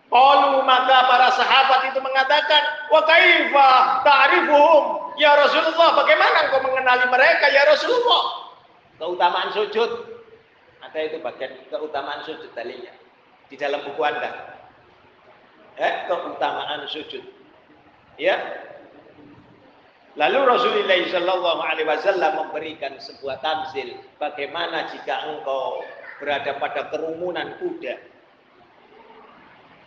Qalu 0.08 0.64
maka 0.64 0.98
para 1.12 1.28
sahabat 1.36 1.92
itu 1.92 2.00
mengatakan, 2.00 2.62
"Wa 2.88 3.04
kaifa 3.04 3.70
ta'rifuhum 4.08 5.09
ya 5.20 5.36
Rasulullah? 5.36 6.00
Bagaimana 6.00 6.48
engkau 6.48 6.64
mengenali 6.64 7.06
mereka 7.12 7.46
ya 7.52 7.68
Rasulullah?" 7.68 8.50
Keutamaan 9.00 9.52
sujud. 9.52 9.92
Ada 10.80 11.00
itu 11.06 11.18
bagian 11.20 11.54
keutamaan 11.68 12.24
sujud 12.24 12.50
dalilnya 12.56 12.96
di 13.52 13.56
dalam 13.60 13.84
buku 13.84 14.02
Anda. 14.02 14.60
Eh, 15.80 15.94
keutamaan 16.08 16.88
sujud. 16.88 17.24
Ya. 18.20 18.36
Lalu 20.20 20.40
Rasulullah 20.44 21.00
Shallallahu 21.08 21.60
Alaihi 21.64 21.88
Wasallam 21.88 22.32
memberikan 22.48 23.00
sebuah 23.00 23.40
tamzil. 23.40 23.96
Bagaimana 24.20 24.92
jika 24.92 25.32
engkau 25.32 25.80
berada 26.20 26.60
pada 26.60 26.92
kerumunan 26.92 27.56
kuda, 27.64 27.96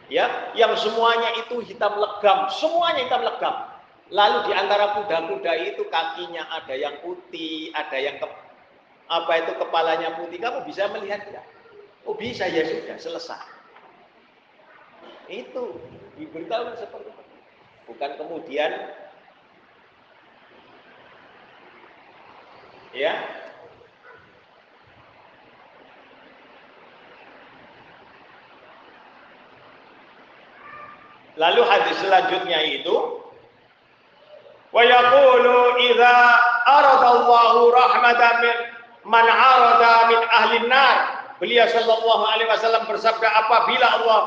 ya 0.08 0.56
yang 0.56 0.72
semuanya 0.80 1.36
itu 1.44 1.60
hitam 1.60 2.00
legam, 2.00 2.48
semuanya 2.48 3.04
hitam 3.04 3.22
legam. 3.28 3.71
Lalu 4.12 4.38
di 4.44 4.52
antara 4.52 4.92
kuda-kuda 5.00 5.72
itu 5.72 5.88
kakinya 5.88 6.44
ada 6.52 6.76
yang 6.76 7.00
putih, 7.00 7.72
ada 7.72 7.96
yang 7.96 8.20
ke, 8.20 8.28
apa 9.08 9.32
itu 9.40 9.52
kepalanya 9.56 10.20
putih. 10.20 10.36
Kamu 10.36 10.68
bisa 10.68 10.92
melihat 10.92 11.24
tidak? 11.24 11.48
Oh 12.04 12.12
bisa 12.12 12.44
ya 12.44 12.60
sudah 12.68 13.00
selesai. 13.00 13.40
Itu 15.32 15.80
diberitahu 16.20 16.76
seperti 16.76 17.08
itu. 17.08 17.24
Bukan 17.88 18.10
kemudian 18.20 18.70
ya 22.92 23.16
Lalu 31.32 31.64
hadis 31.64 31.96
selanjutnya 31.96 32.60
itu 32.60 33.21
wa 34.72 34.82
yaqulu 34.82 35.78
idza 35.92 36.16
aradallahu 36.64 37.70
rahmatan 37.70 38.34
min 38.40 38.56
man 39.06 39.26
arada 39.28 39.94
min 40.08 40.20
ahli. 40.32 40.58
Beliau 41.42 41.66
sallallahu 41.66 42.24
alaihi 42.32 42.48
wasallam 42.48 42.86
bersabda 42.86 43.26
apabila 43.26 43.86
Allah 43.98 44.20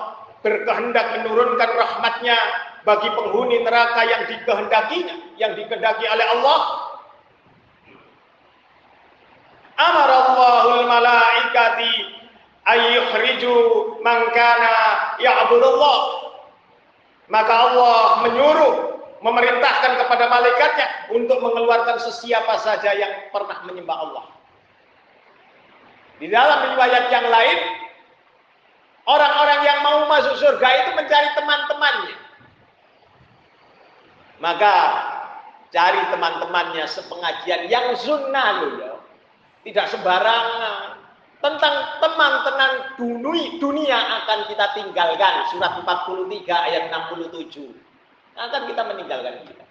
berkehendak 0.43 1.15
menurunkan 1.15 1.69
rahmatnya 1.73 2.37
bagi 2.83 3.07
penghuni 3.07 3.65
neraka 3.65 4.03
yang 4.05 4.27
dikehendakinya, 4.29 5.15
yang 5.41 5.57
dikehendaki 5.57 6.05
oleh 6.05 6.27
Allah, 6.37 6.59
amara 9.79 10.15
Allahul 10.27 10.85
malaikati 10.85 11.93
ayyukhriju 12.67 13.55
man 14.05 14.29
kana 14.35 14.75
ya'budullah 15.23 15.99
maka 17.25 17.53
Allah 17.57 18.01
menyuruh, 18.29 18.94
memerintahkan 19.25 20.05
kepada 20.05 20.29
malaikatnya 20.29 20.87
untuk 21.09 21.41
mengeluarkan 21.41 21.97
sesiapa 21.97 22.61
saja 22.61 22.93
yang 22.93 23.33
pernah 23.33 23.57
menyembah 23.65 23.97
Allah. 23.97 24.25
Di 26.21 26.29
dalam 26.29 26.77
riwayat 26.77 27.09
yang 27.09 27.25
lain, 27.25 27.59
orang-orang 29.09 29.59
yang 29.65 29.79
mau 29.81 30.05
masuk 30.05 30.37
surga 30.37 30.67
itu 30.85 30.89
mencari 30.93 31.29
teman-temannya. 31.33 32.15
Maka 34.45 34.73
cari 35.73 36.01
teman-temannya 36.13 36.85
sepengajian 36.85 37.65
yang 37.65 37.97
sunnah 37.97 38.49
loh 38.61 38.71
ya. 38.77 38.93
Tidak 39.65 39.85
sembarangan 39.89 41.01
tentang 41.41 41.75
teman 41.97 42.33
tenang 42.45 42.73
dunia, 43.01 43.57
dunia 43.57 43.97
akan 44.21 44.45
kita 44.53 44.65
tinggalkan 44.77 45.49
surat 45.49 45.81
43 45.81 46.45
ayat 46.45 46.93
67 46.93 47.84
akan 48.35 48.61
kita 48.67 48.81
meninggalkan 48.83 49.47
kita 49.47 49.65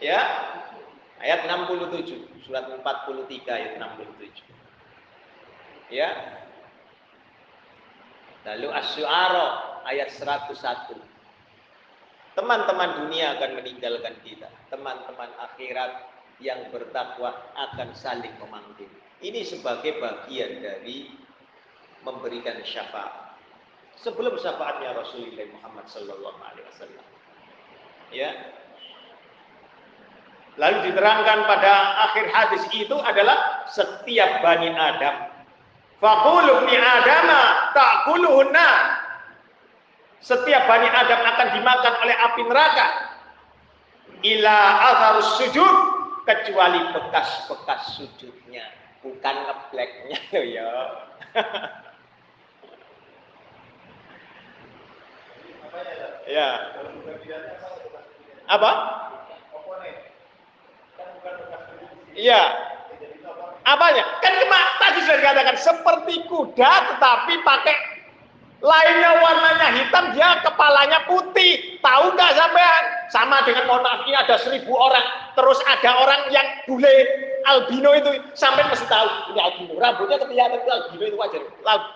ya 0.00 0.20
ayat 1.20 1.44
67 1.44 2.46
surat 2.46 2.64
43 2.70 3.50
ayat 3.50 3.72
67 3.76 5.92
ya 5.92 6.08
lalu 8.46 8.68
as-syu'ara 8.72 9.46
ayat 9.84 10.08
101 10.14 11.10
Teman-teman 12.30 13.04
dunia 13.04 13.34
akan 13.36 13.58
meninggalkan 13.58 14.14
kita. 14.22 14.46
Teman-teman 14.70 15.30
akhirat 15.50 16.06
yang 16.38 16.70
bertakwa 16.70 17.34
akan 17.58 17.90
saling 17.92 18.32
memanggil. 18.38 18.86
Ini 19.20 19.44
sebagai 19.44 19.98
bagian 19.98 20.62
dari 20.62 21.10
memberikan 22.06 22.56
syafaat. 22.64 23.36
Sebelum 24.00 24.32
syafaatnya 24.40 24.96
Rasulullah 24.96 25.44
Muhammad 25.60 25.86
Sallallahu 25.92 26.38
Alaihi 26.40 26.66
Wasallam. 26.72 27.06
Ya. 28.10 28.30
Lalu 30.56 30.90
diterangkan 30.90 31.38
pada 31.46 31.72
akhir 32.10 32.26
hadis 32.32 32.64
itu 32.74 32.96
adalah 32.96 33.68
setiap 33.70 34.40
bani 34.40 34.72
Adam. 34.72 35.30
Fakulu 36.00 36.64
ni 36.64 36.76
Adama 36.80 37.72
ta'kuluhunna. 37.76 38.70
Setiap 40.20 40.64
bani 40.64 40.88
Adam 40.88 41.20
akan 41.20 41.48
dimakan 41.60 41.94
oleh 42.04 42.16
api 42.16 42.42
neraka. 42.48 42.86
Ila 44.20 44.56
atharus 44.84 45.30
sujud 45.40 45.76
kecuali 46.28 46.80
bekas-bekas 46.92 47.96
sujudnya, 47.96 48.64
bukan 49.00 49.34
ngebleknya 49.48 50.20
ya. 50.56 50.72
Ya. 56.30 56.50
Apa? 58.50 58.70
Iya. 62.14 62.42
Apanya? 63.66 64.04
Kan 64.24 64.34
kemak 64.40 64.66
tadi 64.82 64.98
sudah 65.06 65.18
dikatakan 65.20 65.56
seperti 65.60 66.14
kuda 66.26 66.72
tetapi 66.94 67.34
pakai 67.44 67.76
lainnya 68.60 69.10
warnanya 69.20 69.68
hitam 69.78 70.04
dia 70.16 70.42
kepalanya 70.42 71.06
putih. 71.06 71.78
Tahu 71.80 72.04
nggak 72.12 72.34
sampean? 72.34 72.84
Sama 73.10 73.42
dengan 73.46 73.66
mohon 73.70 73.82
maaf 73.86 74.06
ini 74.06 74.16
ada 74.16 74.36
seribu 74.38 74.74
orang 74.74 75.02
terus 75.34 75.58
ada 75.66 75.90
orang 75.98 76.20
yang 76.34 76.46
bule 76.66 76.94
albino 77.48 77.96
itu 77.96 78.10
sampai 78.36 78.66
mesti 78.68 78.86
tahu 78.86 79.08
ini 79.32 79.40
albino 79.40 79.74
rambutnya 79.80 80.20
kelihatan 80.20 80.60
albino 80.68 81.04
itu 81.08 81.16
wajar 81.16 81.42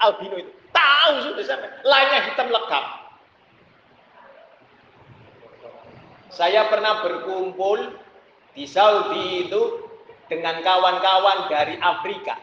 albino 0.01 0.37
itu 0.41 0.51
tahu 0.73 1.13
sudah 1.29 1.45
sampai 1.45 1.69
lainnya 1.85 2.25
hitam 2.31 2.49
legam 2.49 2.85
saya 6.35 6.67
pernah 6.67 7.01
berkumpul 7.07 7.95
di 8.55 8.67
Saudi 8.67 9.47
itu 9.47 9.87
dengan 10.27 10.59
kawan-kawan 10.67 11.47
dari 11.47 11.79
Afrika. 11.79 12.35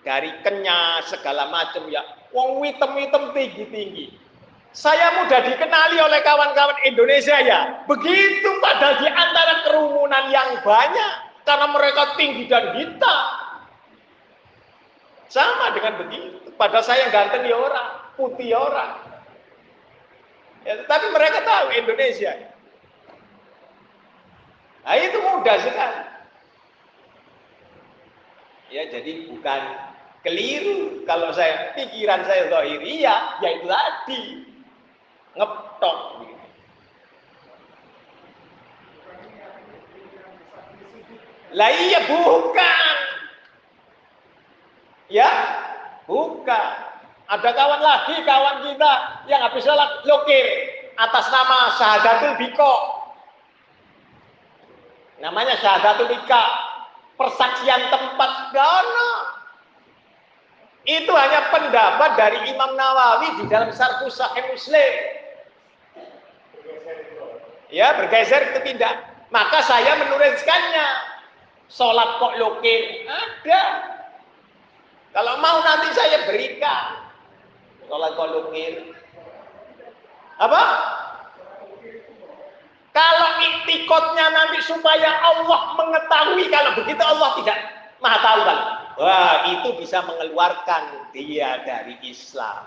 Dari 0.00 0.32
Kenya 0.40 1.04
segala 1.04 1.50
macam 1.52 1.90
ya. 1.90 2.00
Wong 2.32 2.64
hitam-hitam 2.64 3.34
tinggi-tinggi. 3.36 4.16
Saya 4.70 5.18
mudah 5.18 5.42
dikenali 5.44 5.98
oleh 5.98 6.22
kawan-kawan 6.22 6.78
Indonesia 6.86 7.36
ya. 7.42 7.84
Begitu 7.90 8.48
padahal 8.62 9.02
di 9.02 9.08
antara 9.10 9.54
kerumunan 9.66 10.30
yang 10.30 10.62
banyak 10.62 11.12
karena 11.42 11.66
mereka 11.74 12.02
tinggi 12.14 12.46
dan 12.46 12.78
hitam. 12.78 13.22
Sama 15.26 15.74
dengan 15.74 16.06
begitu. 16.06 16.54
Padahal 16.54 16.86
saya 16.86 17.10
ganteng 17.10 17.44
ya 17.44 17.58
orang 17.58 17.88
putih 18.14 18.54
ya 18.54 18.58
orang. 18.62 18.92
Ya, 20.62 20.76
tapi 20.86 21.08
mereka 21.10 21.40
tahu 21.42 21.72
Indonesia 21.72 22.49
nah 24.84 24.96
itu 24.96 25.18
mudah 25.20 25.56
sekali 25.60 26.10
Ya, 28.70 28.86
jadi 28.86 29.26
bukan 29.26 29.60
keliru 30.22 31.02
kalau 31.02 31.34
saya 31.34 31.74
pikiran 31.74 32.22
saya 32.22 32.46
zahiri 32.54 33.02
ya, 33.02 33.34
itu 33.42 33.66
tadi 33.66 34.22
ngetok 35.34 35.98
gitu. 36.22 36.46
Lah 41.50 41.70
iya 41.74 42.00
bukan. 42.06 42.94
Ya, 45.10 45.30
bukan. 46.06 46.70
Ada 47.26 47.50
kawan 47.50 47.82
lagi 47.82 48.22
kawan 48.22 48.56
kita 48.70 48.92
yang 49.26 49.42
habis 49.42 49.66
salat 49.66 49.90
lokir 50.06 50.46
atas 50.94 51.26
nama 51.34 51.74
Syahadatul 51.74 52.38
Biko. 52.38 52.74
Namanya 55.20 55.60
Syahadatul 55.60 56.08
Bika 56.08 56.44
persaksian 57.20 57.92
tempat 57.92 58.32
gana. 58.56 59.12
Itu 60.88 61.12
hanya 61.12 61.52
pendapat 61.52 62.16
dari 62.16 62.38
Imam 62.48 62.72
Nawawi 62.72 63.36
di 63.36 63.44
dalam 63.52 63.68
Sarku 63.76 64.08
Sahih 64.08 64.48
Muslim. 64.48 64.92
Ya, 67.68 67.94
bergeser 68.00 68.50
itu 68.50 68.60
tidak. 68.74 68.96
Maka 69.28 69.60
saya 69.62 70.00
menuliskannya. 70.00 70.88
Sholat 71.70 72.18
kok 72.18 72.34
lokir? 72.40 73.06
Ada. 73.06 73.62
Kalau 75.14 75.38
mau 75.38 75.62
nanti 75.62 75.94
saya 75.94 76.26
berikan. 76.26 77.12
Sholat 77.86 78.10
kok 78.18 78.30
lokir? 78.34 78.90
Apa? 80.40 80.62
Kalau 82.90 83.30
iktikotnya 83.38 84.26
nanti 84.34 84.58
supaya 84.66 85.22
Allah 85.22 85.78
mengetahui 85.78 86.50
kalau 86.50 86.74
begitu 86.74 87.02
Allah 87.02 87.30
tidak 87.38 87.58
maha 88.02 88.18
tahu 88.18 88.40
kan. 88.42 88.58
Wah 88.98 89.36
itu 89.54 89.68
bisa 89.78 90.02
mengeluarkan 90.02 91.14
dia 91.14 91.62
dari 91.62 91.94
Islam. 92.02 92.66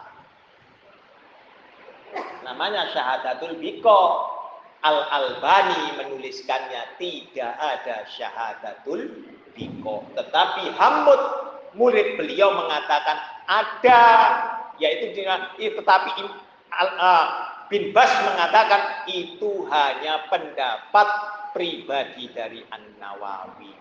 Namanya 2.48 2.90
syahadatul 2.96 3.60
biko. 3.60 4.32
Al-Albani 4.84 5.96
menuliskannya 5.96 7.00
tidak 7.00 7.56
ada 7.56 8.04
syahadatul 8.04 9.32
biko. 9.56 10.04
Tetapi 10.12 10.76
Hamud 10.76 11.22
murid 11.76 12.20
beliau 12.20 12.52
mengatakan 12.52 13.16
ada 13.48 14.04
yaitu 14.82 15.14
dengan 15.16 15.52
tetapi 15.56 16.10
uh, 16.74 17.53
bin 17.74 17.90
Bas 17.90 18.14
mengatakan 18.22 19.10
itu 19.10 19.66
hanya 19.74 20.30
pendapat 20.30 21.10
pribadi 21.58 22.30
dari 22.30 22.62
An-Nawawi. 22.70 23.74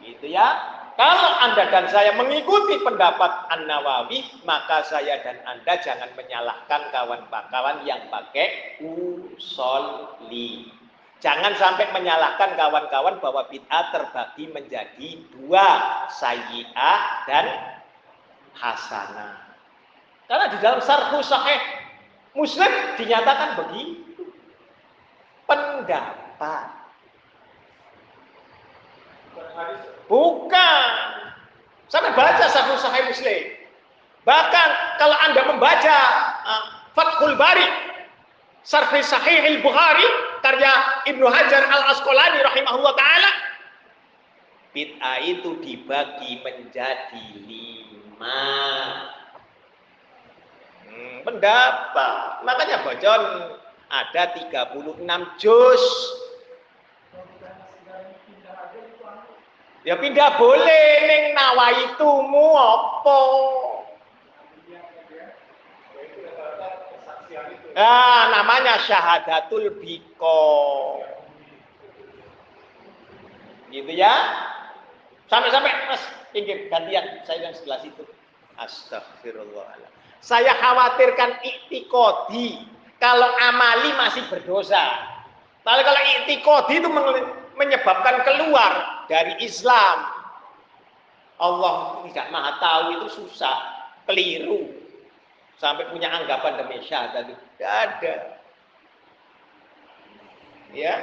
Gitu 0.00 0.32
ya. 0.32 0.80
Kalau 0.96 1.32
Anda 1.44 1.68
dan 1.68 1.90
saya 1.92 2.16
mengikuti 2.16 2.80
pendapat 2.80 3.28
An-Nawawi, 3.52 4.24
maka 4.48 4.88
saya 4.88 5.20
dan 5.20 5.36
Anda 5.44 5.76
jangan 5.84 6.16
menyalahkan 6.16 6.88
kawan-kawan 6.96 7.84
yang 7.84 8.00
pakai 8.08 8.80
usolli. 8.80 10.72
Jangan 11.20 11.52
sampai 11.60 11.92
menyalahkan 11.92 12.56
kawan-kawan 12.56 13.20
bahwa 13.20 13.44
bid'ah 13.52 13.92
terbagi 13.92 14.48
menjadi 14.48 15.08
dua, 15.36 15.66
sayyi'ah 16.08 17.00
dan 17.28 17.46
hasanah. 18.56 19.44
Karena 20.24 20.46
di 20.52 20.58
dalam 20.62 20.80
sarhu 20.80 21.20
sahih 21.20 21.83
Muslim 22.34 22.72
dinyatakan 22.98 23.62
begitu. 23.62 24.26
Pendapat. 25.46 26.66
Bukan. 30.10 30.90
Sampai 31.86 32.10
baca 32.18 32.44
satu 32.50 32.74
sahih 32.82 33.06
Muslim. 33.06 33.42
Bahkan 34.24 34.68
kalau 34.98 35.16
Anda 35.20 35.42
membaca 35.46 35.96
uh, 36.42 36.64
Fathul 36.96 37.36
Bari, 37.36 37.68
Sarfi 38.64 39.04
Sahih 39.04 39.44
Al-Bukhari, 39.52 40.08
karya 40.40 40.72
Ibnu 41.12 41.28
Hajar 41.28 41.68
Al-Asqalani 41.68 42.40
rahimahullah 42.40 42.94
taala, 42.96 43.30
bid'ah 44.72 45.20
itu 45.22 45.60
dibagi 45.60 46.40
menjadi 46.40 47.24
lima 47.44 48.48
Hmm, 50.94 51.26
pendapat. 51.26 52.46
Makanya 52.46 52.86
bocor 52.86 53.20
ada 53.90 54.22
36 54.38 55.26
juz. 55.42 55.84
Ya 59.84 60.00
pindah 60.00 60.40
boleh 60.40 60.86
ning 61.04 61.24
mu 62.30 62.48
apa? 62.56 63.20
Ah, 67.74 68.30
namanya 68.30 68.78
syahadatul 68.86 69.74
biko. 69.82 71.02
Gitu 73.74 73.92
ya. 73.92 74.14
Sampai-sampai 75.26 75.90
Mas, 75.90 76.02
pinggir 76.30 76.70
gantian 76.70 77.02
saya 77.26 77.50
yang 77.50 77.54
sebelah 77.58 77.82
situ. 77.82 78.06
Astagfirullahaladzim. 78.54 79.93
Saya 80.24 80.56
khawatirkan 80.56 81.44
iktikodi. 81.44 82.64
Kalau 82.96 83.28
amali 83.44 83.92
masih 84.00 84.24
berdosa. 84.32 84.80
Tapi 85.60 85.80
kalau 85.84 86.00
iktikodi 86.00 86.80
itu 86.80 86.88
menyebabkan 87.60 88.24
keluar 88.24 89.04
dari 89.04 89.36
Islam. 89.44 90.08
Allah 91.36 92.00
tidak 92.08 92.26
maha 92.32 92.56
tahu 92.56 92.84
itu 92.96 93.08
susah. 93.20 93.84
Keliru. 94.08 94.72
Sampai 95.60 95.92
punya 95.92 96.08
anggapan 96.08 96.56
demi 96.56 96.80
syahadat. 96.80 97.28
Tidak 97.28 97.68
ada. 97.68 98.14
Ya, 100.74 100.94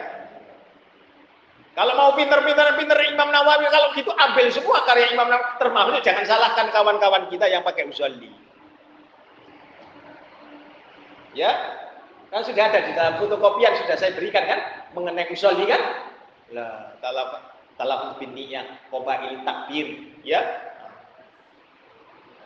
kalau 1.72 1.95
mau 1.95 2.11
pinter-pinter 2.19 2.76
pinter 2.76 2.99
Imam 3.07 3.31
Nawawi 3.31 3.72
kalau 3.72 3.95
gitu 3.95 4.11
ambil 4.11 4.52
semua 4.52 4.84
karya 4.84 5.15
Imam 5.15 5.31
Nawawi 5.31 5.56
termasuk 5.56 6.03
jangan 6.03 6.27
salahkan 6.27 6.68
kawan-kawan 6.76 7.31
kita 7.31 7.48
yang 7.48 7.64
pakai 7.64 7.88
usolli. 7.88 8.51
Ya, 11.32 11.52
kan 12.28 12.44
sudah 12.44 12.68
ada 12.68 12.80
di 12.84 12.91
dalam 12.91 13.16
fotokopian 13.20 13.72
sudah 13.84 13.95
saya 13.95 14.12
berikan 14.16 14.44
kan 14.44 14.60
mengenai 14.91 15.32
usolli 15.32 15.64
kan? 15.64 15.80
Lah, 16.52 16.99
talaf 16.99 17.56
talaf 17.80 18.20
biniyah, 18.20 18.91
qabail 18.91 19.40
takbir, 19.48 19.88
ya. 20.28 20.44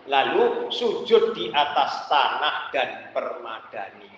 Lalu 0.05 0.69
sujud 0.69 1.33
di 1.33 1.49
atas 1.49 2.05
tanah 2.05 2.69
dan 2.69 3.09
permadani. 3.09 4.13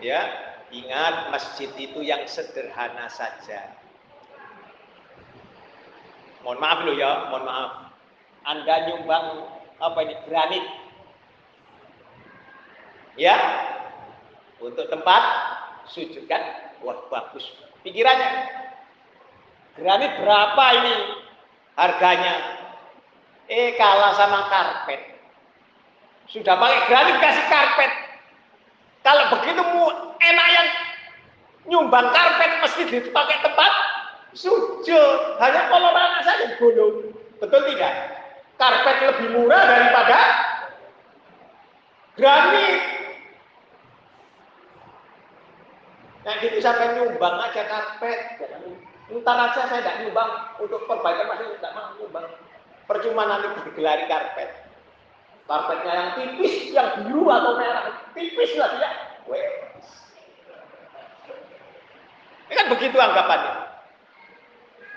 Ya, 0.00 0.24
ingat 0.72 1.28
masjid 1.28 1.68
itu 1.76 2.00
yang 2.00 2.24
sederhana 2.24 3.12
saja. 3.12 3.76
Mohon 6.40 6.58
maaf 6.64 6.78
loh 6.88 6.96
ya, 6.96 7.10
mohon 7.28 7.44
maaf. 7.44 7.72
Anda 8.48 8.88
nyumbang 8.88 9.57
apa 9.78 9.98
ini 10.02 10.14
granit. 10.26 10.64
Ya, 13.18 13.34
untuk 14.62 14.86
tempat 14.86 15.22
sujud 15.90 16.26
kan, 16.30 16.42
wah 16.86 16.98
bagus. 17.10 17.42
Pikirannya, 17.82 18.30
granit 19.74 20.12
berapa 20.22 20.64
ini 20.82 20.94
harganya? 21.74 22.34
Eh 23.48 23.74
kalah 23.74 24.14
sama 24.14 24.46
karpet. 24.52 25.18
Sudah 26.28 26.54
pakai 26.60 26.80
granit 26.86 27.16
kasih 27.18 27.46
karpet. 27.48 27.92
Kalau 29.02 29.24
begitu 29.34 29.62
enak 30.20 30.48
yang 30.52 30.68
nyumbang 31.70 32.12
karpet 32.12 32.50
mesti 32.60 32.82
dipakai 32.92 33.40
tempat 33.40 33.72
sujud. 34.36 35.40
Hanya 35.40 35.72
kolorannya 35.72 36.20
saja 36.22 36.46
bolong. 36.60 37.16
Betul 37.40 37.62
tidak? 37.72 38.17
Karpet 38.58 38.96
lebih 39.06 39.28
murah 39.38 39.62
daripada 39.62 40.18
granit. 42.18 42.76
Nah 46.26 46.34
gitu 46.42 46.58
sampai 46.58 46.98
nyumbang 46.98 47.38
aja 47.38 47.62
karpet. 47.70 48.42
Ntar 49.08 49.36
aja 49.38 49.62
saya 49.70 49.80
tidak 49.80 49.96
nyumbang 50.02 50.30
untuk 50.58 50.84
perbaikan 50.90 51.30
masih 51.30 51.54
tidak 51.56 51.72
mau 51.72 51.94
nyumbang. 52.02 52.26
Percuma 52.90 53.22
nanti 53.30 53.46
digelari 53.70 54.10
karpet. 54.10 54.50
Karpetnya 55.48 55.92
yang 55.94 56.10
tipis, 56.18 56.54
yang 56.76 56.88
biru 57.06 57.24
atau 57.30 57.56
merah, 57.56 58.04
tipis 58.12 58.52
lah 58.58 58.68
dia. 58.76 58.90
Ini 62.48 62.54
kan 62.56 62.66
begitu 62.72 62.96
anggapannya. 62.96 63.54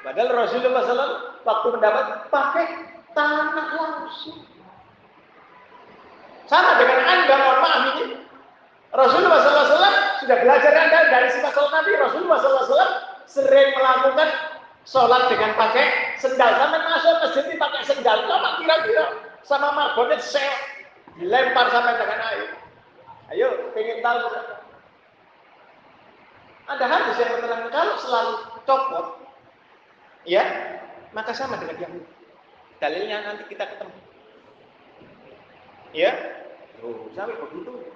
Padahal 0.02 0.30
Rasulullah 0.34 0.82
SAW 0.82 1.14
waktu 1.46 1.68
mendapat 1.78 2.06
pakai 2.34 2.66
tanah 3.16 3.68
langsung. 3.76 4.44
Sama 6.52 6.72
dengan 6.84 7.00
Anda, 7.08 7.36
mohon 7.40 7.60
maaf 7.64 7.84
ini. 7.96 8.06
Rasulullah 8.92 9.40
SAW 9.40 9.96
sudah 10.20 10.38
belajar 10.44 10.74
Anda 10.76 11.00
dari 11.08 11.28
sifat 11.32 11.56
sholat 11.56 11.72
Nabi. 11.72 11.92
Rasulullah 11.96 12.38
SAW 12.44 12.92
sering 13.24 13.72
melakukan 13.72 14.30
sholat 14.84 15.32
dengan 15.32 15.56
pakai 15.56 16.20
sendal. 16.20 16.52
Sampai 16.60 16.80
masuk 16.84 17.16
masjid 17.24 17.56
pakai 17.56 17.82
sendal. 17.88 18.18
Lama 18.28 18.60
kira-kira 18.60 19.06
sama 19.48 19.72
marbonet 19.72 20.20
sel 20.20 20.52
dilempar 21.16 21.72
sampai 21.72 21.96
dengan 21.96 22.20
air. 22.20 22.48
Ayo, 23.32 23.48
pengen 23.72 24.04
tahu 24.04 24.28
ada 26.72 26.86
hadis 26.88 27.16
yang 27.20 27.32
menerangkan 27.36 27.72
kalau 27.72 27.96
selalu 28.00 28.34
copot, 28.64 29.06
ya, 30.24 30.44
maka 31.12 31.36
sama 31.36 31.60
dengan 31.60 31.78
yang 31.80 31.94
Dalilnya 32.82 33.22
nanti 33.22 33.46
kita 33.46 33.70
ketemu. 33.70 33.94
Ya, 35.94 36.12
oh, 36.82 37.14
sampai 37.14 37.38
begitu. 37.38 37.94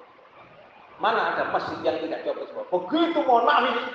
Mana 1.02 1.34
ada 1.34 1.50
masjid 1.50 1.82
yang 1.82 1.98
tidak 2.06 2.22
copot 2.22 2.46
semua? 2.48 2.66
Begitu 2.70 3.18
mohon 3.26 3.50
maaf 3.50 3.66
ini. 3.66 3.86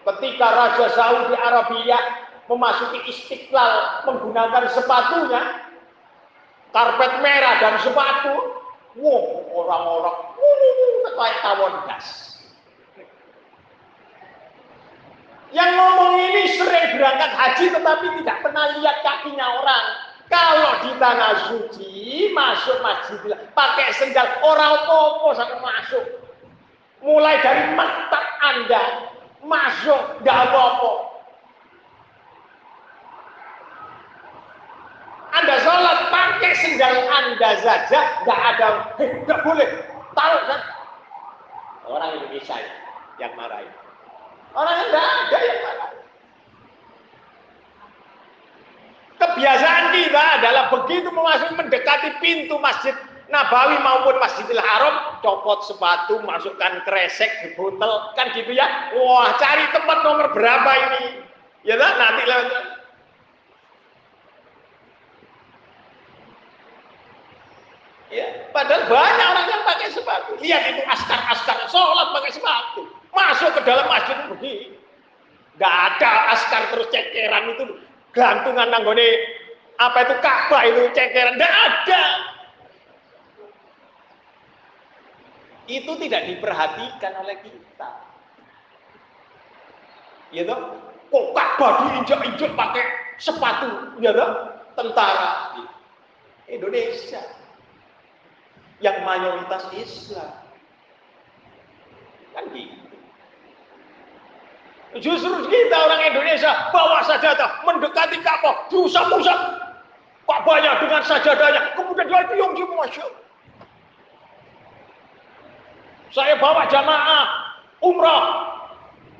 Ketika 0.00 0.46
Raja 0.48 0.86
Saudi 0.96 1.36
Arabia 1.38 1.98
memasuki 2.50 2.98
istiqlal 3.06 4.04
menggunakan 4.10 4.66
sepatunya, 4.74 5.70
karpet 6.74 7.12
merah 7.22 7.54
dan 7.62 7.74
sepatu, 7.84 8.34
wow, 8.98 9.24
orang-orang, 9.54 10.18
kayak 11.14 11.38
tawon 11.46 11.74
gas. 11.86 12.29
Yang 15.50 15.70
ngomong 15.74 16.12
ini 16.14 16.42
sering 16.54 16.94
berangkat 16.94 17.32
haji 17.34 17.64
tetapi 17.74 18.06
tidak 18.22 18.36
pernah 18.38 18.64
lihat 18.78 18.96
kakinya 19.02 19.46
orang. 19.58 19.86
Kalau 20.30 20.70
di 20.86 20.90
tanah 21.02 21.34
suci 21.50 22.30
masuk 22.30 22.78
masjid 22.86 23.18
pakai 23.50 23.90
sendal 23.98 24.30
orang 24.46 24.86
popo 24.86 25.34
sampai 25.34 25.58
masuk. 25.58 26.06
Mulai 27.02 27.42
dari 27.42 27.74
mata 27.74 28.20
Anda 28.46 28.84
masuk 29.42 30.22
nggak 30.22 30.38
apa-apa. 30.38 30.92
Anda 35.34 35.54
sholat 35.66 35.98
pakai 36.14 36.52
sendal 36.62 36.94
Anda 37.10 37.50
saja 37.58 38.00
nggak 38.22 38.40
ada 38.54 38.68
nggak 39.02 39.40
boleh. 39.42 39.68
Tahu 40.14 40.36
kan? 40.46 40.60
Orang 41.90 42.10
Indonesia 42.22 42.54
yang 43.18 43.34
marah 43.34 43.66
itu. 43.66 43.79
Orang 44.54 44.74
yang 44.74 44.88
tidak 44.90 45.06
ada 45.06 45.38
yang 45.38 45.60
mana. 45.62 45.86
Kebiasaan 49.20 49.84
kita 49.92 50.22
adalah 50.40 50.64
begitu 50.72 51.08
memasuki 51.12 51.54
mendekati 51.54 52.08
pintu 52.24 52.56
masjid 52.56 52.96
Nabawi 53.30 53.78
maupun 53.78 54.18
Masjidil 54.18 54.58
Haram, 54.58 55.22
copot 55.22 55.62
sepatu, 55.62 56.18
masukkan 56.26 56.82
kresek 56.82 57.30
di 57.46 57.54
botol, 57.54 58.10
kan 58.18 58.34
gitu 58.34 58.50
ya. 58.50 58.90
Wah, 58.98 59.38
cari 59.38 59.70
tempat 59.70 60.02
nomor 60.02 60.34
berapa 60.34 60.70
ini? 60.90 61.22
Ya 61.62 61.78
kan? 61.78 61.94
Nanti 61.94 62.22
lewat. 62.26 62.50
Ya, 68.10 68.26
padahal 68.50 68.90
banyak 68.90 69.26
orang 69.30 69.46
yang 69.46 69.62
pakai 69.62 69.88
sepatu. 69.94 70.34
Lihat 70.42 70.62
itu 70.74 70.82
askar-askar 70.82 71.70
sholat 71.70 72.10
pakai 72.10 72.34
sepatu. 72.34 72.89
Masuk 73.50 73.66
ke 73.66 73.66
dalam 73.66 73.86
masjid 73.90 74.16
begini. 74.30 74.78
Gak 75.58 75.74
ada 75.74 76.38
askar 76.38 76.70
terus 76.70 76.86
cekeran 76.94 77.50
itu 77.50 77.82
gantungan 78.14 78.70
nanggone 78.70 79.10
apa 79.74 80.06
itu 80.06 80.14
Ka'bah 80.22 80.62
itu 80.70 80.86
cekeran. 80.94 81.34
Gak 81.34 81.50
ada. 81.50 82.02
Itu 85.66 85.98
tidak 85.98 86.30
diperhatikan 86.30 87.12
oleh 87.26 87.42
kita. 87.42 87.90
Ya 90.30 90.46
toh? 90.46 90.78
Kok 91.10 91.26
Ka'bah 91.34 91.90
diinjak-injak 91.90 92.54
pakai 92.54 92.86
sepatu, 93.18 93.98
ya 93.98 94.14
toh? 94.14 94.30
Tentara 94.78 95.58
Indonesia 96.46 97.18
yang 98.78 99.02
mayoritas 99.02 99.66
Islam. 99.74 100.38
Kan 102.30 102.46
gitu. 102.54 102.69
Justru 104.98 105.46
kita 105.46 105.76
orang 105.78 106.02
Indonesia 106.10 106.50
bawa 106.74 107.06
sajadah 107.06 107.62
mendekati 107.62 108.18
Ka'bah, 108.26 108.66
diusap-usap. 108.74 109.38
Ka'bahnya 110.26 110.82
dengan 110.82 111.02
sajadahnya, 111.06 111.78
kemudian 111.78 112.06
dia 112.06 112.22
cium-cium 112.30 112.70
masya 112.74 113.06
Saya 116.10 116.34
bawa 116.42 116.66
jamaah 116.66 117.26
umrah. 117.82 118.24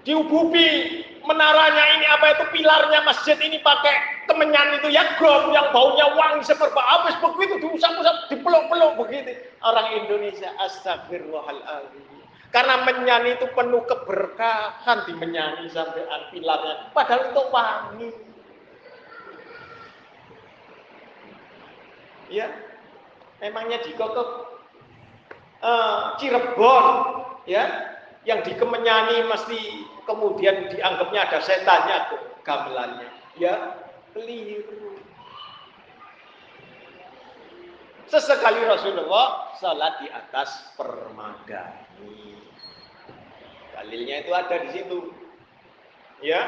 Diubupi 0.02 1.04
menaranya 1.28 1.84
ini 2.00 2.06
apa 2.08 2.26
itu 2.32 2.44
pilarnya 2.56 3.04
masjid 3.04 3.36
ini 3.36 3.60
pakai 3.60 4.24
kemenyan 4.26 4.80
itu 4.80 4.88
ya 4.88 5.04
gom 5.20 5.52
yang 5.52 5.68
baunya 5.76 6.08
wangi 6.16 6.40
semerbak 6.40 6.80
habis 6.80 7.14
begitu 7.20 7.60
diusap-usap 7.60 8.32
dipeluk-peluk 8.32 8.96
begitu. 8.96 9.36
Orang 9.60 9.92
Indonesia 9.92 10.50
astagfirullahaladzim 10.56 12.19
karena 12.50 12.82
menyanyi 12.82 13.38
itu 13.38 13.46
penuh 13.54 13.82
keberkahan 13.86 15.06
di 15.06 15.14
menyanyi 15.14 15.70
sampai 15.70 16.02
pilarnya. 16.34 16.90
Padahal 16.90 17.30
itu 17.30 17.42
wangi. 17.54 18.10
Ya, 22.30 22.46
memangnya 23.42 23.82
di 23.82 23.90
kota 23.98 24.22
uh, 25.62 26.14
Cirebon, 26.18 26.86
ya, 27.46 27.90
yang 28.22 28.46
di 28.46 28.54
Kemenyani 28.54 29.26
mesti 29.26 29.58
kemudian 30.06 30.70
dianggapnya 30.70 31.26
ada 31.26 31.38
setannya 31.42 31.98
gamelannya. 32.46 33.10
Ya, 33.34 33.82
keliru. 34.14 34.98
Sesekali 38.10 38.62
Rasulullah 38.66 39.54
salat 39.58 40.02
di 40.02 40.08
atas 40.10 40.74
permadani. 40.74 42.29
Dalilnya 43.80 44.20
itu 44.20 44.32
ada 44.36 44.60
di 44.60 44.68
situ. 44.76 45.08
Ya. 46.20 46.44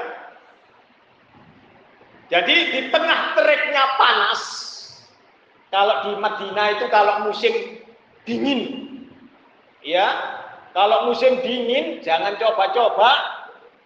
Jadi 2.28 2.56
di 2.76 2.80
tengah 2.92 3.32
teriknya 3.32 3.96
panas, 3.96 4.40
kalau 5.72 6.04
di 6.04 6.12
Madinah 6.20 6.76
itu 6.76 6.92
kalau 6.92 7.24
musim 7.24 7.80
dingin, 8.28 8.60
ya, 9.80 10.12
kalau 10.76 11.08
musim 11.08 11.40
dingin 11.40 12.04
jangan 12.04 12.36
coba-coba 12.36 13.16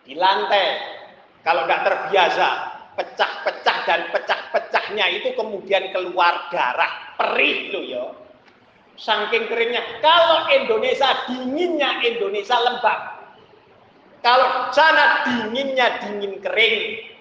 di 0.03 0.19
lantai. 0.19 0.99
Kalau 1.47 1.71
nggak 1.71 1.87
terbiasa, 1.87 2.49
pecah-pecah 2.99 3.79
dan 3.87 4.11
pecah-pecahnya 4.11 5.07
itu 5.23 5.31
kemudian 5.39 5.95
keluar 5.95 6.51
darah 6.51 7.15
perih 7.15 7.71
loh 7.71 7.85
ya. 7.87 8.05
Saking 8.99 9.47
keringnya. 9.47 10.03
Kalau 10.03 10.51
Indonesia 10.51 11.31
dinginnya 11.31 12.03
Indonesia 12.03 12.59
lembab. 12.59 13.16
Kalau 14.27 14.75
sana 14.75 15.23
dinginnya 15.23 16.03
dingin 16.03 16.43
kering. 16.43 17.15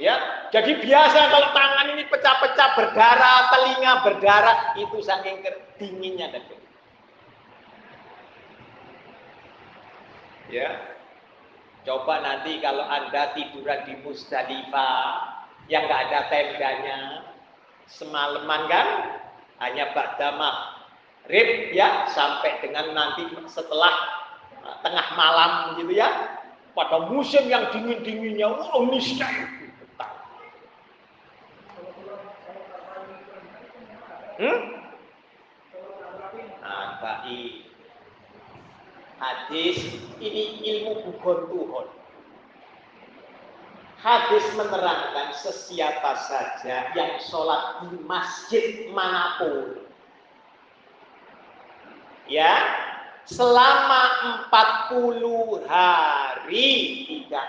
Ya, 0.00 0.14
jadi 0.48 0.78
biasa 0.80 1.20
kalau 1.28 1.52
tangan 1.52 1.92
ini 1.92 2.08
pecah-pecah 2.08 2.68
berdarah, 2.78 3.52
telinga 3.52 3.92
berdarah, 4.08 4.56
itu 4.80 5.04
saking 5.04 5.44
dinginnya 5.76 6.32
tadi. 6.32 6.56
Ya, 10.48 10.96
coba 11.84 12.24
nanti 12.24 12.56
kalau 12.64 12.88
anda 12.88 13.36
tiduran 13.36 13.84
di 13.84 14.00
Musdalifah 14.00 15.28
yang 15.68 15.84
nggak 15.92 16.02
ada 16.08 16.20
tendanya, 16.32 16.98
semalaman 17.84 18.64
kan 18.70 18.88
hanya 19.60 19.92
ba'damah 19.92 20.88
rib 21.28 21.76
ya 21.76 22.08
sampai 22.08 22.64
dengan 22.64 22.96
nanti 22.96 23.28
setelah 23.50 24.17
tengah 24.84 25.06
malam 25.16 25.50
gitu 25.80 25.92
ya 25.92 26.38
pada 26.76 27.10
musim 27.10 27.48
yang 27.50 27.68
dingin-dinginnya 27.74 28.46
wow 28.48 28.86
niscaya 28.88 29.58
Hmm? 34.38 34.54
Nah. 36.62 37.02
Hadis 39.18 39.82
ini 40.22 40.62
ilmu 40.62 41.10
bukan 41.10 41.50
Tuhan. 41.50 41.86
Hadis 43.98 44.46
menerangkan 44.54 45.34
sesiapa 45.42 46.14
saja 46.22 46.94
yang 46.94 47.18
sholat 47.18 47.90
di 47.90 47.98
masjid 48.06 48.86
mana 48.94 49.42
pun. 49.42 49.82
Ya, 52.30 52.62
selama 53.28 54.02
40 54.48 55.68
hari 55.68 56.70
tidak 57.04 57.48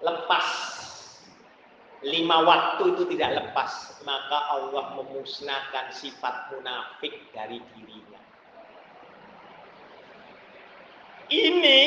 lepas 0.00 0.48
lima 2.02 2.42
waktu 2.42 2.98
itu 2.98 3.02
tidak 3.14 3.30
lepas, 3.38 4.02
maka 4.02 4.38
Allah 4.50 4.98
memusnahkan 4.98 5.94
sifat 5.94 6.50
munafik 6.50 7.30
dari 7.30 7.62
dirinya. 7.74 8.22
Ini 11.30 11.80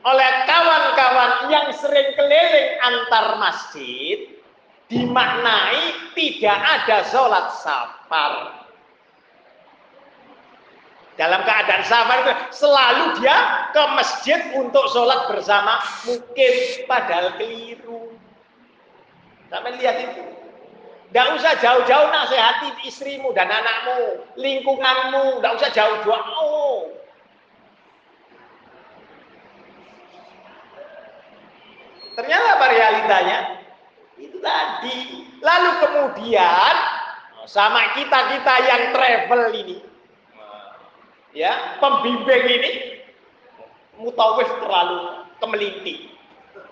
oleh 0.00 0.32
kawan-kawan 0.48 1.52
yang 1.52 1.68
sering 1.76 2.16
keliling 2.16 2.70
antar 2.80 3.36
masjid 3.36 4.40
dimaknai 4.88 6.10
tidak 6.16 6.58
ada 6.58 7.04
sholat 7.12 7.46
safar. 7.60 8.59
Dalam 11.20 11.44
keadaan 11.44 11.84
safar 11.84 12.24
itu 12.24 12.32
selalu 12.48 13.20
dia 13.20 13.68
ke 13.76 13.82
masjid 13.92 14.40
untuk 14.56 14.88
sholat 14.88 15.28
bersama 15.28 15.76
mungkin 16.08 16.52
padahal 16.88 17.36
keliru. 17.36 18.16
Sampai 19.52 19.76
lihat 19.76 20.00
itu. 20.00 20.24
Tidak 21.12 21.26
usah 21.36 21.60
jauh-jauh 21.60 22.08
nasihati 22.08 22.88
istrimu 22.88 23.36
dan 23.36 23.52
anakmu, 23.52 24.24
lingkunganmu, 24.40 25.42
tidak 25.42 25.52
usah 25.60 25.70
jauh-jauh. 25.76 26.24
Oh. 26.40 26.88
Ternyata 32.16 32.48
apa 32.56 32.66
realitanya? 32.72 33.38
Itu 34.16 34.40
tadi. 34.40 35.28
Lalu 35.44 35.70
kemudian 35.84 36.74
sama 37.44 37.92
kita-kita 37.98 38.54
yang 38.70 38.82
travel 38.94 39.42
ini, 39.52 39.89
ya 41.36 41.78
pembimbing 41.78 42.44
ini, 42.46 42.70
mutawif 44.00 44.48
terlalu 44.60 45.26
kemelinti, 45.38 46.14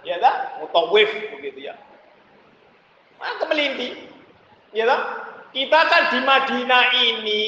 ya 0.02 0.18
kan? 0.18 0.62
Mutawif 0.62 1.08
begitu 1.34 1.70
ya 1.70 1.74
Maka 3.18 3.44
melindi. 3.50 3.98
Ya 4.70 4.86
toh? 4.86 5.00
Kita 5.50 5.80
kan 5.90 6.02
di 6.12 6.20
Madinah 6.22 6.84
ini 6.94 7.44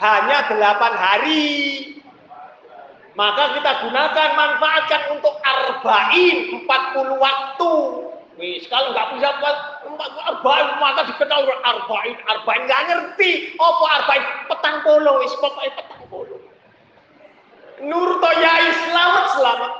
hanya 0.00 0.48
delapan 0.48 0.92
hari. 0.96 1.46
Maka 3.18 3.58
kita 3.58 3.84
gunakan, 3.84 4.28
manfaatkan 4.38 5.02
untuk 5.18 5.34
arba'in, 5.44 6.62
40 6.64 7.20
waktu. 7.20 7.72
Wis, 8.40 8.64
kalau 8.72 8.96
nggak 8.96 9.18
bisa 9.18 9.28
buat 9.44 9.56
arba'in, 10.24 10.68
maka 10.80 11.04
dikenal 11.04 11.44
arba'in, 11.68 12.16
arba'in. 12.24 12.64
Nggak 12.64 12.82
ngerti. 12.88 13.60
Apa 13.60 13.84
arba'in? 14.00 14.24
Petang 14.48 14.76
polo, 14.80 15.20
wis 15.20 15.34
pokoknya 15.36 15.76
petang 15.76 16.04
polo. 16.08 16.39
Nur 17.80 18.20
Toyai 18.20 18.66
selamat, 18.86 19.24
selamat. 19.36 19.72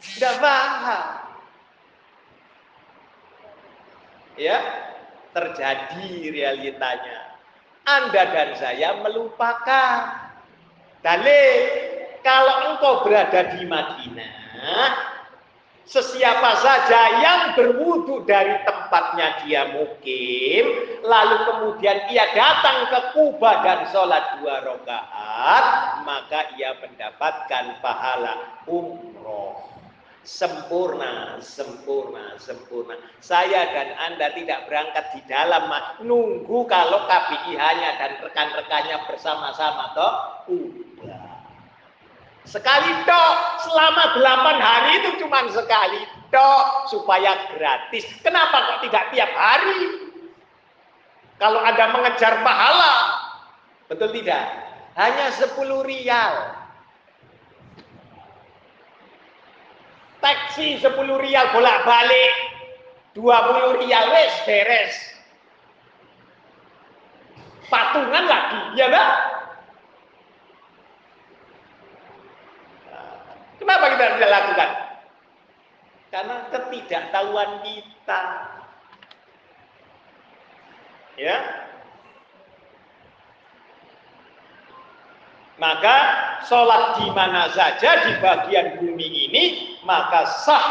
Tidak 0.00 0.34
paham. 0.40 1.26
ya 4.36 4.60
terjadi 5.32 6.32
realitanya. 6.32 7.40
Anda 7.86 8.22
dan 8.32 8.50
saya 8.56 9.00
melupakan. 9.00 10.24
Dalil, 11.04 11.54
kalau 12.24 12.74
engkau 12.74 13.06
berada 13.06 13.54
di 13.54 13.62
Madinah, 13.62 14.32
sesiapa 15.86 16.52
saja 16.58 17.00
yang 17.22 17.40
berwudu 17.54 18.26
dari 18.26 18.58
tempatnya 18.66 19.46
dia 19.46 19.62
mukim, 19.70 20.64
lalu 21.06 21.36
kemudian 21.46 22.10
ia 22.10 22.26
datang 22.34 22.90
ke 22.90 23.00
Kuba 23.14 23.62
dan 23.62 23.86
sholat 23.94 24.42
dua 24.42 24.66
rakaat, 24.66 25.64
maka 26.02 26.50
ia 26.58 26.74
mendapatkan 26.82 27.78
pahala 27.78 28.62
umroh 28.66 29.66
sempurna, 30.26 31.38
sempurna, 31.38 32.34
sempurna. 32.42 32.98
Saya 33.22 33.70
dan 33.70 33.94
Anda 33.94 34.34
tidak 34.34 34.66
berangkat 34.66 35.14
di 35.14 35.22
dalam, 35.30 35.70
nunggu 36.02 36.66
kalau 36.66 37.06
KBIH-nya 37.06 37.90
dan 37.94 38.12
rekan-rekannya 38.20 39.06
bersama-sama 39.06 39.94
toh. 39.94 40.14
Udah. 40.50 41.35
Sekali 42.46 42.90
toh, 43.02 43.32
selama 43.66 44.14
delapan 44.14 44.56
hari 44.62 44.90
itu 45.02 45.10
cuma 45.26 45.42
sekali 45.50 46.06
toh 46.30 46.86
supaya 46.88 47.50
gratis. 47.50 48.06
Kenapa 48.22 48.54
kok 48.54 48.80
tidak 48.86 49.10
tiap 49.10 49.30
hari? 49.34 50.06
Kalau 51.36 51.60
Anda 51.60 51.90
mengejar 51.92 52.40
pahala, 52.40 52.94
betul 53.90 54.14
tidak? 54.14 54.46
Hanya 54.96 55.28
10 55.34 55.52
rial. 55.84 56.56
taksi 60.26 60.82
10 60.82 61.22
rial 61.22 61.46
bolak-balik 61.54 62.34
20 63.14 63.80
rial 63.84 64.04
wes 64.10 64.34
beres 64.42 64.94
patungan 67.70 68.24
lagi 68.26 68.60
ya 68.74 68.90
enggak 68.90 69.10
kenapa 73.66 73.84
kita 73.98 74.04
tidak 74.14 74.30
lakukan 74.30 74.70
karena 76.14 76.36
ketidaktahuan 76.54 77.50
kita 77.66 78.22
ya 81.18 81.66
Maka 85.56 85.96
sholat 86.44 87.00
di 87.00 87.08
mana 87.16 87.48
saja 87.56 88.04
di 88.04 88.12
bagian 88.20 88.76
bumi 88.76 89.08
ini 89.28 89.44
maka 89.88 90.28
sah. 90.44 90.68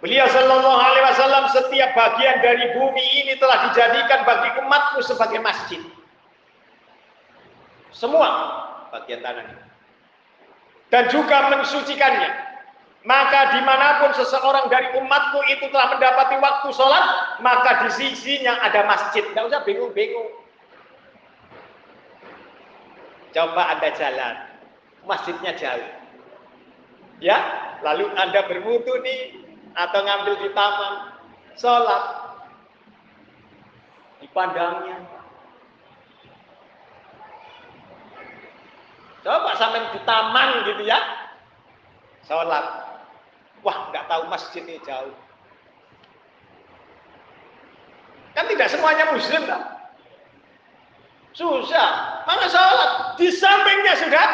Beliau 0.00 0.26
Shallallahu 0.26 0.80
Alaihi 0.80 1.04
Wasallam 1.14 1.44
setiap 1.52 1.92
bagian 1.94 2.40
dari 2.40 2.72
bumi 2.74 3.04
ini 3.22 3.36
telah 3.36 3.70
dijadikan 3.70 4.24
bagi 4.24 4.50
umatku 4.64 4.98
sebagai 5.04 5.38
masjid. 5.44 5.78
Semua 7.92 8.28
bagian 8.90 9.20
tanah 9.20 9.44
ini. 9.44 9.71
Dan 10.92 11.08
juga 11.08 11.48
mensucikannya. 11.48 12.52
Maka 13.02 13.58
di 13.58 13.60
mana 13.66 13.98
pun 13.98 14.14
seseorang 14.14 14.70
dari 14.70 14.94
umatku 14.94 15.40
itu 15.50 15.66
telah 15.74 15.96
mendapati 15.96 16.38
waktu 16.38 16.68
sholat, 16.70 17.04
maka 17.42 17.82
di 17.82 17.90
sisinya 17.98 18.62
ada 18.62 18.86
masjid. 18.86 19.26
Tidak 19.26 19.42
usah 19.42 19.64
bingung-bingung. 19.66 20.30
Coba 23.32 23.74
Anda 23.74 23.90
jalan, 23.96 24.34
masjidnya 25.08 25.56
jauh. 25.56 25.90
Ya, 27.18 27.40
lalu 27.82 28.06
Anda 28.14 28.44
berwudu 28.46 29.02
nih 29.02 29.40
atau 29.72 29.98
ngambil 30.04 30.34
di 30.44 30.48
taman, 30.52 30.94
sholat 31.56 32.04
di 34.20 34.28
Coba 39.22 39.54
sampai 39.54 39.86
di 39.94 40.00
taman 40.02 40.66
gitu 40.66 40.82
ya, 40.82 40.98
sholat. 42.26 42.66
Wah, 43.62 43.78
nggak 43.94 44.10
tahu 44.10 44.26
masjidnya 44.26 44.82
jauh. 44.82 45.14
Kan 48.34 48.50
tidak 48.50 48.66
semuanya 48.66 49.14
muslim, 49.14 49.46
kan? 49.46 49.62
Susah. 51.38 51.90
Maka 52.26 52.50
sholat 52.50 52.90
di 53.14 53.30
sampingnya 53.30 53.94
sudah. 54.02 54.28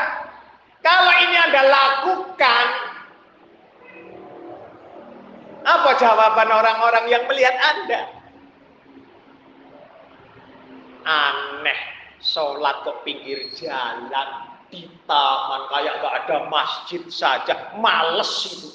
Kalau 0.81 1.13
ini 1.21 1.37
Anda 1.37 1.63
lakukan, 1.69 2.67
Apa 5.69 6.01
jawaban 6.01 6.49
orang-orang 6.49 7.13
yang 7.13 7.29
melihat 7.29 7.53
Anda? 7.61 8.09
Aneh, 11.05 11.81
sholat 12.25 12.89
ke 12.89 12.93
pinggir 13.05 13.53
jalan, 13.53 14.48
di 14.69 14.85
taman 15.09 15.63
kayak 15.73 15.95
gak 16.05 16.15
ada 16.25 16.37
masjid 16.53 17.03
saja, 17.09 17.73
males 17.81 18.33
itu. 18.49 18.69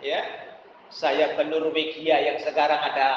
Ya, 0.00 0.24
saya 0.88 1.36
ke 1.36 1.42
Norwegia 1.44 2.16
yang 2.24 2.40
sekarang 2.40 2.80
ada 2.80 3.08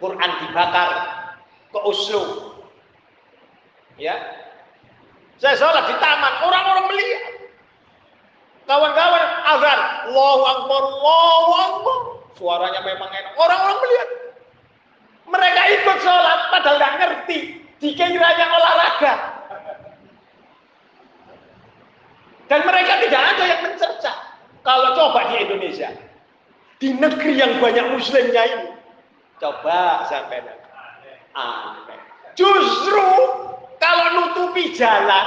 Quran 0.00 0.30
dibakar 0.42 0.90
ke 1.68 1.78
Oslo. 1.84 2.56
Ya. 4.00 4.16
Saya 5.38 5.54
sholat 5.54 5.86
di 5.86 5.94
taman, 6.02 6.34
orang-orang 6.42 6.86
melihat. 6.90 7.24
Kawan-kawan 8.66 9.26
azan, 9.48 9.80
Allahu 10.10 10.42
Akbar, 10.44 10.82
Allahu 10.82 11.52
Akbar. 11.56 11.98
Suaranya 12.34 12.80
memang 12.82 13.10
enak. 13.10 13.32
Orang-orang 13.38 13.78
melihat. 13.86 14.08
Mereka 15.28 15.62
ikut 15.80 15.98
sholat 16.00 16.40
padahal 16.52 16.76
nggak 16.80 16.94
ngerti. 17.00 17.38
Dikiranya 17.78 18.46
olahraga. 18.48 19.14
Dan 22.48 22.60
mereka 22.64 22.92
tidak 23.04 23.22
ada 23.36 23.44
yang 23.44 23.60
mencerca. 23.60 24.12
Kalau 24.64 24.96
coba 24.96 25.30
di 25.30 25.36
Indonesia, 25.44 25.92
di 26.80 26.96
negeri 26.96 27.36
yang 27.36 27.60
banyak 27.60 27.92
muslimnya 27.92 28.42
ini, 28.48 28.68
Coba 29.38 30.02
sampai 30.10 30.42
aneh. 31.38 31.98
Justru 32.34 33.06
kalau 33.78 34.06
nutupi 34.18 34.74
jalan, 34.74 35.26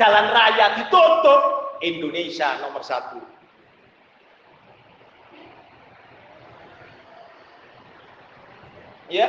jalan 0.00 0.32
raya 0.32 0.80
ditutup, 0.80 1.76
Indonesia 1.84 2.56
nomor 2.64 2.80
satu. 2.80 3.20
Ya, 9.10 9.26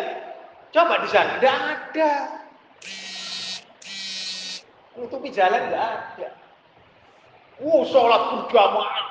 coba 0.70 1.02
di 1.02 1.10
sana, 1.10 1.41
tidak 1.41 1.58
ada. 1.58 2.14
Nutupi 4.94 5.34
jalan 5.34 5.62
tidak 5.72 5.84
ada. 5.90 6.30
Wow, 7.62 7.86
sholat 7.90 8.22
berjamaah, 8.45 9.06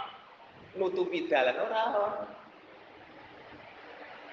nutupi 0.78 1.26
jalan 1.26 1.54
orang-orang. 1.58 2.30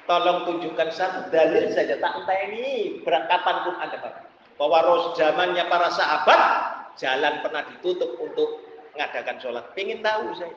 Tolong 0.07 0.39
tunjukkan 0.47 0.89
satu 0.95 1.27
dalil 1.35 1.67
saja 1.75 1.99
tak 1.99 2.23
entah 2.23 2.37
ini 2.47 3.03
kapan 3.03 3.55
pun 3.67 3.75
ada 3.75 3.97
Pak. 3.99 4.13
Bahwa 4.55 4.79
ros 4.87 5.19
zamannya 5.19 5.67
para 5.67 5.91
sahabat 5.91 6.41
jalan 6.95 7.43
pernah 7.43 7.67
ditutup 7.67 8.15
untuk 8.17 8.63
mengadakan 8.95 9.37
sholat. 9.43 9.67
Pengen 9.75 9.99
tahu 9.99 10.31
saya. 10.39 10.55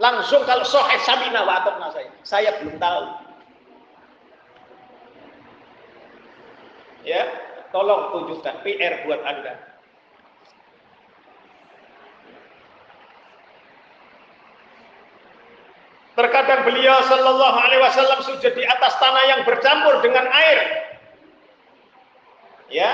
Langsung 0.00 0.42
kalau 0.48 0.64
sohe 0.64 0.96
sabina 1.04 1.44
wa 1.44 1.60
saya. 1.92 2.10
Saya 2.24 2.50
belum 2.58 2.80
tahu. 2.80 3.21
Ya, 7.02 7.22
tolong 7.74 8.14
tunjukkan 8.14 8.62
PR 8.62 9.02
buat 9.06 9.20
Anda. 9.26 9.72
Terkadang 16.12 16.68
beliau 16.68 17.00
Shallallahu 17.08 17.56
Alaihi 17.56 17.82
Wasallam 17.82 18.20
sujud 18.20 18.52
di 18.52 18.64
atas 18.68 19.00
tanah 19.00 19.24
yang 19.32 19.40
bercampur 19.48 20.04
dengan 20.04 20.28
air. 20.28 20.58
Ya. 22.68 22.92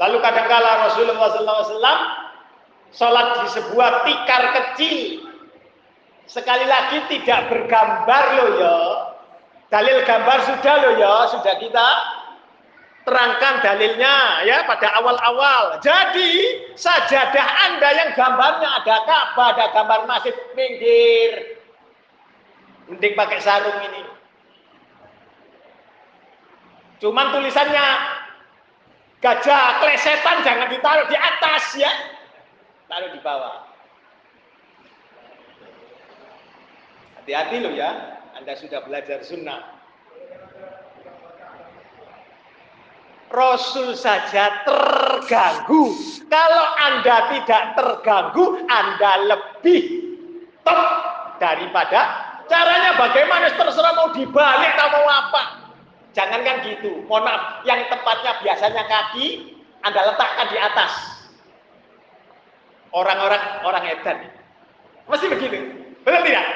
Lalu 0.00 0.20
kadangkala 0.24 0.88
Rasulullah 0.88 1.28
Sallallahu 1.30 1.64
Wasallam 1.68 1.98
sholat 2.96 3.28
di 3.44 3.48
sebuah 3.60 3.92
tikar 4.08 4.42
kecil. 4.56 5.28
Sekali 6.26 6.66
lagi 6.66 6.98
tidak 7.12 7.52
bergambar 7.52 8.24
loh 8.40 8.50
ya. 8.58 8.78
Dalil 9.70 10.02
gambar 10.02 10.38
sudah 10.48 10.74
loh 10.80 10.94
ya, 10.96 11.14
sudah 11.30 11.54
kita 11.60 11.88
terangkan 13.06 13.62
dalilnya 13.62 14.42
ya 14.42 14.66
pada 14.66 14.90
awal-awal. 14.98 15.78
Jadi 15.78 16.58
sajadah 16.74 17.46
Anda 17.70 17.88
yang 17.94 18.10
gambarnya 18.18 18.82
ada 18.82 18.96
Ka'bah, 19.06 19.54
ada 19.54 19.66
gambar 19.70 20.00
masjid, 20.10 20.34
minggir. 20.58 21.62
Mending 22.90 23.14
pakai 23.14 23.38
sarung 23.38 23.78
ini. 23.78 24.02
Cuman 26.98 27.30
tulisannya 27.30 27.86
gajah 29.22 29.64
klesetan 29.82 30.42
jangan 30.42 30.66
ditaruh 30.66 31.06
di 31.06 31.14
atas 31.14 31.64
ya. 31.78 31.92
Taruh 32.90 33.10
di 33.14 33.20
bawah. 33.22 33.70
Hati-hati 37.22 37.56
loh 37.62 37.74
ya. 37.74 37.90
Anda 38.34 38.54
sudah 38.58 38.82
belajar 38.86 39.22
sunnah. 39.22 39.75
Rasul 43.30 43.98
saja 43.98 44.62
terganggu. 44.62 45.92
Kalau 46.30 46.66
Anda 46.78 47.16
tidak 47.34 47.62
terganggu, 47.74 48.64
Anda 48.70 49.12
lebih 49.30 49.82
top 50.62 50.82
daripada 51.42 52.26
Caranya 52.46 52.94
bagaimana 52.94 53.50
terserah 53.58 53.92
mau 53.98 54.08
dibalik 54.14 54.72
atau 54.78 54.88
mau 54.94 55.06
apa. 55.10 55.42
Jangan 56.14 56.40
kan 56.46 56.62
gitu. 56.64 57.04
Mohon 57.10 57.28
maaf, 57.28 57.42
yang 57.66 57.82
tepatnya 57.90 58.32
biasanya 58.40 58.82
kaki 58.86 59.58
Anda 59.82 60.14
letakkan 60.14 60.46
di 60.48 60.58
atas. 60.58 60.92
Orang-orang 62.94 63.42
orang 63.66 63.84
edan. 63.92 64.30
Mesti 65.10 65.26
begitu. 65.28 65.58
Betul 66.06 66.22
tidak? 66.22 66.46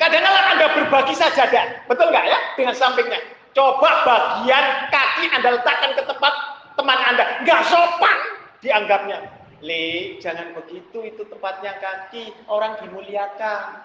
Kadang-kadang 0.00 0.46
Anda 0.58 0.66
berbagi 0.74 1.14
saja, 1.14 1.44
betul 1.86 2.10
nggak 2.10 2.26
ya? 2.26 2.38
Dengan 2.58 2.74
sampingnya. 2.74 3.20
Coba 3.52 3.90
bagian 4.08 4.88
kaki 4.88 5.24
Anda 5.28 5.60
letakkan 5.60 5.92
ke 5.92 6.02
tempat 6.08 6.34
teman 6.76 6.98
Anda. 6.98 7.24
Nggak 7.44 7.60
sopan 7.68 8.16
dianggapnya. 8.64 9.18
Le, 9.62 10.18
jangan 10.18 10.58
begitu, 10.58 11.06
itu 11.06 11.22
tempatnya 11.30 11.78
kaki, 11.78 12.34
orang 12.50 12.82
dimuliakan. 12.82 13.78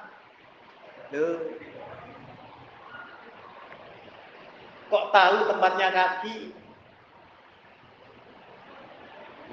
Loh. 1.14 1.38
Kok 4.88 5.06
tahu 5.14 5.38
tempatnya 5.54 5.88
kaki? 5.94 6.38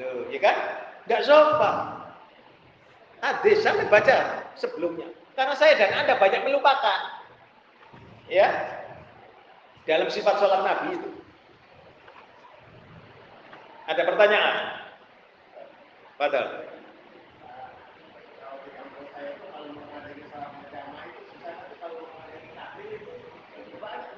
Loh, 0.01 0.25
ya 0.33 0.39
kan? 0.41 0.57
Enggak 1.05 1.23
sopan. 1.29 1.77
Hadis 3.21 3.61
sampai 3.61 3.89
baca 3.89 4.17
sebelumnya. 4.57 5.09
Karena 5.37 5.55
saya 5.59 5.77
dan 5.77 5.93
Anda 5.93 6.17
banyak 6.17 6.41
melupakan. 6.47 7.01
Ya. 8.31 8.81
Dalam 9.85 10.09
sifat 10.09 10.41
sholat 10.41 10.65
Nabi 10.65 10.97
itu. 10.97 11.11
Ada 13.85 14.03
pertanyaan? 14.09 14.57
Padahal. 16.17 16.49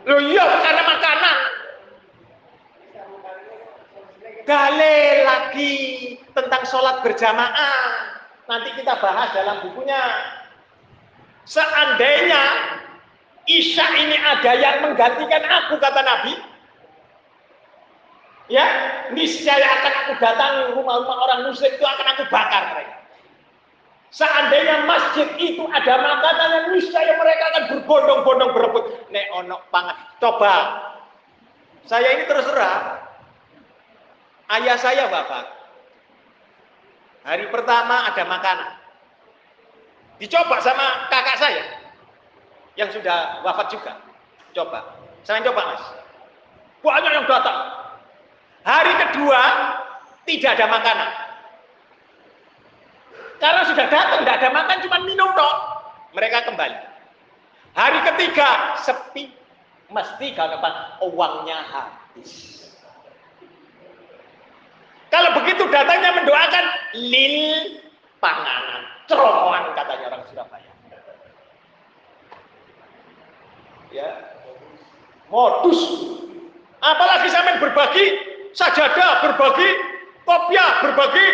Loh 0.06 0.20
iya 0.22 0.46
karena 0.46 0.82
makanan. 0.86 1.38
Dalil 4.46 5.16
lagi 5.26 5.76
tentang 6.30 6.62
sholat 6.62 7.02
berjamaah. 7.02 8.14
Nanti 8.46 8.70
kita 8.78 9.02
bahas 9.02 9.34
dalam 9.34 9.66
bukunya. 9.66 9.98
Seandainya 11.42 12.44
Isya 13.46 13.86
ini 14.02 14.18
ada 14.18 14.52
yang 14.58 14.76
menggantikan 14.82 15.42
aku 15.46 15.78
kata 15.78 16.02
Nabi. 16.02 16.34
Ya, 18.46 18.66
niscaya 19.10 19.66
akan 19.66 19.92
aku 20.06 20.12
datangi 20.22 20.62
rumah-rumah 20.74 21.18
orang 21.18 21.40
muslim 21.50 21.70
itu 21.70 21.82
akan 21.82 22.06
aku 22.14 22.30
bakar 22.30 22.74
mereka. 22.74 22.96
Seandainya 24.14 24.86
masjid 24.86 25.28
itu 25.34 25.66
ada 25.66 25.94
makanan 25.98 26.48
yang 26.54 26.66
niscaya 26.78 27.12
mereka 27.18 27.44
akan 27.54 27.64
berbondong-bondong 27.74 28.50
berebut. 28.54 28.84
Nek 29.10 29.26
ono 29.34 29.62
pangan. 29.74 29.98
Coba. 30.22 30.54
Saya 31.86 32.18
ini 32.18 32.24
terserah. 32.26 33.02
Ayah 34.46 34.78
saya 34.78 35.10
bapak. 35.10 35.44
Hari 37.26 37.50
pertama 37.50 38.06
ada 38.06 38.22
makanan. 38.26 38.70
Dicoba 40.22 40.62
sama 40.62 41.10
kakak 41.10 41.36
saya. 41.42 41.75
Yang 42.76 43.00
sudah 43.00 43.40
wafat 43.42 43.66
juga. 43.72 43.92
Coba. 44.52 44.84
Saya 45.24 45.42
coba 45.42 45.74
mas. 45.74 45.84
Banyak 46.84 47.12
yang 47.12 47.26
datang. 47.26 47.58
Hari 48.62 48.92
kedua 48.94 49.42
tidak 50.28 50.60
ada 50.60 50.66
makanan. 50.70 51.10
Karena 53.36 53.62
sudah 53.68 53.86
datang, 53.92 54.24
tidak 54.24 54.36
ada 54.40 54.48
makan, 54.52 54.76
cuma 54.80 54.98
minum 55.04 55.28
dong. 55.36 55.58
Mereka 56.16 56.48
kembali. 56.48 56.78
Hari 57.76 57.98
ketiga, 58.12 58.80
sepi. 58.80 59.28
Mesti 59.86 60.34
kalau 60.34 60.58
uangnya 61.14 61.62
habis. 61.62 62.66
Kalau 65.14 65.30
begitu 65.38 65.62
datangnya 65.70 66.10
mendoakan 66.18 66.64
lil 66.98 67.38
panganan, 68.18 68.82
ceromohan 69.06 69.70
katanya 69.78 70.10
orang 70.10 70.22
Surabaya. 70.26 70.65
Ya, 73.94 74.34
modus. 75.30 75.80
Apalagi 76.82 77.28
sampai 77.32 77.58
berbagi 77.58 78.04
sajadah, 78.52 79.24
berbagi 79.24 79.68
kopiah, 80.22 80.70
berbagi 80.84 81.26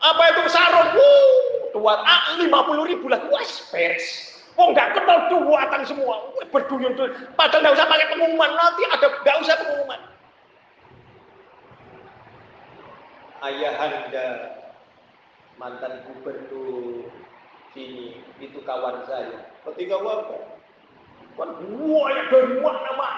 apa 0.00 0.22
itu 0.34 0.42
sarung. 0.50 0.90
Wuh, 0.96 1.76
dua, 1.76 2.00
ah, 2.02 2.36
lima 2.40 2.64
puluh 2.66 2.84
ribu 2.88 3.06
lah, 3.08 3.22
wes 3.30 3.70
beres. 3.70 4.36
Oh 4.58 4.76
nggak 4.76 4.92
kenal 4.92 5.32
duwatan 5.32 5.88
semua, 5.88 6.36
berduyun 6.52 6.92
tuh. 6.92 7.08
Padahal 7.38 7.64
nggak 7.64 7.76
usah 7.80 7.88
pakai 7.88 8.12
pengumuman, 8.12 8.50
nanti 8.52 8.82
ada 8.92 9.06
nggak 9.08 9.36
usah 9.40 9.56
pengumuman. 9.56 10.00
Ayahanda 13.40 14.28
mantan 15.56 16.04
gubernur 16.04 17.08
sini 17.72 18.20
itu 18.36 18.60
kawan 18.68 19.00
saya. 19.08 19.48
Ketika 19.64 19.96
wafat, 19.96 20.59
kan 21.40 22.26
dari 22.28 22.56
mana 22.60 23.08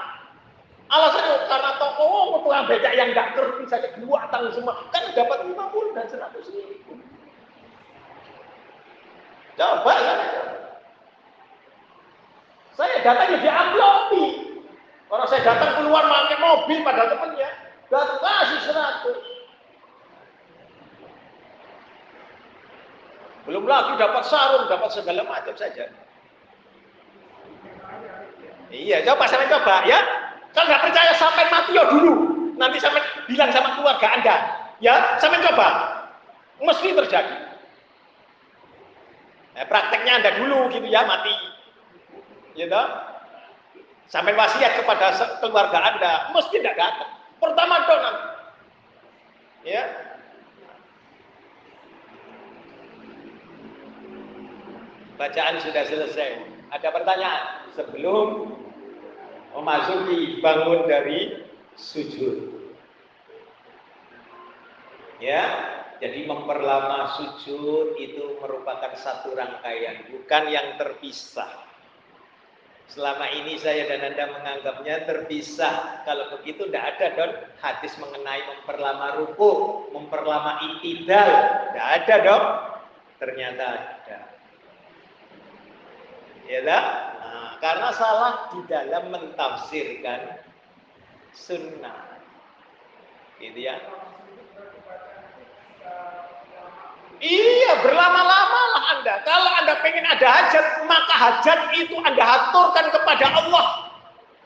Alasannya 0.92 1.48
karena 1.48 1.70
toko 1.80 2.04
oh, 2.04 2.44
tukang 2.44 2.68
becak 2.68 2.92
yang 2.92 3.16
nggak 3.16 3.32
ngerti 3.32 3.64
saja 3.64 3.88
buatan 4.04 4.52
semua 4.52 4.76
kan 4.92 5.08
dapat 5.16 5.48
50 5.48 5.96
dan 5.96 6.04
100 6.04 6.52
ribu. 6.52 7.00
Coba 9.56 9.92
saya 9.96 10.44
Saya 12.76 13.00
datangnya 13.00 13.40
di 13.40 13.48
amplopi. 13.48 14.24
Kalau 15.08 15.24
saya 15.28 15.40
datang 15.44 15.80
keluar 15.80 16.04
pakai 16.08 16.36
mobil 16.40 16.78
pada 16.84 17.08
temennya, 17.08 17.48
dan 17.88 18.08
kasih 18.20 18.60
100. 18.68 19.16
Belum 23.48 23.64
lagi 23.64 23.92
dapat 23.96 24.24
sarung, 24.28 24.68
dapat 24.68 24.92
segala 24.92 25.24
macam 25.24 25.56
saja. 25.56 25.88
Iya, 28.72 29.04
coba 29.04 29.28
sampai 29.28 29.52
coba 29.52 29.84
ya. 29.84 30.00
Kalau 30.56 30.64
nggak 30.64 30.84
percaya 30.88 31.12
sampai 31.20 31.44
mati 31.52 31.76
ya 31.76 31.84
dulu. 31.92 32.12
Nanti 32.56 32.80
sampai 32.80 33.04
bilang 33.28 33.52
sama 33.52 33.76
keluarga 33.76 34.08
Anda. 34.16 34.36
Ya, 34.80 35.20
sampai 35.20 35.44
coba. 35.44 35.68
Mesti 36.64 36.96
terjadi. 36.96 37.36
Nah, 39.52 39.64
prakteknya 39.68 40.12
Anda 40.24 40.30
dulu 40.40 40.72
gitu 40.72 40.88
ya, 40.88 41.04
mati. 41.04 41.36
Gitu. 42.56 42.82
Sampai 44.08 44.36
wasiat 44.36 44.80
kepada 44.80 45.12
keluarga 45.40 45.78
Anda, 45.92 46.12
mesti 46.32 46.56
tidak 46.60 46.76
datang. 46.80 47.12
Pertama 47.40 47.84
dong 47.84 48.04
Ya. 49.62 49.82
Bacaan 55.16 55.54
sudah 55.62 55.84
selesai. 55.86 56.30
Ada 56.74 56.88
pertanyaan 56.90 57.61
sebelum 57.76 58.52
memasuki 59.52 60.40
bangun 60.40 60.88
dari 60.88 61.44
sujud. 61.76 62.62
Ya, 65.22 65.42
jadi 66.02 66.26
memperlama 66.26 67.14
sujud 67.14 67.94
itu 67.94 68.42
merupakan 68.42 68.90
satu 68.98 69.38
rangkaian, 69.38 70.10
bukan 70.10 70.44
yang 70.50 70.74
terpisah. 70.74 71.62
Selama 72.90 73.24
ini 73.32 73.56
saya 73.56 73.88
dan 73.88 74.04
Anda 74.04 74.36
menganggapnya 74.36 75.08
terpisah. 75.08 76.04
Kalau 76.04 76.28
begitu 76.36 76.68
tidak 76.68 76.92
ada 76.92 77.06
dong 77.16 77.34
hadis 77.64 77.96
mengenai 77.96 78.44
memperlama 78.44 79.16
ruku, 79.16 79.50
memperlama 79.96 80.60
itidal. 80.60 81.30
Tidak 81.72 81.88
ada 82.02 82.14
dong. 82.20 82.44
Ternyata 83.16 83.64
ada. 83.64 84.18
Ya 86.44 86.60
tak? 86.68 86.84
Karena 87.62 87.94
salah 87.94 88.50
di 88.50 88.60
dalam 88.66 89.14
mentafsirkan 89.14 90.42
sunnah. 91.30 92.18
Gitu 93.38 93.70
ya. 93.70 93.78
Iya, 97.22 97.72
berlama-lama 97.86 98.60
lah 98.74 98.84
Anda. 98.98 99.14
Kalau 99.22 99.50
Anda 99.62 99.78
pengen 99.78 100.02
ada 100.02 100.26
hajat, 100.26 100.66
maka 100.90 101.14
hajat 101.14 101.60
itu 101.78 101.94
Anda 102.02 102.18
aturkan 102.26 102.90
kepada 102.90 103.26
Allah 103.30 103.66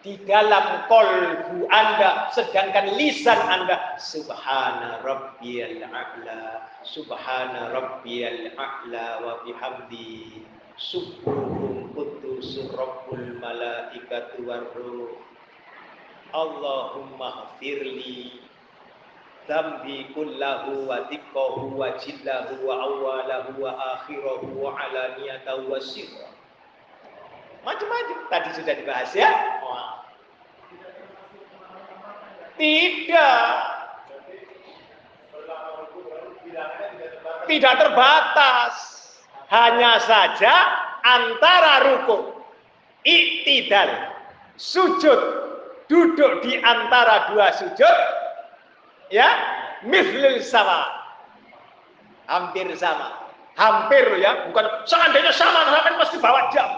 di 0.04 0.20
dalam 0.28 0.84
kolbu 0.84 1.72
Anda, 1.72 2.28
sedangkan 2.36 3.00
lisan 3.00 3.40
Anda 3.48 3.96
subhana 3.96 5.00
rabbiyal 5.00 5.88
a'la, 5.88 6.68
subhana 6.84 7.72
rabbiyal 7.72 8.52
a'la 8.60 9.24
wa 9.24 9.40
bihamdi 9.48 10.44
subuhum 10.76 11.75
kudusur 12.36 12.68
rabbul 12.76 13.40
malaikatu 13.40 14.44
warruh 14.44 15.08
Allahumma 16.36 17.56
firli 17.56 18.44
dambi 19.48 20.12
kullahu 20.12 20.84
wa 20.84 21.08
dikkahu 21.08 21.80
wa 21.80 21.96
jillahu 21.96 22.60
wa 22.60 22.74
awalahu 22.76 23.56
wa 23.56 23.72
akhirahu 23.96 24.52
wa 24.52 24.76
alaniyatahu 24.76 25.64
wa 25.64 25.80
sirra 25.80 26.28
macam-macam 27.64 28.18
tadi 28.28 28.48
sudah 28.52 28.74
dibahas 28.84 29.10
ya. 29.16 29.32
Oh. 29.64 30.04
tidak. 32.60 33.56
Tidak 37.48 37.74
terbatas. 37.80 38.74
Hanya 39.50 39.98
saja 40.04 40.85
antara 41.06 41.74
ruku, 41.86 42.34
iktidal, 43.06 44.10
sujud, 44.58 45.20
duduk 45.86 46.42
di 46.42 46.58
antara 46.58 47.30
dua 47.30 47.54
sujud, 47.54 47.96
ya, 49.14 49.28
mislil 49.86 50.42
sama, 50.42 50.90
hampir 52.26 52.66
sama, 52.74 53.30
hampir 53.54 54.02
ya, 54.18 54.50
bukan 54.50 54.66
seandainya 54.82 55.30
sama, 55.30 55.70
sampai 55.70 55.94
mesti 55.94 56.16
bawa 56.18 56.50
jam, 56.50 56.68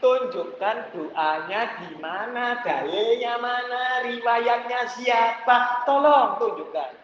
Tunjukkan 0.00 0.96
doanya 0.96 1.76
di 1.76 1.92
mana, 2.00 2.64
dalilnya 2.64 3.36
mana, 3.36 4.00
riwayatnya 4.08 4.96
siapa. 4.96 5.84
Tolong 5.84 6.40
tunjukkan. 6.40 6.99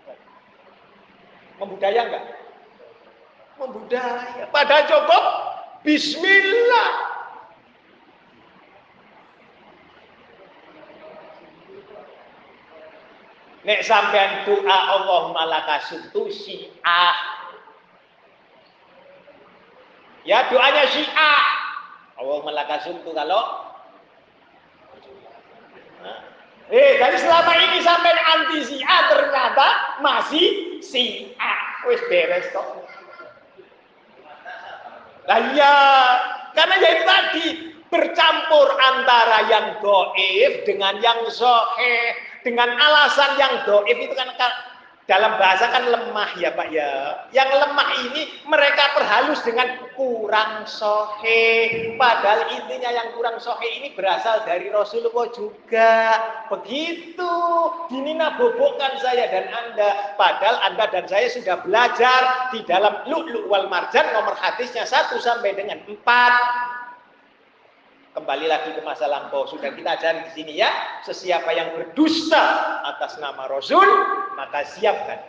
Membudaya 1.56 2.00
enggak? 2.04 2.24
Membudaya. 3.56 4.44
Pada 4.52 4.84
cukup 4.84 5.24
Bismillah. 5.86 6.90
Nek 13.66 13.82
sampean 13.86 14.46
doa 14.46 14.78
Allahumma 14.98 15.46
laka 15.46 15.82
suntu 15.86 16.26
syiah. 16.30 17.18
Ya 20.26 20.50
doanya 20.50 20.90
syiah. 20.90 21.46
Allahumma 22.18 22.50
laka 22.50 22.82
suntu 22.82 23.14
kalau 23.14 23.66
Eh, 26.66 26.98
dari 26.98 27.14
selama 27.22 27.52
ini 27.62 27.78
sampai 27.78 28.10
anti 28.10 28.58
syiah 28.66 29.00
ternyata 29.06 29.66
masih 30.02 30.46
syiah. 30.82 31.60
Wis 31.86 32.02
beres 32.10 32.50
kok. 32.50 32.66
Lah 35.30 35.40
iya, 35.54 35.74
karena 36.58 36.74
ya 36.82 36.88
itu 36.90 37.04
tadi 37.06 37.46
bercampur 37.86 38.66
antara 38.82 39.46
yang 39.46 39.78
goib 39.78 40.66
dengan 40.66 40.98
yang 40.98 41.22
soheh 41.30 42.14
dengan 42.42 42.70
alasan 42.74 43.38
yang 43.38 43.54
doif 43.66 43.94
itu 43.94 44.14
kan 44.18 44.30
dalam 45.06 45.38
bahasa 45.38 45.70
kan 45.70 45.86
lemah 45.86 46.30
ya 46.34 46.50
Pak 46.50 46.68
ya. 46.74 46.90
Yang 47.30 47.50
lemah 47.62 47.88
ini 48.10 48.22
mereka 48.50 48.90
perhalus 48.98 49.38
dengan 49.46 49.86
kurang 49.94 50.66
sohe. 50.66 51.94
Padahal 51.94 52.50
intinya 52.50 52.90
yang 52.90 53.14
kurang 53.14 53.38
sohe 53.38 53.70
ini 53.78 53.94
berasal 53.94 54.42
dari 54.42 54.66
Rasulullah 54.66 55.30
juga. 55.30 55.94
Begitu. 56.50 57.34
Dinina 57.86 58.34
bobokkan 58.34 58.98
saya 58.98 59.30
dan 59.30 59.46
Anda. 59.46 60.18
Padahal 60.18 60.58
Anda 60.74 60.90
dan 60.90 61.06
saya 61.06 61.30
sudah 61.30 61.62
belajar 61.62 62.50
di 62.50 62.66
dalam 62.66 63.06
Lu'lu' 63.06 63.46
wal 63.46 63.70
Marjan 63.70 64.10
nomor 64.10 64.34
hadisnya 64.34 64.82
1 64.82 65.22
sampai 65.22 65.54
dengan 65.54 65.78
4 65.86 66.85
kembali 68.16 68.48
lagi 68.48 68.72
ke 68.72 68.80
masa 68.80 69.04
lampau. 69.04 69.44
Sudah 69.44 69.76
kita 69.76 70.00
ajari 70.00 70.24
di 70.24 70.32
sini 70.32 70.52
ya. 70.56 70.72
Sesiapa 71.04 71.52
yang 71.52 71.76
berdusta 71.76 72.80
atas 72.88 73.20
nama 73.20 73.44
Rasul 73.44 73.84
maka 74.32 74.64
siapkan 74.64 75.20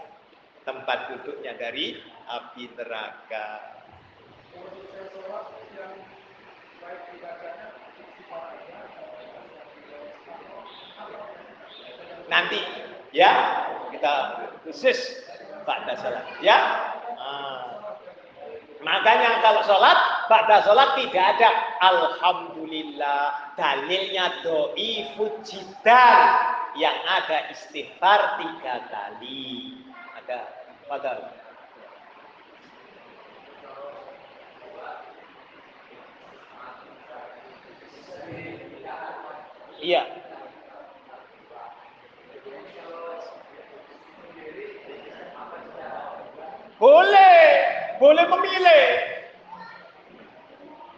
tempat 0.64 1.12
duduknya 1.12 1.52
dari 1.60 2.00
api 2.32 2.72
neraka. 2.80 3.48
Nanti 12.32 12.60
ya 13.12 13.32
kita 13.92 14.16
khusus 14.64 15.28
pada 15.68 16.00
salat 16.00 16.24
ya. 16.40 16.58
Ah. 17.20 17.77
Makanya 18.88 19.44
kalau 19.44 19.60
sholat 19.68 20.00
pada 20.32 20.64
sholat 20.64 20.96
tidak 20.96 21.26
ada 21.36 21.50
Alhamdulillah 21.84 23.52
dalilnya 23.60 24.40
doi 24.46 25.12
fujidan. 25.20 26.56
Yang 26.78 26.98
ada 27.10 27.38
istighfar 27.50 28.38
tiga 28.38 28.76
kali. 28.86 29.82
Ada 30.14 30.40
pada 30.86 31.34
iya. 39.82 40.04
Boleh 46.78 47.66
boleh 47.98 48.26
memilih 48.26 48.86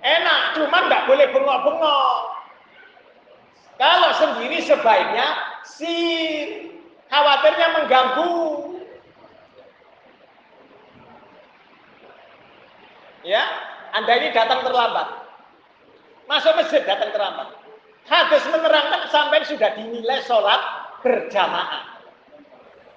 enak, 0.04 0.40
cuman 0.56 0.82
nggak 0.88 1.06
boleh 1.08 1.26
bengok-bengok. 1.32 2.20
Kalau 3.80 4.12
sendiri 4.20 4.60
sebaiknya 4.60 5.28
si 5.64 5.96
khawatirnya 7.08 7.68
mengganggu. 7.80 8.36
Ya, 13.24 13.44
Anda 13.96 14.12
ini 14.20 14.32
datang 14.32 14.64
terlambat. 14.64 15.08
Masuk 16.28 16.56
masjid 16.56 16.84
datang 16.84 17.12
terlambat. 17.12 17.52
Hadis 18.08 18.44
menerangkan 18.48 19.12
sampai 19.12 19.44
sudah 19.46 19.76
dinilai 19.76 20.24
sholat 20.24 20.62
berjamaah. 21.04 22.00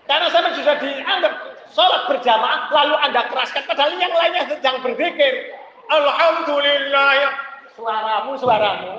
Karena 0.07 0.29
sampai 0.31 0.53
sudah 0.59 0.77
dianggap 0.83 1.52
sholat 1.73 2.09
berjamaah, 2.09 2.69
lalu 2.71 2.95
Anda 3.01 3.29
keraskan, 3.33 3.65
padahal 3.65 3.97
yang 3.97 4.13
lainnya 4.13 4.45
sedang 4.49 4.85
berzikir. 4.85 5.57
Alhamdulillah. 5.89 7.33
Suaramu, 7.73 8.33
suaramu. 8.37 8.93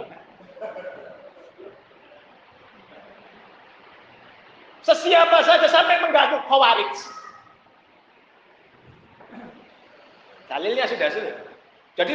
Sesiapa 4.83 5.39
saja 5.47 5.67
sampai 5.71 6.03
mengganggu 6.03 6.43
khawarij. 6.49 6.93
Dalilnya 10.51 10.85
sudah 10.91 11.07
sudah. 11.07 11.35
Jadi 11.95 12.13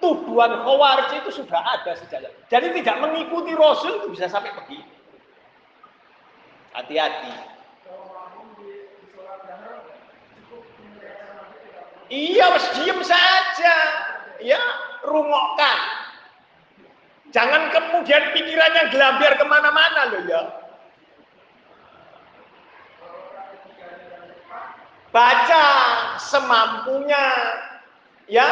tuduhan 0.00 0.64
khawarij 0.64 1.10
itu 1.20 1.30
sudah 1.44 1.60
ada 1.60 1.92
sejak. 1.98 2.24
Jadi 2.48 2.72
tidak 2.80 2.96
mengikuti 3.04 3.52
Rasul 3.52 4.00
itu 4.00 4.16
bisa 4.16 4.32
sampai 4.32 4.54
begitu. 4.64 4.88
Hati-hati. 6.72 7.55
Iya, 12.06 12.44
mas 12.54 12.66
diem 12.78 13.00
saja. 13.02 13.76
Ya, 14.38 14.62
rungokkan. 15.02 15.78
Jangan 17.34 17.68
kemudian 17.74 18.32
pikirannya 18.32 18.94
gelambir 18.94 19.32
ke 19.34 19.44
mana-mana 19.44 20.14
loh 20.14 20.22
ya. 20.30 20.42
Baca 25.10 25.66
semampunya. 26.22 27.26
Ya. 28.30 28.48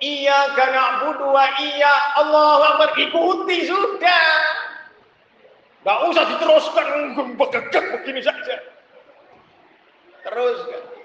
Iya 0.00 0.56
karena 0.56 1.04
budua 1.04 1.44
iya 1.60 1.92
Allah 2.16 2.72
Akbar 2.72 2.96
ikuti 2.96 3.68
sudah. 3.68 4.32
Gak 5.84 6.00
usah 6.08 6.24
diteruskan 6.32 6.88
begegek 7.36 7.84
begini 8.00 8.24
saja. 8.24 8.56
Teruskan. 10.24 10.99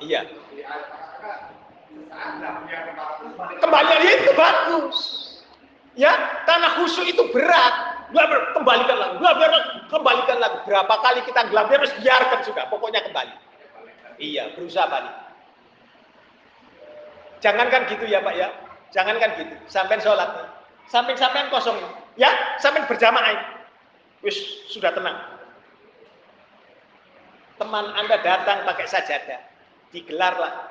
Iya. 0.00 0.20
Kembali 3.60 3.94
itu 4.08 4.32
bagus. 4.34 4.98
Ya, 5.98 6.42
tanah 6.48 6.80
khusyuk 6.80 7.06
itu 7.10 7.22
berat. 7.34 7.74
Gelabir, 8.10 8.38
kembalikan 8.56 8.96
lagi. 8.98 9.14
Gelabir, 9.20 9.50
kembalikan 9.90 10.38
lagi. 10.38 10.58
Berapa 10.66 10.94
kali 11.02 11.20
kita 11.26 11.50
gelabir, 11.50 11.78
harus 11.82 11.94
biarkan 12.00 12.40
sudah. 12.46 12.64
Pokoknya 12.70 13.04
kembali. 13.04 13.34
Iya, 14.20 14.54
berusaha 14.54 14.86
balik. 14.86 15.14
Jangankan 17.40 17.88
gitu 17.88 18.04
ya 18.04 18.20
Pak 18.20 18.34
ya. 18.36 18.48
Jangankan 18.92 19.30
gitu. 19.40 19.54
Sampai 19.70 19.96
sholat. 20.02 20.28
Sampai 20.90 21.14
sampai 21.16 21.48
kosong. 21.48 21.78
Ya, 22.18 22.28
sampai 22.60 22.84
berjamaah. 22.84 23.62
Wis 24.20 24.36
sudah 24.68 24.92
tenang. 24.92 25.16
Teman 27.56 27.86
Anda 27.96 28.16
datang 28.20 28.64
pakai 28.68 28.86
sajadah 28.88 29.49
digelarlah. 29.90 30.70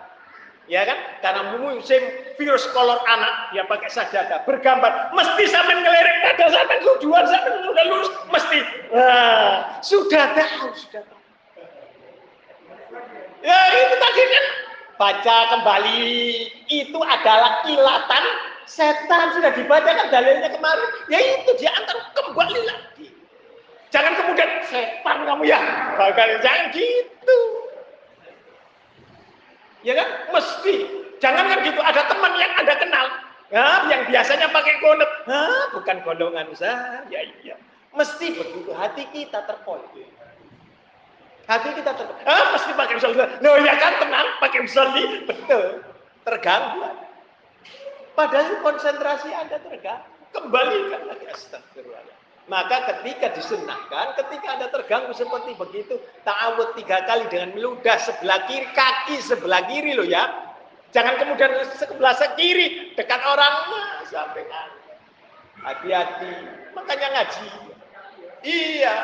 Ya 0.70 0.86
kan? 0.86 0.98
Karena 1.26 1.58
musim 1.58 1.98
virus 2.38 2.70
kolor 2.78 3.02
anak 3.10 3.58
ya 3.58 3.66
pakai 3.66 3.90
sajadah 3.90 4.46
bergambar. 4.46 5.10
Mesti 5.18 5.50
sampai 5.50 5.82
ngelirik 5.82 6.18
ada 6.30 6.46
sampai 6.54 6.78
tujuan 6.86 7.26
sampai 7.26 7.52
sudah 7.66 7.84
lurus 7.90 8.10
mesti. 8.30 8.60
Nah, 8.94 9.82
sudah 9.82 10.26
tahu 10.38 10.70
sudah 10.78 11.02
tahu. 11.10 11.20
Ya 13.42 13.60
itu 13.82 13.96
tadi 13.98 14.22
kan? 14.22 14.46
Baca 15.02 15.38
kembali. 15.58 16.06
Itu 16.70 17.00
adalah 17.02 17.66
kilatan 17.66 18.24
setan. 18.70 19.34
Sudah 19.34 19.50
dibaca 19.58 19.90
kan 19.90 20.08
dalilnya 20.14 20.54
kemarin. 20.54 20.90
Ya 21.10 21.18
itu 21.18 21.50
dia 21.58 21.74
antar 21.82 21.98
kembali 22.14 22.62
lagi. 22.70 23.10
Jangan 23.90 24.22
kemudian 24.22 24.50
setan 24.70 25.26
kamu 25.26 25.50
ya. 25.50 25.58
Bakal 25.98 26.46
jangan 26.46 26.70
gitu. 26.78 27.40
Ya 29.84 29.94
kan? 29.96 30.08
Mesti. 30.36 30.76
Jangan 31.20 31.44
kan 31.48 31.58
gitu. 31.64 31.80
Ada 31.80 32.02
teman 32.08 32.32
yang 32.40 32.52
Anda 32.60 32.76
kenal. 32.80 33.08
Ya, 33.50 33.68
yang 33.90 34.02
biasanya 34.06 34.48
pakai. 34.54 34.78
Hah, 35.26 35.74
bukan 35.74 35.98
golongan 36.06 36.48
saya. 36.54 37.02
Iya. 37.10 37.58
Mesti 37.96 38.38
begitu. 38.38 38.70
Hati 38.72 39.04
kita 39.10 39.44
terpolong. 39.50 39.90
Hati 41.50 41.70
kita 41.74 41.92
terpolong. 41.98 42.30
Ah, 42.30 42.54
mesti 42.54 42.72
pakai 42.78 42.96
usolli. 43.02 43.26
Loh 43.42 43.58
ya 43.66 43.74
kan 43.82 43.94
tenang 43.98 44.28
pakai 44.38 44.60
usolli. 44.64 45.26
Betul. 45.26 45.82
Terganggu. 46.22 46.94
Padahal 48.14 48.62
konsentrasi 48.62 49.34
Anda 49.34 49.58
terganggu. 49.58 50.08
Kembalikan 50.30 51.10
lagi 51.10 51.26
astagfirullah. 51.34 52.18
Maka 52.50 52.82
ketika 52.90 53.30
disunahkan, 53.38 54.18
ketika 54.18 54.58
Anda 54.58 54.74
terganggu 54.74 55.14
seperti 55.14 55.54
begitu, 55.54 56.02
ta'awud 56.26 56.74
tiga 56.82 57.06
kali 57.06 57.30
dengan 57.30 57.54
meludah 57.54 57.94
sebelah 58.02 58.50
kiri, 58.50 58.66
kaki 58.74 59.22
sebelah 59.22 59.62
kiri 59.70 59.94
loh 59.94 60.02
ya. 60.04 60.50
Jangan 60.90 61.22
kemudian 61.22 61.54
sebelah 61.78 62.18
kiri, 62.34 62.98
dekat 62.98 63.22
orang, 63.22 63.54
sampai 64.10 64.50
kan. 64.50 64.70
Hati-hati, 65.62 66.34
makanya 66.74 67.08
ngaji. 67.14 67.50
Iya. 68.42 68.96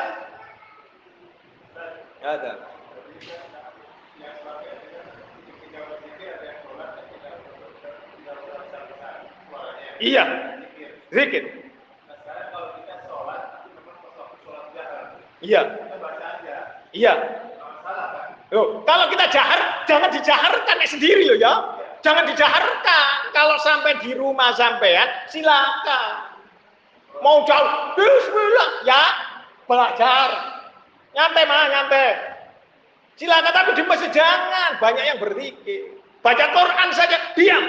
Ada. 2.25 2.53
Iya. 10.01 10.23
Zikir. 11.13 11.64
Iya. 15.43 15.61
Iya. 16.95 17.13
Loh, 18.53 18.85
kalau 18.87 19.05
kita 19.11 19.25
jahar, 19.33 19.83
jangan 19.89 20.09
dijaharkan 20.13 20.77
sendiri 20.87 21.27
loh 21.27 21.37
ya. 21.41 21.53
Jangan 22.05 22.29
dijaharkan. 22.29 23.33
Kalau 23.33 23.57
sampai 23.65 23.97
di 24.05 24.13
rumah 24.13 24.53
sampean, 24.53 25.09
silakan. 25.27 26.37
Mau 27.19 27.43
jauh, 27.49 27.97
bismillah, 27.97 28.69
ya 28.85 29.03
belajar. 29.65 30.29
Nyampe 31.15 31.41
mah, 31.47 31.63
nyampe. 31.71 32.05
Silakan 33.15 33.53
tapi 33.55 33.71
di 33.79 33.83
masjid 33.87 34.11
jangan, 34.11 34.77
banyak 34.77 35.03
yang 35.03 35.17
berzikir. 35.23 35.97
Baca 36.19 36.45
Quran 36.51 36.89
saja, 36.91 37.17
diam. 37.33 37.65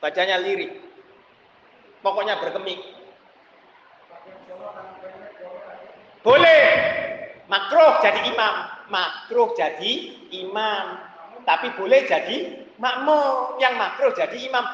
Bacanya 0.00 0.40
lirik. 0.40 0.80
Pokoknya 2.00 2.40
berkemik. 2.40 2.80
Boleh. 6.20 6.64
Makruh 7.48 7.98
jadi 8.04 8.20
imam. 8.30 8.54
Makruh 8.92 9.56
jadi 9.56 9.92
imam. 10.30 10.86
Tapi 11.48 11.72
boleh 11.74 12.04
jadi 12.06 12.68
makmum. 12.76 13.56
Yang 13.58 13.74
makruh 13.80 14.12
jadi 14.14 14.36
imam. 14.48 14.66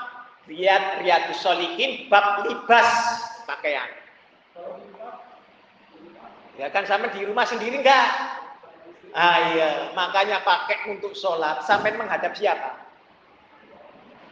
Riyad 0.47 1.03
Riyadus 1.03 1.43
Solihin 1.43 2.07
bab 2.07 2.47
libas 2.47 2.87
pakaian. 3.51 3.91
Ya 6.57 6.71
kan 6.71 6.87
sama 6.87 7.11
di 7.11 7.27
rumah 7.27 7.45
sendiri 7.45 7.83
enggak? 7.83 8.09
Ah 9.17 9.53
iya, 9.53 9.91
makanya 9.97 10.45
pakai 10.47 10.93
untuk 10.93 11.17
sholat 11.19 11.65
sampai 11.67 11.99
menghadap 11.99 12.37
siapa? 12.37 12.79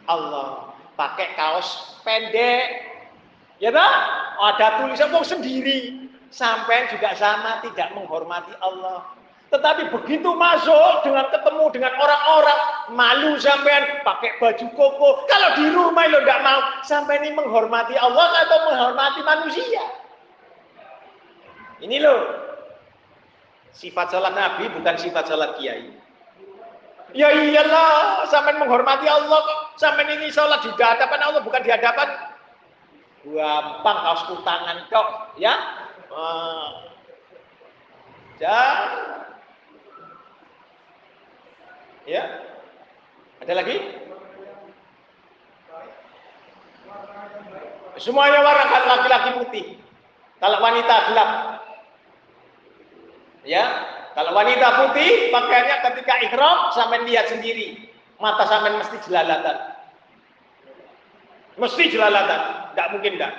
Allah. 0.07 0.71
Pakai 0.95 1.35
kaos 1.35 1.99
pendek. 2.07 2.95
Ya 3.59 3.75
tak? 3.75 3.93
Ada 4.39 4.67
tulisan 4.79 5.11
mau 5.11 5.27
sendiri. 5.27 6.04
Sampai 6.33 6.89
juga 6.91 7.13
sama 7.15 7.61
tidak 7.63 7.93
menghormati 7.93 8.51
Allah. 8.59 9.05
Tetapi 9.53 9.93
begitu 9.93 10.35
masuk 10.35 11.05
dengan 11.05 11.29
ketemu 11.29 11.65
dengan 11.71 11.93
orang-orang 11.95 12.59
malu 12.91 13.31
sampean 13.37 14.01
pakai 14.01 14.35
baju 14.41 14.67
koko. 14.73 15.09
Kalau 15.29 15.49
di 15.55 15.65
rumah 15.69 16.05
lo 16.09 16.19
tidak 16.25 16.41
mau 16.41 16.59
sampai 16.83 17.23
ini 17.23 17.29
menghormati 17.37 17.95
Allah 17.95 18.25
atau 18.41 18.59
menghormati 18.67 19.21
manusia. 19.21 19.83
Ini 21.79 22.01
loh 22.01 22.21
sifat 23.75 24.11
salat 24.11 24.33
Nabi 24.33 24.71
bukan 24.75 24.95
sifat 24.97 25.29
salat 25.29 25.55
kiai. 25.61 25.93
Ya 27.15 27.31
iyalah, 27.31 28.27
sampai 28.27 28.59
menghormati 28.59 29.07
Allah. 29.07 29.71
Sampai 29.79 30.03
ini 30.19 30.27
sholat 30.27 30.67
di 30.67 30.75
hadapan 30.75 31.19
Allah 31.23 31.39
bukan 31.39 31.63
di 31.63 31.71
hadapan 31.71 32.11
gampang 33.25 33.97
kaos 34.03 34.21
kutangan 34.29 34.77
kok, 34.91 35.07
ya. 35.39 35.55
Ah. 36.15 36.67
Ya. 42.07 42.23
Ada 43.43 43.53
lagi? 43.59 43.77
Semuanya 47.99 48.39
warna 48.43 48.79
laki-laki 48.95 49.29
putih. 49.43 49.65
Kalau 50.39 50.59
wanita 50.59 50.95
gelap. 51.11 51.29
Ya, 53.45 53.63
kalau 54.17 54.33
wanita 54.33 54.67
putih 54.83 55.29
pakaiannya 55.29 55.77
ketika 55.91 56.13
ikhram 56.27 56.57
sampai 56.75 57.03
lihat 57.07 57.27
sendiri. 57.31 57.91
Mata 58.19 58.47
sampai 58.47 58.79
mesti 58.79 58.97
jelalatan. 59.03 59.75
Mesti 61.55 61.83
jelalatan, 61.87 62.41
tidak 62.71 62.87
mungkin 62.95 63.11
tidak. 63.15 63.33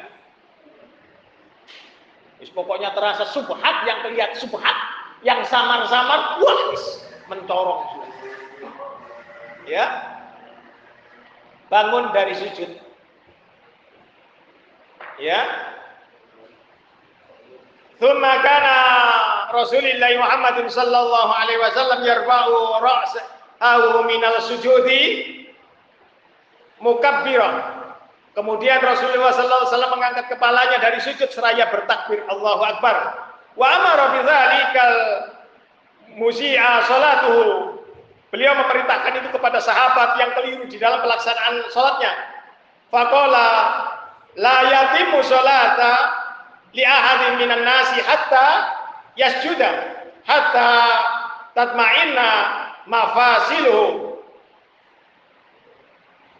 Is, 2.36 2.52
pokoknya 2.52 2.92
terasa 2.92 3.32
subhat 3.32 3.76
yang 3.88 4.04
kelihatan 4.04 4.36
subhat, 4.36 4.76
yang 5.24 5.40
samar-samar, 5.48 6.36
wah, 6.44 6.60
mencorong. 7.32 8.04
Ya, 9.64 9.86
bangun 11.72 12.12
dari 12.12 12.36
sujud. 12.36 12.70
Ya, 15.16 15.40
Thumma 17.96 18.44
kana 18.44 18.76
Rasulullah 19.56 20.12
Muhammad 20.20 20.68
sallallahu 20.68 21.32
alaihi 21.32 21.60
wasallam 21.64 22.04
yarfa'u 22.04 22.56
ra'sahu 22.84 24.04
minal 24.04 24.36
sujudi 24.44 25.02
mukabbirah 26.84 27.75
Kemudian 28.36 28.84
Rasulullah 28.84 29.32
SAW 29.32 29.96
mengangkat 29.96 30.28
kepalanya 30.28 30.76
dari 30.76 31.00
sujud 31.00 31.32
seraya 31.32 31.72
bertakbir 31.72 32.20
Allahu 32.28 32.62
Akbar. 32.68 32.96
Wa 33.56 33.66
amara 33.80 34.04
bidzalikal 34.12 34.96
musi'a 36.20 36.84
salatuhu. 36.84 37.80
Beliau 38.28 38.52
memerintahkan 38.60 39.24
itu 39.24 39.28
kepada 39.32 39.56
sahabat 39.64 40.20
yang 40.20 40.36
keliru 40.36 40.68
di 40.68 40.76
dalam 40.76 41.00
pelaksanaan 41.00 41.64
salatnya. 41.72 42.12
Faqala 42.92 43.48
la 44.36 44.56
yatimu 44.68 45.24
salata 45.24 45.92
li 46.76 46.84
ahadin 46.84 47.40
minan 47.40 47.64
nasi 47.64 48.04
hatta 48.04 48.48
yasjuda 49.16 49.70
hatta 50.28 50.70
tatma'inna 51.56 52.28
mafasiluhu 52.84 54.05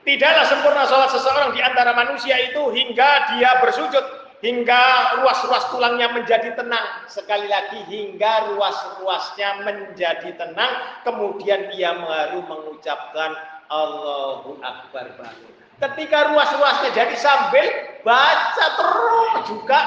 Tidaklah 0.07 0.47
sempurna 0.47 0.87
sholat 0.87 1.11
seseorang 1.11 1.51
di 1.51 1.59
antara 1.59 1.91
manusia 1.91 2.39
itu 2.39 2.71
hingga 2.71 3.35
dia 3.35 3.59
bersujud, 3.59 4.05
hingga 4.39 5.19
ruas-ruas 5.19 5.67
tulangnya 5.75 6.15
menjadi 6.15 6.55
tenang. 6.55 7.11
Sekali 7.11 7.51
lagi, 7.51 7.83
hingga 7.91 8.55
ruas-ruasnya 8.55 9.67
menjadi 9.67 10.31
tenang, 10.39 11.03
kemudian 11.03 11.75
dia 11.75 11.91
baru 11.99 12.39
mengucapkan 12.39 13.35
Allahu 13.67 14.63
Akbar 14.63 15.11
baru. 15.19 15.47
Ketika 15.83 16.31
ruas-ruasnya 16.31 16.95
jadi 16.95 17.17
sambil 17.19 17.67
baca 18.07 18.67
terus 18.79 19.33
juga 19.51 19.81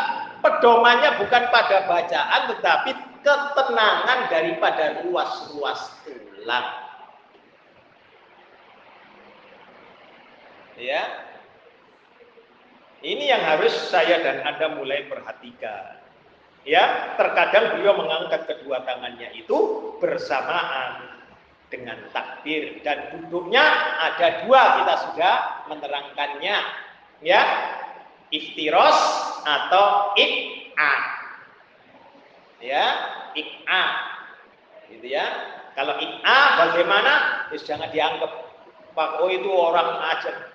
pedomannya 0.44 1.16
bukan 1.16 1.44
pada 1.48 1.88
bacaan 1.88 2.42
tetapi 2.54 2.92
ketenangan 3.24 4.20
daripada 4.28 5.00
ruas-ruas 5.08 5.96
tulang. 6.04 6.89
Ya. 10.80 11.04
Ini 13.00 13.32
yang 13.32 13.44
harus 13.44 13.72
saya 13.92 14.24
dan 14.24 14.44
Anda 14.48 14.76
mulai 14.76 15.08
perhatikan. 15.08 16.00
Ya, 16.68 17.16
terkadang 17.16 17.76
beliau 17.76 17.96
mengangkat 17.96 18.44
kedua 18.48 18.84
tangannya 18.84 19.32
itu 19.32 19.56
bersamaan 20.04 21.20
dengan 21.72 21.96
takbir 22.12 22.84
dan 22.84 23.16
duduknya 23.16 23.64
ada 23.96 24.44
dua 24.44 24.84
kita 24.84 24.96
sudah 25.08 25.36
menerangkannya. 25.72 26.58
Ya 27.20 27.42
iftiros 28.32 29.00
atau 29.44 30.16
ik'a 30.16 30.96
ya 32.64 32.86
ik'a 33.36 33.86
gitu 34.92 35.08
ya. 35.08 35.26
Kalau 35.76 35.96
ik'a 36.00 36.40
bagaimana? 36.68 37.14
Jangan 37.56 37.92
dianggap 37.92 38.32
Pak 39.00 39.24
Oh 39.24 39.32
itu 39.32 39.48
orang 39.48 39.96
aja 40.12 40.49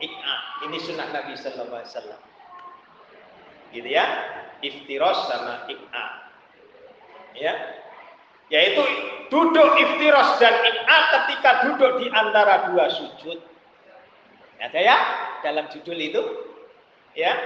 Ik'a. 0.00 0.36
Ini 0.64 0.76
sunnah 0.80 1.08
Nabi 1.12 1.36
Sallallahu 1.36 1.80
Alaihi 1.84 1.92
Wasallam. 1.92 2.20
Gitu 3.70 3.88
ya. 3.88 4.06
Iftiros 4.64 5.18
sama 5.28 5.68
ik'a. 5.68 6.06
Ya. 7.36 7.54
Yaitu 8.50 8.82
duduk 9.30 9.68
iftiros 9.78 10.40
dan 10.42 10.52
ik'a 10.66 10.98
ketika 11.14 11.50
duduk 11.68 12.02
di 12.02 12.06
antara 12.10 12.72
dua 12.72 12.90
sujud. 12.90 13.38
Ada 14.60 14.80
ya 14.80 14.96
dalam 15.46 15.68
judul 15.70 15.96
itu? 15.96 16.22
Ya. 17.14 17.36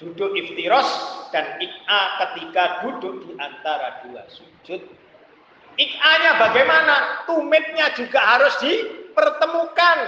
Duduk 0.00 0.34
iftiros 0.34 0.88
dan 1.30 1.60
ik'a 1.62 2.00
ketika 2.18 2.82
duduk 2.82 3.28
di 3.28 3.32
antara 3.38 4.02
dua 4.08 4.26
sujud. 4.32 4.80
Ik'anya 5.74 6.38
bagaimana? 6.38 7.26
Tumitnya 7.26 7.94
juga 7.98 8.20
harus 8.22 8.54
dipertemukan. 8.62 9.98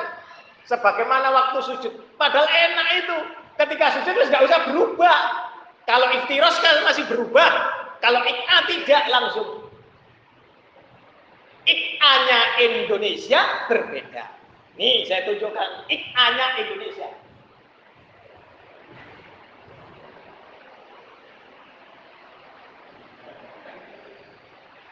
Sebagaimana 0.66 1.30
waktu 1.30 1.58
sujud. 1.62 1.92
Padahal 2.18 2.46
enak 2.50 2.88
itu. 3.06 3.18
Ketika 3.56 3.86
sujud 3.98 4.12
terus 4.18 4.28
nggak 4.28 4.44
usah 4.44 4.60
berubah. 4.66 5.18
Kalau 5.86 6.10
iftiros 6.10 6.58
kan 6.58 6.82
masih 6.82 7.06
berubah. 7.06 7.50
Kalau 8.02 8.20
ik'a 8.26 8.58
tidak 8.66 9.02
langsung. 9.06 9.70
Ik'anya 11.66 12.40
Indonesia 12.62 13.66
berbeda. 13.70 14.24
Nih 14.76 15.06
saya 15.08 15.24
tunjukkan 15.30 15.88
ik'anya 15.88 16.46
Indonesia. 16.62 17.08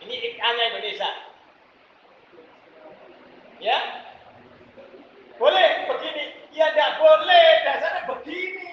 Ini 0.02 0.14
ik'anya 0.14 0.64
Indonesia. 0.72 1.10
Ya, 3.62 3.78
boleh 5.38 5.68
begini. 5.90 6.24
Ya 6.54 6.70
tidak 6.70 7.02
boleh. 7.02 7.46
Dasarnya 7.66 8.02
begini. 8.06 8.68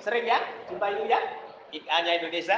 Sering 0.00 0.24
ya? 0.24 0.40
Jumpa 0.72 0.86
itu 0.96 1.04
ya? 1.12 1.20
Ikannya 1.76 2.12
Indonesia. 2.24 2.56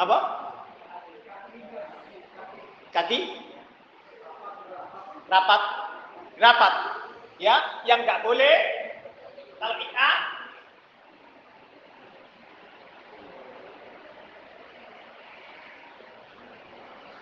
Apa? 0.00 0.18
Kaki? 2.90 3.20
Rapat? 5.28 5.62
Rapat. 6.40 6.74
Ya, 7.36 7.84
yang 7.84 8.08
nggak 8.08 8.24
boleh 8.24 8.79
kalau 9.60 9.76
Ika 9.76 10.10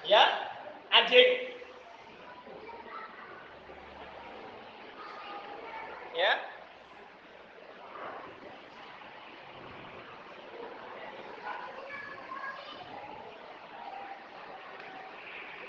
ya 0.06 0.22
anjing. 0.94 1.30
Ya. 6.18 6.34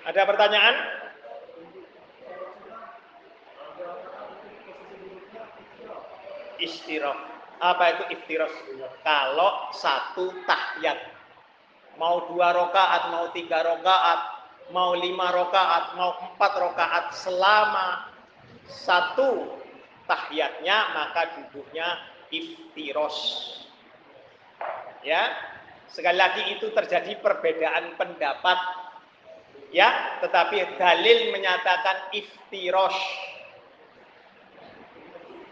Ada 0.09 0.25
pertanyaan 0.25 0.98
istirahat 6.59 7.39
apa 7.59 7.83
itu 7.91 8.03
iftiros 8.15 8.55
kalau 9.03 9.67
satu 9.75 10.31
tahiyat. 10.47 11.19
Mau 11.99 12.31
dua 12.31 12.55
rokaat 12.55 13.11
mau 13.11 13.27
tiga 13.35 13.59
rokaat 13.59 14.19
mau 14.71 14.95
lima 14.95 15.27
rokaat 15.35 15.99
mau 15.99 16.15
empat 16.23 16.51
rokaat 16.55 17.05
selama 17.11 18.07
satu 18.63 19.59
tahiyatnya 20.07 20.95
maka 20.95 21.35
duduknya 21.35 21.99
iftiros 22.31 23.17
ya 25.03 25.27
sekali 25.91 26.15
lagi 26.15 26.55
itu 26.55 26.71
terjadi 26.71 27.19
perbedaan 27.19 27.99
pendapat. 27.99 28.59
Ya 29.69 30.17
tetapi 30.23 30.81
dalil 30.81 31.29
menyatakan 31.29 32.09
iftiros 32.15 32.97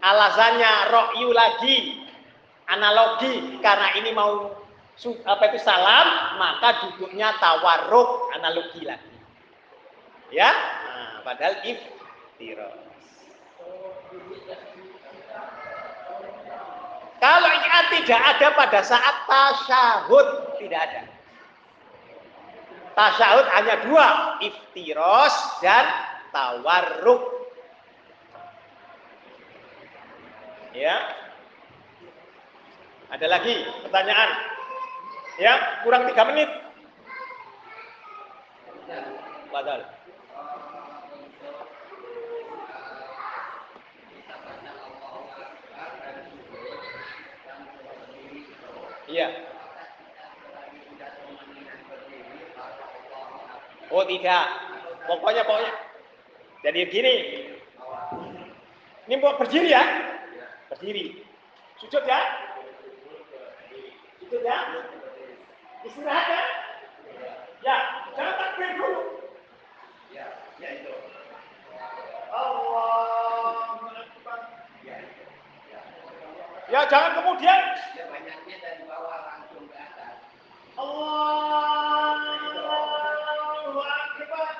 alasannya 0.02 0.72
rokyu 0.92 1.30
lagi. 1.32 1.78
Analogi 2.68 3.56
karena 3.64 3.96
ini 3.96 4.12
mau 4.12 4.52
apa 5.24 5.44
itu 5.48 5.58
salam 5.62 6.36
maka 6.36 6.84
duduknya 6.84 7.32
tawarruk 7.40 8.28
analogi 8.36 8.84
lagi. 8.84 9.16
Ya? 10.28 10.52
Nah, 10.52 11.24
padahal 11.24 11.64
iftiros 11.64 12.88
kalau 17.18 17.50
ini 17.50 17.68
tidak 17.98 18.20
ada 18.22 18.48
pada 18.54 18.80
saat 18.86 19.26
tasyahud. 19.26 20.54
Tidak 20.62 20.80
ada. 20.80 21.02
Tasyahud 22.94 23.46
hanya 23.58 23.74
dua 23.86 24.06
iftiros 24.42 25.34
dan 25.62 25.86
tawarruk 26.30 27.47
Ya. 30.76 30.96
Ada 33.08 33.24
lagi 33.24 33.54
pertanyaan? 33.88 34.30
Ya, 35.40 35.54
kurang 35.86 36.04
tiga 36.12 36.28
menit. 36.28 36.50
Padahal. 39.48 39.82
Iya. 49.08 49.28
Oh 53.88 54.04
tidak. 54.04 54.46
Pokoknya 55.08 55.42
pokoknya. 55.48 55.72
Jadi 56.60 56.80
gini. 56.92 57.14
Ini 59.08 59.14
mau 59.16 59.40
berdiri 59.40 59.72
ya. 59.72 60.07
Berdiri. 60.78 61.26
Sujud 61.82 62.06
ya. 62.06 62.22
Sujud 64.22 64.46
ya. 64.46 64.58
Istirahat 65.82 66.26
ya. 66.30 66.42
Ya, 67.66 68.06
jangan 68.14 68.38
takbir 68.38 68.78
dulu. 68.78 69.26
Ya, 70.14 70.38
ya 70.62 70.68
itu. 70.78 70.94
Allah. 72.30 73.82
Ya, 76.70 76.86
jangan 76.86 77.26
kemudian. 77.26 77.74
Banyaknya 77.98 78.56
dari 78.62 78.86
bawah 78.86 79.18
langsung 79.34 79.66
ke 79.66 79.74
atas. 79.74 80.22
Allahu 80.78 82.22
Akbar. 83.82 84.54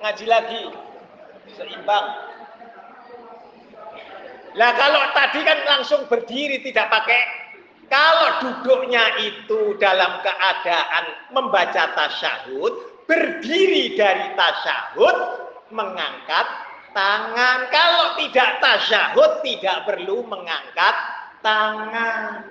Ngaji 0.00 0.24
lagi. 0.32 0.72
Seimbang. 1.60 2.33
Lah 4.54 4.70
kalau 4.78 5.02
tadi 5.10 5.42
kan 5.42 5.58
langsung 5.66 6.06
berdiri 6.06 6.62
tidak 6.62 6.86
pakai 6.86 7.44
kalau 7.90 8.28
duduknya 8.40 9.04
itu 9.20 9.76
dalam 9.76 10.18
keadaan 10.24 11.04
membaca 11.36 11.92
tasyahud, 11.92 13.04
berdiri 13.04 13.92
dari 13.98 14.32
tasyahud, 14.38 15.16
mengangkat 15.68 16.46
tangan. 16.96 17.68
Kalau 17.68 18.16
tidak 18.16 18.62
tasyahud, 18.62 19.44
tidak 19.44 19.84
perlu 19.84 20.24
mengangkat 20.24 20.96
tangan. 21.44 22.48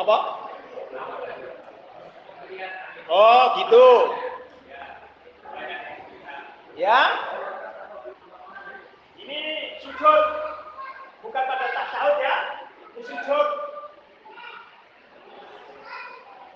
Apa? 0.00 0.18
Oh, 3.10 3.44
gitu. 3.58 3.86
Ya. 6.80 7.12
Ini 9.20 9.40
sujud. 9.84 10.24
Bukan 11.20 11.42
pada 11.44 11.66
tasawuf 11.76 12.16
ya. 12.24 12.36
Ini 12.96 13.02
sujud. 13.04 13.48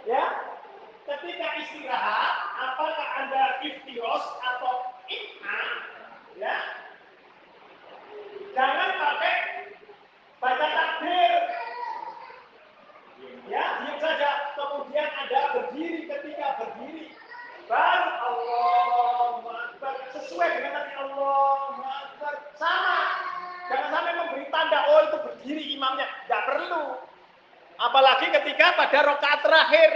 Ya. 0.09 0.25
Ketika 1.05 1.49
istirahat, 1.61 2.35
apakah 2.57 3.09
Anda 3.21 3.61
iftiros 3.69 4.25
atau 4.41 4.97
ikna? 5.13 5.61
Ya. 6.41 6.57
Jangan 8.57 8.91
pakai 8.97 9.37
baca 10.41 10.67
takbir. 10.73 11.33
Ya, 13.53 13.65
diam 13.85 13.97
saja. 14.01 14.57
Kemudian 14.57 15.09
Anda 15.21 15.41
berdiri 15.53 16.09
ketika 16.09 16.65
berdiri. 16.65 17.13
Akbar, 17.65 18.01
Allah, 18.21 19.41
Akbar. 19.73 19.95
Sesuai 20.13 20.49
dengan 20.53 20.85
nanti 20.85 21.01
Allah, 21.01 21.57
Akbar. 21.81 22.35
Sama. 22.61 23.01
Jangan 23.73 23.89
sampai 23.89 24.13
memberi 24.21 24.45
tanda, 24.53 24.85
oh 24.93 25.01
itu 25.09 25.17
berdiri 25.25 25.65
imamnya. 25.73 26.05
Tidak 26.05 26.43
perlu. 26.45 27.01
Apalagi 27.81 28.29
ketika 28.37 28.77
pada 28.77 28.99
rokaat 29.09 29.41
terakhir. 29.41 29.91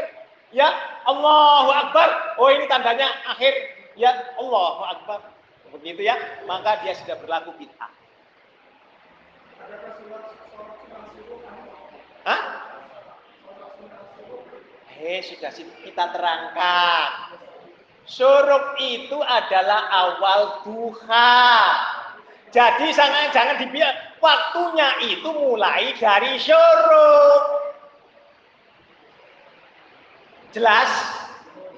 Ya, 0.49 0.73
Allahu 1.05 1.69
Akbar. 1.69 2.41
Oh 2.41 2.49
ini 2.49 2.65
tandanya 2.73 3.13
akhir. 3.29 3.53
Ya, 4.01 4.17
Allahu 4.41 4.89
Akbar. 4.89 5.29
Begitu 5.77 6.09
ya. 6.09 6.17
Maka 6.49 6.81
dia 6.81 6.97
sudah 6.97 7.21
berlaku 7.21 7.53
kita. 7.61 7.85
Hah? 12.25 12.41
Eh, 15.05 15.21
sudah 15.21 15.53
kita 15.85 16.05
terangkan. 16.17 17.39
Suruk 18.09 18.81
itu 18.81 19.21
adalah 19.21 19.85
awal 19.93 20.65
duha. 20.65 21.45
Jadi 22.49 22.89
jangan 22.97 23.29
jangan 23.37 23.61
dibiar 23.61 23.93
waktunya 24.25 24.89
itu 25.05 25.29
mulai 25.29 25.93
dari 26.01 26.41
syuruk. 26.41 27.45
Jelas? 30.57 30.89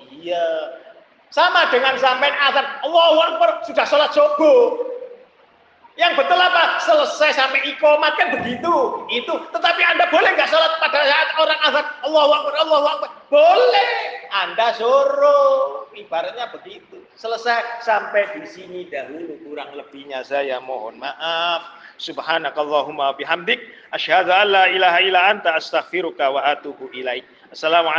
Iya. 0.07 0.79
Sama 1.35 1.67
dengan 1.75 1.99
sampai 1.99 2.31
azan 2.31 2.67
Allahu 2.87 3.19
Akbar 3.27 3.67
sudah 3.67 3.83
sholat 3.91 4.15
subuh. 4.15 4.87
Yang 5.99 6.23
betul 6.23 6.39
apa? 6.39 6.79
Selesai 6.79 7.35
sampai 7.35 7.75
ikomat 7.75 8.15
kan 8.15 8.39
begitu. 8.39 9.03
Itu. 9.11 9.35
Tetapi 9.51 9.83
Anda 9.83 10.07
boleh 10.07 10.31
nggak 10.39 10.47
sholat 10.47 10.79
pada 10.79 11.03
saat 11.03 11.29
orang 11.43 11.59
azan 11.67 11.87
Allahu 12.07 12.31
Akbar, 12.31 12.53
Allahu 12.63 12.87
Akbar. 12.87 13.11
Boleh. 13.27 14.20
Anda 14.31 14.79
suruh. 14.79 15.91
Ibaratnya 15.91 16.55
begitu. 16.55 17.03
Selesai 17.19 17.83
sampai 17.83 18.39
di 18.39 18.47
sini 18.47 18.81
dahulu. 18.87 19.37
Kurang 19.45 19.75
lebihnya 19.75 20.23
saya 20.23 20.63
mohon 20.63 21.03
maaf. 21.03 21.67
Subhanakallahumma 22.01 23.19
bihamdik. 23.19 23.61
Asyhadu 23.93 24.33
an 24.33 24.49
la 24.55 24.65
ilaha 24.71 24.99
illa 25.03 25.21
anta 25.35 25.59
astaghfiruka 25.59 26.31
wa 26.31 26.41
atubu 26.47 26.89
ilaik. 26.95 27.27
Assalamualaikum. 27.51 27.89